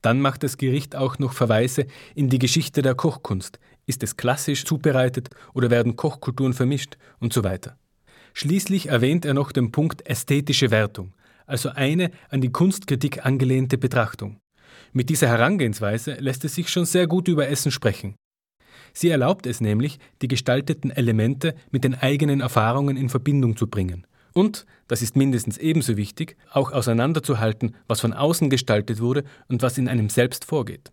Dann 0.02 0.22
macht 0.22 0.44
das 0.44 0.58
Gericht 0.58 0.96
auch 0.96 1.20
noch 1.20 1.34
Verweise 1.34 1.86
in 2.16 2.30
die 2.30 2.40
Geschichte 2.40 2.82
der 2.82 2.96
Kochkunst. 2.96 3.60
Ist 3.86 4.04
es 4.04 4.16
klassisch 4.16 4.66
zubereitet 4.66 5.30
oder 5.54 5.70
werden 5.70 5.96
Kochkulturen 5.96 6.54
vermischt 6.54 6.98
und 7.20 7.34
so 7.34 7.44
weiter. 7.44 7.78
Schließlich 8.34 8.88
erwähnt 8.88 9.26
er 9.26 9.34
noch 9.34 9.52
den 9.52 9.72
Punkt 9.72 10.08
ästhetische 10.08 10.72
Wertung, 10.72 11.14
also 11.46 11.70
eine 11.70 12.12
an 12.30 12.40
die 12.40 12.52
Kunstkritik 12.52 13.26
angelehnte 13.26 13.78
Betrachtung. 13.78 14.40
Mit 14.94 15.10
dieser 15.10 15.28
Herangehensweise 15.28 16.14
lässt 16.14 16.46
es 16.46 16.56
sich 16.56 16.70
schon 16.70 16.86
sehr 16.86 17.08
gut 17.08 17.28
über 17.28 17.50
Essen 17.50 17.72
sprechen. 17.72 18.16
Sie 18.94 19.10
erlaubt 19.10 19.46
es 19.46 19.62
nämlich, 19.62 20.00
die 20.22 20.28
gestalteten 20.28 20.92
Elemente 20.92 21.56
mit 21.72 21.84
den 21.84 21.96
eigenen 21.96 22.42
Erfahrungen 22.42 22.98
in 22.98 23.10
Verbindung 23.10 23.56
zu 23.56 23.68
bringen. 23.68 24.06
Und, 24.34 24.66
das 24.88 25.02
ist 25.02 25.16
mindestens 25.16 25.58
ebenso 25.58 25.98
wichtig, 25.98 26.38
auch 26.52 26.72
auseinanderzuhalten, 26.72 27.76
was 27.88 28.00
von 28.00 28.14
außen 28.14 28.50
gestaltet 28.50 29.02
wurde 29.02 29.24
und 29.48 29.62
was 29.62 29.78
in 29.78 29.88
einem 29.88 30.10
selbst 30.10 30.46
vorgeht. 30.46 30.92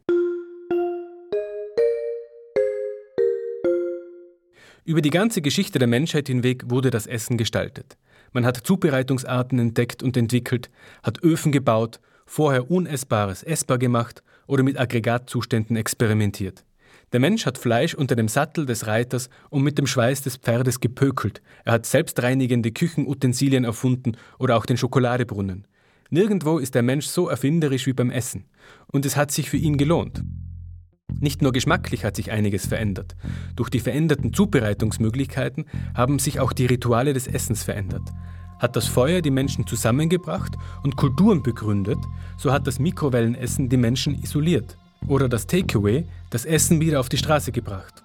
Über 4.84 5.02
die 5.02 5.10
ganze 5.10 5.42
Geschichte 5.42 5.78
der 5.78 5.86
Menschheit 5.86 6.28
hinweg 6.28 6.62
wurde 6.70 6.90
das 6.90 7.06
Essen 7.06 7.36
gestaltet. 7.36 7.98
Man 8.32 8.46
hat 8.46 8.66
Zubereitungsarten 8.66 9.58
entdeckt 9.58 10.02
und 10.02 10.16
entwickelt, 10.16 10.70
hat 11.02 11.22
Öfen 11.22 11.52
gebaut, 11.52 12.00
vorher 12.24 12.70
Unessbares 12.70 13.42
essbar 13.42 13.78
gemacht 13.78 14.22
oder 14.46 14.62
mit 14.62 14.80
Aggregatzuständen 14.80 15.76
experimentiert. 15.76 16.64
Der 17.12 17.20
Mensch 17.20 17.46
hat 17.46 17.56
Fleisch 17.56 17.94
unter 17.94 18.16
dem 18.16 18.28
Sattel 18.28 18.66
des 18.66 18.86
Reiters 18.86 19.30
und 19.48 19.62
mit 19.62 19.78
dem 19.78 19.86
Schweiß 19.86 20.22
des 20.22 20.36
Pferdes 20.36 20.80
gepökelt. 20.80 21.40
Er 21.64 21.72
hat 21.72 21.86
selbstreinigende 21.86 22.70
Küchenutensilien 22.70 23.64
erfunden 23.64 24.16
oder 24.38 24.56
auch 24.56 24.66
den 24.66 24.76
Schokoladebrunnen. 24.76 25.66
Nirgendwo 26.10 26.58
ist 26.58 26.74
der 26.74 26.82
Mensch 26.82 27.06
so 27.06 27.28
erfinderisch 27.28 27.86
wie 27.86 27.94
beim 27.94 28.10
Essen. 28.10 28.44
Und 28.92 29.06
es 29.06 29.16
hat 29.16 29.30
sich 29.30 29.48
für 29.48 29.56
ihn 29.56 29.78
gelohnt. 29.78 30.22
Nicht 31.20 31.40
nur 31.40 31.52
geschmacklich 31.52 32.04
hat 32.04 32.16
sich 32.16 32.30
einiges 32.30 32.66
verändert. 32.66 33.16
Durch 33.56 33.70
die 33.70 33.80
veränderten 33.80 34.34
Zubereitungsmöglichkeiten 34.34 35.64
haben 35.94 36.18
sich 36.18 36.40
auch 36.40 36.52
die 36.52 36.66
Rituale 36.66 37.14
des 37.14 37.26
Essens 37.26 37.62
verändert. 37.62 38.02
Hat 38.58 38.76
das 38.76 38.86
Feuer 38.86 39.22
die 39.22 39.30
Menschen 39.30 39.66
zusammengebracht 39.66 40.52
und 40.82 40.96
Kulturen 40.96 41.42
begründet, 41.42 41.98
so 42.36 42.52
hat 42.52 42.66
das 42.66 42.78
Mikrowellenessen 42.78 43.68
die 43.68 43.76
Menschen 43.76 44.20
isoliert. 44.22 44.76
Oder 45.06 45.28
das 45.28 45.46
Takeaway 45.46 46.04
das 46.30 46.44
Essen 46.44 46.80
wieder 46.80 47.00
auf 47.00 47.08
die 47.08 47.16
Straße 47.16 47.52
gebracht. 47.52 48.04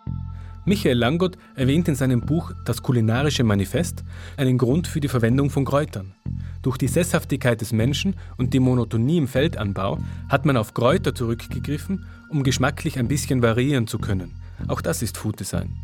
Michael 0.65 0.97
Langott 0.97 1.37
erwähnt 1.55 1.89
in 1.89 1.95
seinem 1.95 2.21
Buch 2.21 2.53
Das 2.65 2.81
kulinarische 2.81 3.43
Manifest 3.43 4.03
einen 4.37 4.57
Grund 4.57 4.87
für 4.87 5.01
die 5.01 5.09
Verwendung 5.09 5.49
von 5.49 5.65
Kräutern. 5.65 6.13
Durch 6.61 6.77
die 6.77 6.87
Sesshaftigkeit 6.87 7.59
des 7.59 7.73
Menschen 7.73 8.15
und 8.37 8.53
die 8.53 8.61
Monotonie 8.61 9.17
im 9.17 9.27
Feldanbau 9.27 9.99
hat 10.29 10.45
man 10.45 10.55
auf 10.55 10.73
Kräuter 10.73 11.13
zurückgegriffen, 11.13 12.05
um 12.29 12.43
geschmacklich 12.43 12.97
ein 12.97 13.09
bisschen 13.09 13.41
variieren 13.41 13.87
zu 13.87 13.99
können. 13.99 14.31
Auch 14.69 14.79
das 14.79 15.01
ist 15.01 15.17
Food 15.17 15.41
Design. 15.41 15.75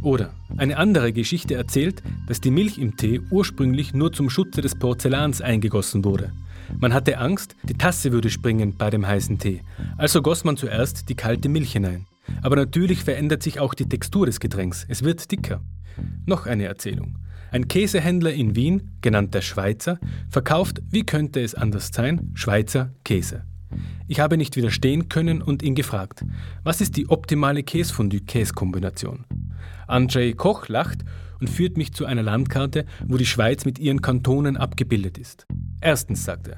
Oder 0.00 0.30
eine 0.56 0.78
andere 0.78 1.12
Geschichte 1.12 1.54
erzählt, 1.54 2.02
dass 2.26 2.40
die 2.40 2.50
Milch 2.50 2.78
im 2.78 2.96
Tee 2.96 3.20
ursprünglich 3.30 3.92
nur 3.92 4.12
zum 4.12 4.30
Schutze 4.30 4.62
des 4.62 4.74
Porzellans 4.74 5.42
eingegossen 5.42 6.04
wurde. 6.04 6.32
Man 6.78 6.92
hatte 6.92 7.18
Angst, 7.18 7.56
die 7.62 7.74
Tasse 7.74 8.12
würde 8.12 8.30
springen 8.30 8.76
bei 8.76 8.90
dem 8.90 9.06
heißen 9.06 9.38
Tee, 9.38 9.62
also 9.96 10.22
goss 10.22 10.44
man 10.44 10.56
zuerst 10.56 11.08
die 11.08 11.14
kalte 11.14 11.48
Milch 11.48 11.72
hinein. 11.72 12.06
Aber 12.42 12.56
natürlich 12.56 13.04
verändert 13.04 13.42
sich 13.42 13.60
auch 13.60 13.74
die 13.74 13.88
Textur 13.88 14.26
des 14.26 14.40
Getränks, 14.40 14.86
es 14.88 15.02
wird 15.02 15.30
dicker. 15.30 15.62
Noch 16.26 16.46
eine 16.46 16.64
Erzählung. 16.64 17.18
Ein 17.50 17.68
Käsehändler 17.68 18.32
in 18.32 18.56
Wien, 18.56 18.96
genannt 19.00 19.34
der 19.34 19.42
Schweizer, 19.42 19.98
verkauft, 20.28 20.82
wie 20.90 21.04
könnte 21.04 21.40
es 21.40 21.54
anders 21.54 21.90
sein, 21.92 22.32
Schweizer 22.34 22.92
Käse. 23.04 23.44
Ich 24.08 24.20
habe 24.20 24.36
nicht 24.36 24.56
widerstehen 24.56 25.08
können 25.08 25.40
und 25.40 25.62
ihn 25.62 25.74
gefragt, 25.74 26.24
was 26.62 26.80
ist 26.80 26.96
die 26.96 27.08
optimale 27.08 27.62
Käsefondue-Käskombination? 27.62 29.24
Andrzej 29.86 30.34
Koch 30.34 30.68
lacht 30.68 31.04
und 31.44 31.50
führt 31.50 31.76
mich 31.76 31.92
zu 31.92 32.06
einer 32.06 32.22
Landkarte, 32.22 32.86
wo 33.06 33.18
die 33.18 33.26
Schweiz 33.26 33.66
mit 33.66 33.78
ihren 33.78 34.00
Kantonen 34.00 34.56
abgebildet 34.56 35.18
ist. 35.18 35.46
Erstens, 35.82 36.24
sagt 36.24 36.48
er, 36.48 36.56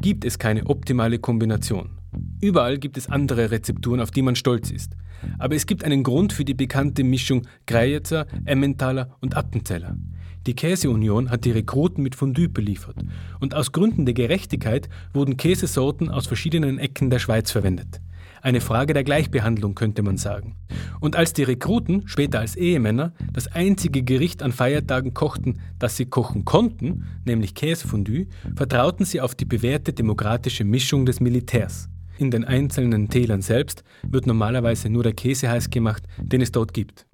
gibt 0.00 0.24
es 0.24 0.38
keine 0.38 0.66
optimale 0.66 1.18
Kombination. 1.18 1.98
Überall 2.40 2.78
gibt 2.78 2.96
es 2.96 3.08
andere 3.08 3.50
Rezepturen, 3.50 4.00
auf 4.00 4.12
die 4.12 4.22
man 4.22 4.36
stolz 4.36 4.70
ist. 4.70 4.92
Aber 5.40 5.56
es 5.56 5.66
gibt 5.66 5.82
einen 5.82 6.04
Grund 6.04 6.32
für 6.32 6.44
die 6.44 6.54
bekannte 6.54 7.02
Mischung 7.02 7.48
Grejetzer, 7.66 8.28
Emmentaler 8.44 9.16
und 9.20 9.36
Appenzeller. 9.36 9.96
Die 10.46 10.54
Käseunion 10.54 11.30
hat 11.30 11.44
die 11.44 11.50
Rekruten 11.50 12.04
mit 12.04 12.14
Fondue 12.14 12.48
beliefert 12.48 12.98
und 13.40 13.56
aus 13.56 13.72
Gründen 13.72 14.06
der 14.06 14.14
Gerechtigkeit 14.14 14.88
wurden 15.12 15.36
Käsesorten 15.36 16.10
aus 16.10 16.28
verschiedenen 16.28 16.78
Ecken 16.78 17.10
der 17.10 17.18
Schweiz 17.18 17.50
verwendet. 17.50 18.00
Eine 18.42 18.60
Frage 18.60 18.94
der 18.94 19.04
Gleichbehandlung 19.04 19.74
könnte 19.74 20.02
man 20.02 20.16
sagen. 20.16 20.56
Und 21.00 21.16
als 21.16 21.32
die 21.32 21.42
Rekruten, 21.42 22.06
später 22.06 22.40
als 22.40 22.56
Ehemänner, 22.56 23.12
das 23.32 23.48
einzige 23.48 24.02
Gericht 24.02 24.42
an 24.42 24.52
Feiertagen 24.52 25.14
kochten, 25.14 25.60
das 25.78 25.96
sie 25.96 26.06
kochen 26.06 26.44
konnten, 26.44 27.04
nämlich 27.24 27.54
Käsefondue, 27.54 28.26
vertrauten 28.54 29.04
sie 29.04 29.20
auf 29.20 29.34
die 29.34 29.44
bewährte 29.44 29.92
demokratische 29.92 30.64
Mischung 30.64 31.06
des 31.06 31.20
Militärs. 31.20 31.88
In 32.18 32.30
den 32.30 32.44
einzelnen 32.44 33.08
Tälern 33.08 33.42
selbst 33.42 33.84
wird 34.02 34.26
normalerweise 34.26 34.88
nur 34.88 35.04
der 35.04 35.12
Käse 35.12 35.48
heiß 35.48 35.70
gemacht, 35.70 36.02
den 36.18 36.40
es 36.40 36.50
dort 36.50 36.74
gibt. 36.74 37.06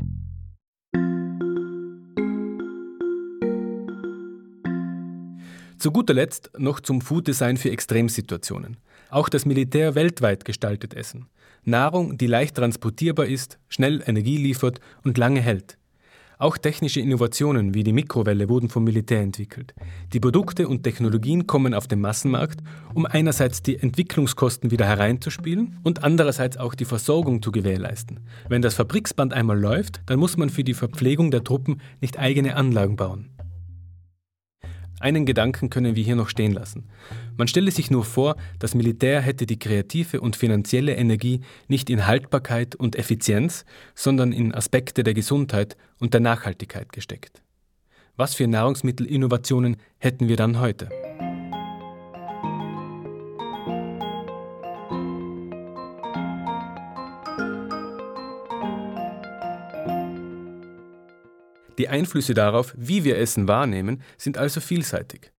Zu 5.78 5.92
guter 5.92 6.14
Letzt 6.14 6.50
noch 6.56 6.80
zum 6.80 7.02
Food 7.02 7.26
Design 7.26 7.58
für 7.58 7.70
Extremsituationen. 7.70 8.78
Auch 9.14 9.28
das 9.28 9.46
Militär 9.46 9.94
weltweit 9.94 10.44
gestaltet 10.44 10.92
Essen. 10.92 11.26
Nahrung, 11.62 12.18
die 12.18 12.26
leicht 12.26 12.56
transportierbar 12.56 13.26
ist, 13.26 13.60
schnell 13.68 14.02
Energie 14.04 14.38
liefert 14.38 14.80
und 15.04 15.18
lange 15.18 15.40
hält. 15.40 15.78
Auch 16.36 16.58
technische 16.58 16.98
Innovationen 16.98 17.74
wie 17.74 17.84
die 17.84 17.92
Mikrowelle 17.92 18.48
wurden 18.48 18.68
vom 18.70 18.82
Militär 18.82 19.20
entwickelt. 19.20 19.72
Die 20.12 20.18
Produkte 20.18 20.66
und 20.66 20.82
Technologien 20.82 21.46
kommen 21.46 21.74
auf 21.74 21.86
den 21.86 22.00
Massenmarkt, 22.00 22.58
um 22.92 23.06
einerseits 23.06 23.62
die 23.62 23.76
Entwicklungskosten 23.76 24.72
wieder 24.72 24.86
hereinzuspielen 24.86 25.78
und 25.84 26.02
andererseits 26.02 26.56
auch 26.56 26.74
die 26.74 26.84
Versorgung 26.84 27.40
zu 27.40 27.52
gewährleisten. 27.52 28.18
Wenn 28.48 28.62
das 28.62 28.74
Fabriksband 28.74 29.32
einmal 29.32 29.60
läuft, 29.60 30.02
dann 30.06 30.18
muss 30.18 30.36
man 30.36 30.50
für 30.50 30.64
die 30.64 30.74
Verpflegung 30.74 31.30
der 31.30 31.44
Truppen 31.44 31.80
nicht 32.00 32.18
eigene 32.18 32.56
Anlagen 32.56 32.96
bauen. 32.96 33.30
Einen 35.00 35.26
Gedanken 35.26 35.70
können 35.70 35.96
wir 35.96 36.04
hier 36.04 36.16
noch 36.16 36.28
stehen 36.28 36.52
lassen. 36.52 36.84
Man 37.36 37.48
stelle 37.48 37.70
sich 37.70 37.90
nur 37.90 38.04
vor, 38.04 38.36
das 38.58 38.74
Militär 38.74 39.20
hätte 39.20 39.44
die 39.44 39.58
kreative 39.58 40.20
und 40.20 40.36
finanzielle 40.36 40.94
Energie 40.94 41.40
nicht 41.68 41.90
in 41.90 42.06
Haltbarkeit 42.06 42.74
und 42.74 42.96
Effizienz, 42.96 43.64
sondern 43.94 44.32
in 44.32 44.54
Aspekte 44.54 45.02
der 45.02 45.14
Gesundheit 45.14 45.76
und 45.98 46.14
der 46.14 46.20
Nachhaltigkeit 46.20 46.92
gesteckt. 46.92 47.42
Was 48.16 48.34
für 48.34 48.46
Nahrungsmittelinnovationen 48.46 49.76
hätten 49.98 50.28
wir 50.28 50.36
dann 50.36 50.60
heute? 50.60 50.88
Einflüsse 61.94 62.34
darauf, 62.34 62.74
wie 62.76 63.04
wir 63.04 63.18
Essen 63.18 63.46
wahrnehmen, 63.46 64.02
sind 64.18 64.36
also 64.36 64.60
vielseitig. 64.60 65.30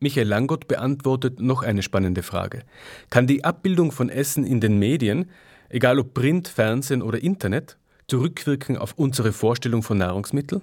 Michael 0.00 0.28
Langott 0.28 0.68
beantwortet 0.68 1.40
noch 1.40 1.62
eine 1.62 1.82
spannende 1.82 2.22
Frage. 2.22 2.62
Kann 3.08 3.26
die 3.26 3.42
Abbildung 3.44 3.90
von 3.90 4.10
Essen 4.10 4.44
in 4.44 4.60
den 4.60 4.78
Medien, 4.78 5.30
egal 5.70 5.98
ob 5.98 6.12
Print, 6.12 6.46
Fernsehen 6.48 7.00
oder 7.00 7.22
Internet, 7.22 7.78
zurückwirken 8.06 8.76
auf 8.76 8.92
unsere 8.96 9.32
Vorstellung 9.32 9.82
von 9.82 9.96
Nahrungsmitteln? 9.96 10.60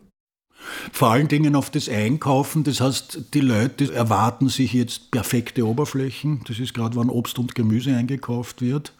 Vor 0.92 1.10
allen 1.10 1.28
Dingen 1.28 1.56
auf 1.56 1.72
das 1.72 1.90
Einkaufen. 1.90 2.64
Das 2.64 2.82
heißt, 2.82 3.34
die 3.34 3.42
Leute 3.42 3.92
erwarten 3.92 4.48
sich 4.48 4.74
jetzt 4.74 5.10
perfekte 5.10 5.66
Oberflächen. 5.66 6.44
Das 6.48 6.60
ist 6.60 6.76
gerade, 6.76 6.96
wann 6.96 7.10
Obst 7.10 7.40
und 7.40 7.56
Gemüse 7.56 7.96
eingekauft 7.96 8.62
wird. 8.62 8.94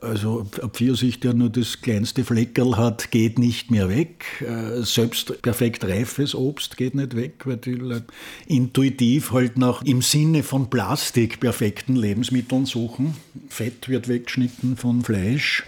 Also 0.00 0.46
ein 0.62 0.70
Pfirsich, 0.70 1.18
der 1.18 1.34
nur 1.34 1.50
das 1.50 1.80
kleinste 1.80 2.22
Fleckerl 2.22 2.76
hat, 2.76 3.10
geht 3.10 3.38
nicht 3.38 3.70
mehr 3.70 3.88
weg. 3.88 4.24
Äh, 4.40 4.82
selbst 4.82 5.42
perfekt 5.42 5.84
reifes 5.84 6.34
Obst 6.34 6.76
geht 6.76 6.94
nicht 6.94 7.16
weg, 7.16 7.42
weil 7.44 7.56
die 7.56 7.74
Leute 7.74 8.06
intuitiv 8.46 9.32
halt 9.32 9.58
nach 9.58 9.82
im 9.82 10.02
Sinne 10.02 10.44
von 10.44 10.70
Plastik 10.70 11.40
perfekten 11.40 11.96
Lebensmitteln 11.96 12.64
suchen. 12.64 13.14
Fett 13.48 13.88
wird 13.88 14.08
weggeschnitten 14.08 14.76
von 14.76 15.02
Fleisch. 15.02 15.64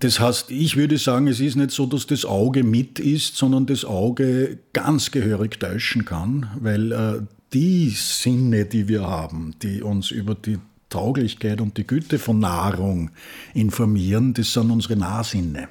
Das 0.00 0.20
heißt, 0.20 0.52
ich 0.52 0.76
würde 0.76 0.96
sagen, 0.96 1.26
es 1.26 1.40
ist 1.40 1.56
nicht 1.56 1.72
so, 1.72 1.86
dass 1.86 2.06
das 2.06 2.24
Auge 2.24 2.62
mit 2.62 3.00
ist, 3.00 3.36
sondern 3.36 3.66
das 3.66 3.84
Auge 3.84 4.58
ganz 4.72 5.10
gehörig 5.10 5.58
täuschen 5.58 6.04
kann, 6.04 6.50
weil 6.60 6.92
äh, 6.92 7.20
die 7.52 7.90
Sinne, 7.90 8.66
die 8.66 8.86
wir 8.86 9.02
haben, 9.02 9.54
die 9.62 9.82
uns 9.82 10.12
über 10.12 10.36
die 10.36 10.58
Tauglichkeit 10.88 11.60
und 11.60 11.76
die 11.76 11.86
Güte 11.86 12.18
von 12.18 12.38
Nahrung 12.38 13.10
informieren, 13.54 14.34
das 14.34 14.52
sind 14.52 14.70
unsere 14.70 14.96
Nahsinne. 14.96 15.68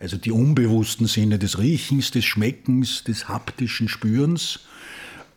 Also 0.00 0.16
die 0.16 0.32
unbewussten 0.32 1.06
Sinne 1.06 1.38
des 1.38 1.58
Riechens, 1.58 2.10
des 2.10 2.24
Schmeckens, 2.24 3.04
des 3.04 3.28
haptischen 3.28 3.88
Spürens. 3.88 4.60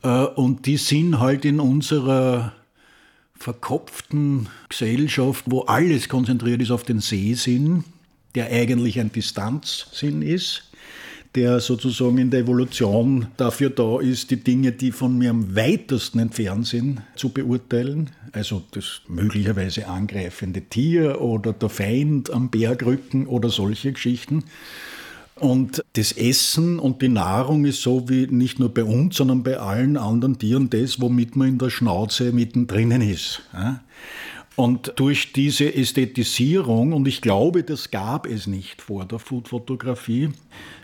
Äh, 0.03 0.09
und 0.09 0.65
die 0.65 0.77
sind 0.77 1.19
halt 1.19 1.45
in 1.45 1.59
unserer 1.59 2.53
verkopften 3.35 4.49
Gesellschaft, 4.67 5.45
wo 5.47 5.61
alles 5.61 6.09
konzentriert 6.09 6.61
ist 6.61 6.71
auf 6.71 6.83
den 6.83 6.99
Sehsinn, 6.99 7.83
der 8.35 8.51
eigentlich 8.51 8.99
ein 8.99 9.11
Distanzsinn 9.11 10.21
ist, 10.21 10.63
der 11.35 11.59
sozusagen 11.59 12.17
in 12.17 12.29
der 12.29 12.41
Evolution 12.41 13.27
dafür 13.37 13.69
da 13.69 13.99
ist, 13.99 14.31
die 14.31 14.37
Dinge, 14.37 14.71
die 14.71 14.91
von 14.91 15.17
mir 15.17 15.29
am 15.29 15.55
weitesten 15.55 16.19
entfernt 16.19 16.67
sind, 16.67 17.01
zu 17.15 17.29
beurteilen. 17.29 18.09
Also 18.31 18.63
das 18.71 19.01
möglicherweise 19.07 19.87
angreifende 19.87 20.61
Tier 20.61 21.21
oder 21.21 21.53
der 21.53 21.69
Feind 21.69 22.31
am 22.31 22.49
Bergrücken 22.49 23.27
oder 23.27 23.49
solche 23.49 23.93
Geschichten. 23.93 24.43
Und 25.35 25.83
das 25.93 26.13
Essen 26.13 26.79
und 26.79 27.01
die 27.01 27.09
Nahrung 27.09 27.65
ist 27.65 27.81
so 27.81 28.09
wie 28.09 28.25
nicht 28.27 28.59
nur 28.59 28.73
bei 28.73 28.83
uns, 28.83 29.17
sondern 29.17 29.43
bei 29.43 29.57
allen 29.57 29.95
anderen 29.95 30.39
Tieren 30.39 30.69
das, 30.69 30.99
womit 30.99 31.35
man 31.35 31.49
in 31.49 31.57
der 31.59 31.69
Schnauze 31.69 32.31
mittendrin 32.31 32.91
ist. 33.01 33.43
Und 34.57 34.93
durch 34.95 35.33
diese 35.33 35.75
Ästhetisierung, 35.75 36.91
und 36.91 37.07
ich 37.07 37.21
glaube, 37.21 37.61
das 37.61 37.91
gab 37.91 38.25
es 38.25 38.47
nicht 38.47 38.81
vor 38.81 39.05
der 39.05 39.19
Foodfotografie, 39.19 40.29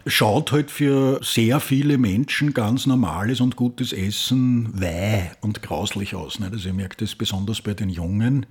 schaut 0.05 0.51
halt 0.51 0.69
für 0.69 1.19
sehr 1.23 1.59
viele 1.59 1.97
Menschen 1.97 2.53
ganz 2.53 2.85
normales 2.85 3.41
und 3.41 3.55
gutes 3.55 3.91
Essen 3.91 4.79
weh 4.79 5.23
und 5.41 5.63
grauslich 5.63 6.13
aus. 6.13 6.37
Also 6.39 6.67
ihr 6.69 6.75
merkt 6.75 7.01
das 7.01 7.15
besonders 7.15 7.61
bei 7.61 7.73
den 7.73 7.89
Jungen 7.89 8.45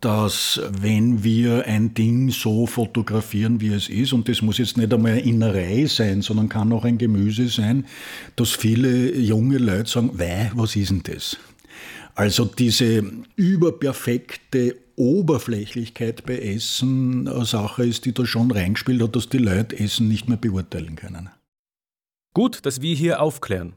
dass 0.00 0.58
wenn 0.80 1.22
wir 1.24 1.66
ein 1.66 1.92
Ding 1.92 2.30
so 2.30 2.66
fotografieren, 2.66 3.60
wie 3.60 3.68
es 3.68 3.90
ist, 3.90 4.14
und 4.14 4.30
das 4.30 4.40
muss 4.40 4.56
jetzt 4.56 4.78
nicht 4.78 4.94
einmal 4.94 5.12
eine 5.12 5.20
Innerei 5.20 5.84
sein, 5.84 6.22
sondern 6.22 6.48
kann 6.48 6.72
auch 6.72 6.86
ein 6.86 6.96
Gemüse 6.96 7.48
sein, 7.48 7.84
dass 8.34 8.52
viele 8.52 9.14
junge 9.14 9.58
Leute 9.58 9.90
sagen, 9.90 10.12
wei, 10.14 10.50
was 10.54 10.74
ist 10.74 10.90
denn 10.90 11.02
das? 11.02 11.36
Also 12.20 12.44
diese 12.44 13.02
überperfekte 13.36 14.76
Oberflächlichkeit 14.96 16.26
bei 16.26 16.38
Essen 16.38 17.26
eine 17.26 17.46
Sache 17.46 17.86
ist, 17.86 18.04
die 18.04 18.12
da 18.12 18.26
schon 18.26 18.50
reingespielt 18.50 19.00
hat, 19.02 19.16
dass 19.16 19.30
die 19.30 19.38
Leute 19.38 19.78
Essen 19.78 20.06
nicht 20.08 20.28
mehr 20.28 20.36
beurteilen 20.36 20.96
können. 20.96 21.30
Gut, 22.34 22.66
dass 22.66 22.82
wir 22.82 22.94
hier 22.94 23.22
aufklären. 23.22 23.72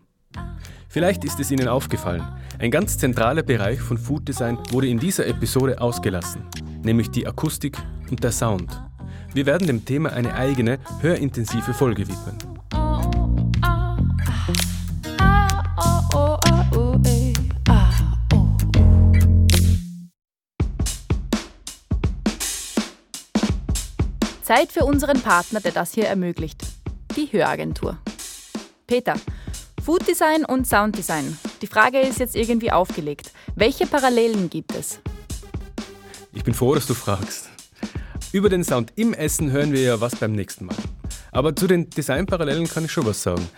Vielleicht 0.90 1.24
ist 1.24 1.40
es 1.40 1.52
Ihnen 1.52 1.70
aufgefallen, 1.70 2.28
ein 2.60 2.70
ganz 2.70 2.98
zentraler 2.98 3.44
Bereich 3.44 3.80
von 3.80 3.98
Food 3.98 4.28
Design 4.28 4.58
wurde 4.72 4.88
in 4.90 5.00
dieser 5.00 5.26
Episode 5.26 5.80
ausgelassen, 5.80 6.42
nämlich 6.84 7.12
die 7.12 7.26
Akustik 7.26 7.78
und 8.12 8.26
der 8.26 8.34
Sound. 8.34 8.78
Wir 9.34 9.46
werden 9.46 9.68
dem 9.68 9.86
Thema 9.86 10.12
eine 10.12 10.34
eigene, 10.34 10.80
hörintensive 11.00 11.74
Folge 11.74 12.10
widmen. 12.10 12.53
Zeit 24.54 24.72
für 24.72 24.86
unseren 24.86 25.20
Partner, 25.20 25.62
der 25.62 25.72
das 25.72 25.96
hier 25.96 26.06
ermöglicht. 26.06 26.62
Die 27.16 27.26
Höragentur. 27.32 27.98
Peter, 28.86 29.16
Food 29.84 30.08
Design 30.08 30.46
und 30.46 30.68
Sound 30.68 30.96
Design. 30.96 31.40
Die 31.64 31.66
Frage 31.66 32.00
ist 32.00 32.20
jetzt 32.20 32.36
irgendwie 32.36 32.72
aufgelegt. 32.72 33.32
Welche 33.56 33.88
Parallelen 33.88 34.52
gibt 34.52 34.76
es? 34.76 35.00
Ich 36.34 36.44
bin 36.44 36.54
froh, 36.54 36.76
dass 36.76 36.86
du 36.86 36.94
fragst. 36.94 37.50
Über 38.32 38.48
den 38.48 38.64
Sound 38.64 38.94
im 38.96 39.16
Essen 39.16 39.50
hören 39.50 39.72
wir 39.72 39.82
ja 39.82 40.00
was 40.00 40.18
beim 40.18 40.34
nächsten 40.34 40.68
Mal. 40.68 40.78
Aber 41.32 41.56
zu 41.56 41.66
den 41.66 41.90
Designparallelen 41.90 42.68
kann 42.68 42.86
ich 42.86 42.92
schon 42.92 43.08
was 43.08 43.24
sagen. 43.24 43.50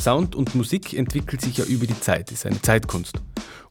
Sound 0.00 0.36
und 0.36 0.54
Musik 0.54 0.94
entwickelt 0.94 1.40
sich 1.40 1.56
ja 1.56 1.64
über 1.64 1.88
die 1.88 1.98
Zeit, 1.98 2.30
ist 2.30 2.46
eine 2.46 2.62
Zeitkunst. 2.62 3.20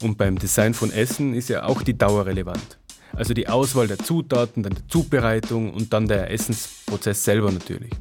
Und 0.02 0.18
beim 0.18 0.38
Design 0.38 0.74
von 0.74 0.92
Essen 0.92 1.34
ist 1.34 1.48
ja 1.48 1.64
auch 1.64 1.82
die 1.82 1.98
Dauer 1.98 2.26
relevant. 2.26 2.78
Also 3.16 3.34
die 3.34 3.48
Auswahl 3.48 3.88
der 3.88 4.00
Zutaten, 4.00 4.64
dann 4.64 4.74
die 4.74 4.88
Zubereitung 4.88 5.74
und 5.74 5.94
dann 5.94 6.08
der 6.08 6.32
Essensprozess 6.32 7.24
selber 7.24 7.52
natürlich. 7.52 7.92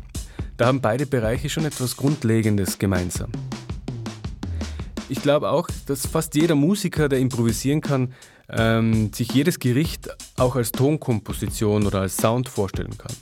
Da 0.56 0.66
haben 0.66 0.80
beide 0.80 1.06
Bereiche 1.06 1.48
schon 1.48 1.64
etwas 1.64 1.96
Grundlegendes 1.96 2.78
gemeinsam. 2.78 3.30
Ich 5.08 5.20
glaube 5.20 5.50
auch, 5.50 5.68
dass 5.86 6.06
fast 6.06 6.34
jeder 6.34 6.54
Musiker, 6.54 7.08
der 7.08 7.18
improvisieren 7.18 7.82
kann, 7.82 8.14
ähm, 8.48 9.12
sich 9.12 9.32
jedes 9.32 9.58
Gericht 9.58 10.08
auch 10.36 10.56
als 10.56 10.72
Tonkomposition 10.72 11.86
oder 11.86 12.00
als 12.00 12.16
Sound 12.16 12.48
vorstellen 12.48 12.96
kann. 12.96 13.14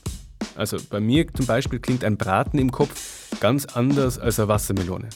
Also 0.54 0.76
bei 0.88 1.00
mir 1.00 1.26
zum 1.32 1.46
Beispiel 1.46 1.80
klingt 1.80 2.04
ein 2.04 2.16
Braten 2.16 2.58
im 2.58 2.70
Kopf 2.70 3.38
ganz 3.40 3.64
anders 3.66 4.18
als 4.18 4.38
eine 4.38 4.48
Wassermelone. 4.48 5.08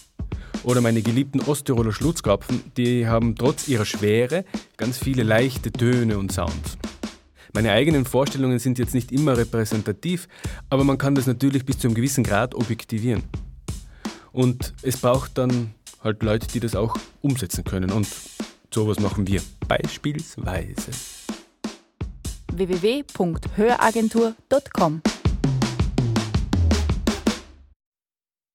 Oder 0.65 0.81
meine 0.81 1.03
geliebten 1.03 1.41
Osttiroler 1.41 1.93
Schlutzkrapfen, 1.93 2.73
die 2.77 3.07
haben 3.07 3.37
trotz 3.37 3.69
ihrer 3.69 3.85
Schwere 3.85 4.45
ganz 4.77 4.99
viele 4.99 5.23
leichte 5.23 5.71
Töne 5.71 6.19
und 6.19 6.33
Sounds. 6.33 6.79
Meine 7.53 7.73
eigenen 7.73 8.07
Vorstellungen 8.07 8.59
sind 8.59 8.79
jetzt 8.79 8.95
nicht 8.95 9.13
immer 9.13 9.37
repräsentativ, 9.37 10.27
aber 10.71 10.83
man 10.83 10.99
kann 10.99 11.15
das 11.15 11.27
natürlich 11.27 11.65
bis 11.65 11.79
zu 11.79 11.87
einem 11.87 11.95
gewissen 11.95 12.25
Grad 12.25 12.55
objektivieren. 12.55 13.23
Und 14.33 14.75
es 14.83 14.97
braucht 14.97 15.39
dann 15.39 15.75
halt 16.03 16.23
Leute, 16.23 16.49
die 16.49 16.61
das 16.61 16.75
auch 16.75 16.97
umsetzen 17.21 17.63
können. 17.63 17.93
Und 17.93 18.09
sowas 18.73 18.99
machen 18.99 19.29
wir 19.29 19.43
beispielsweise. 19.69 20.91
www.höragentur.com 22.53 25.03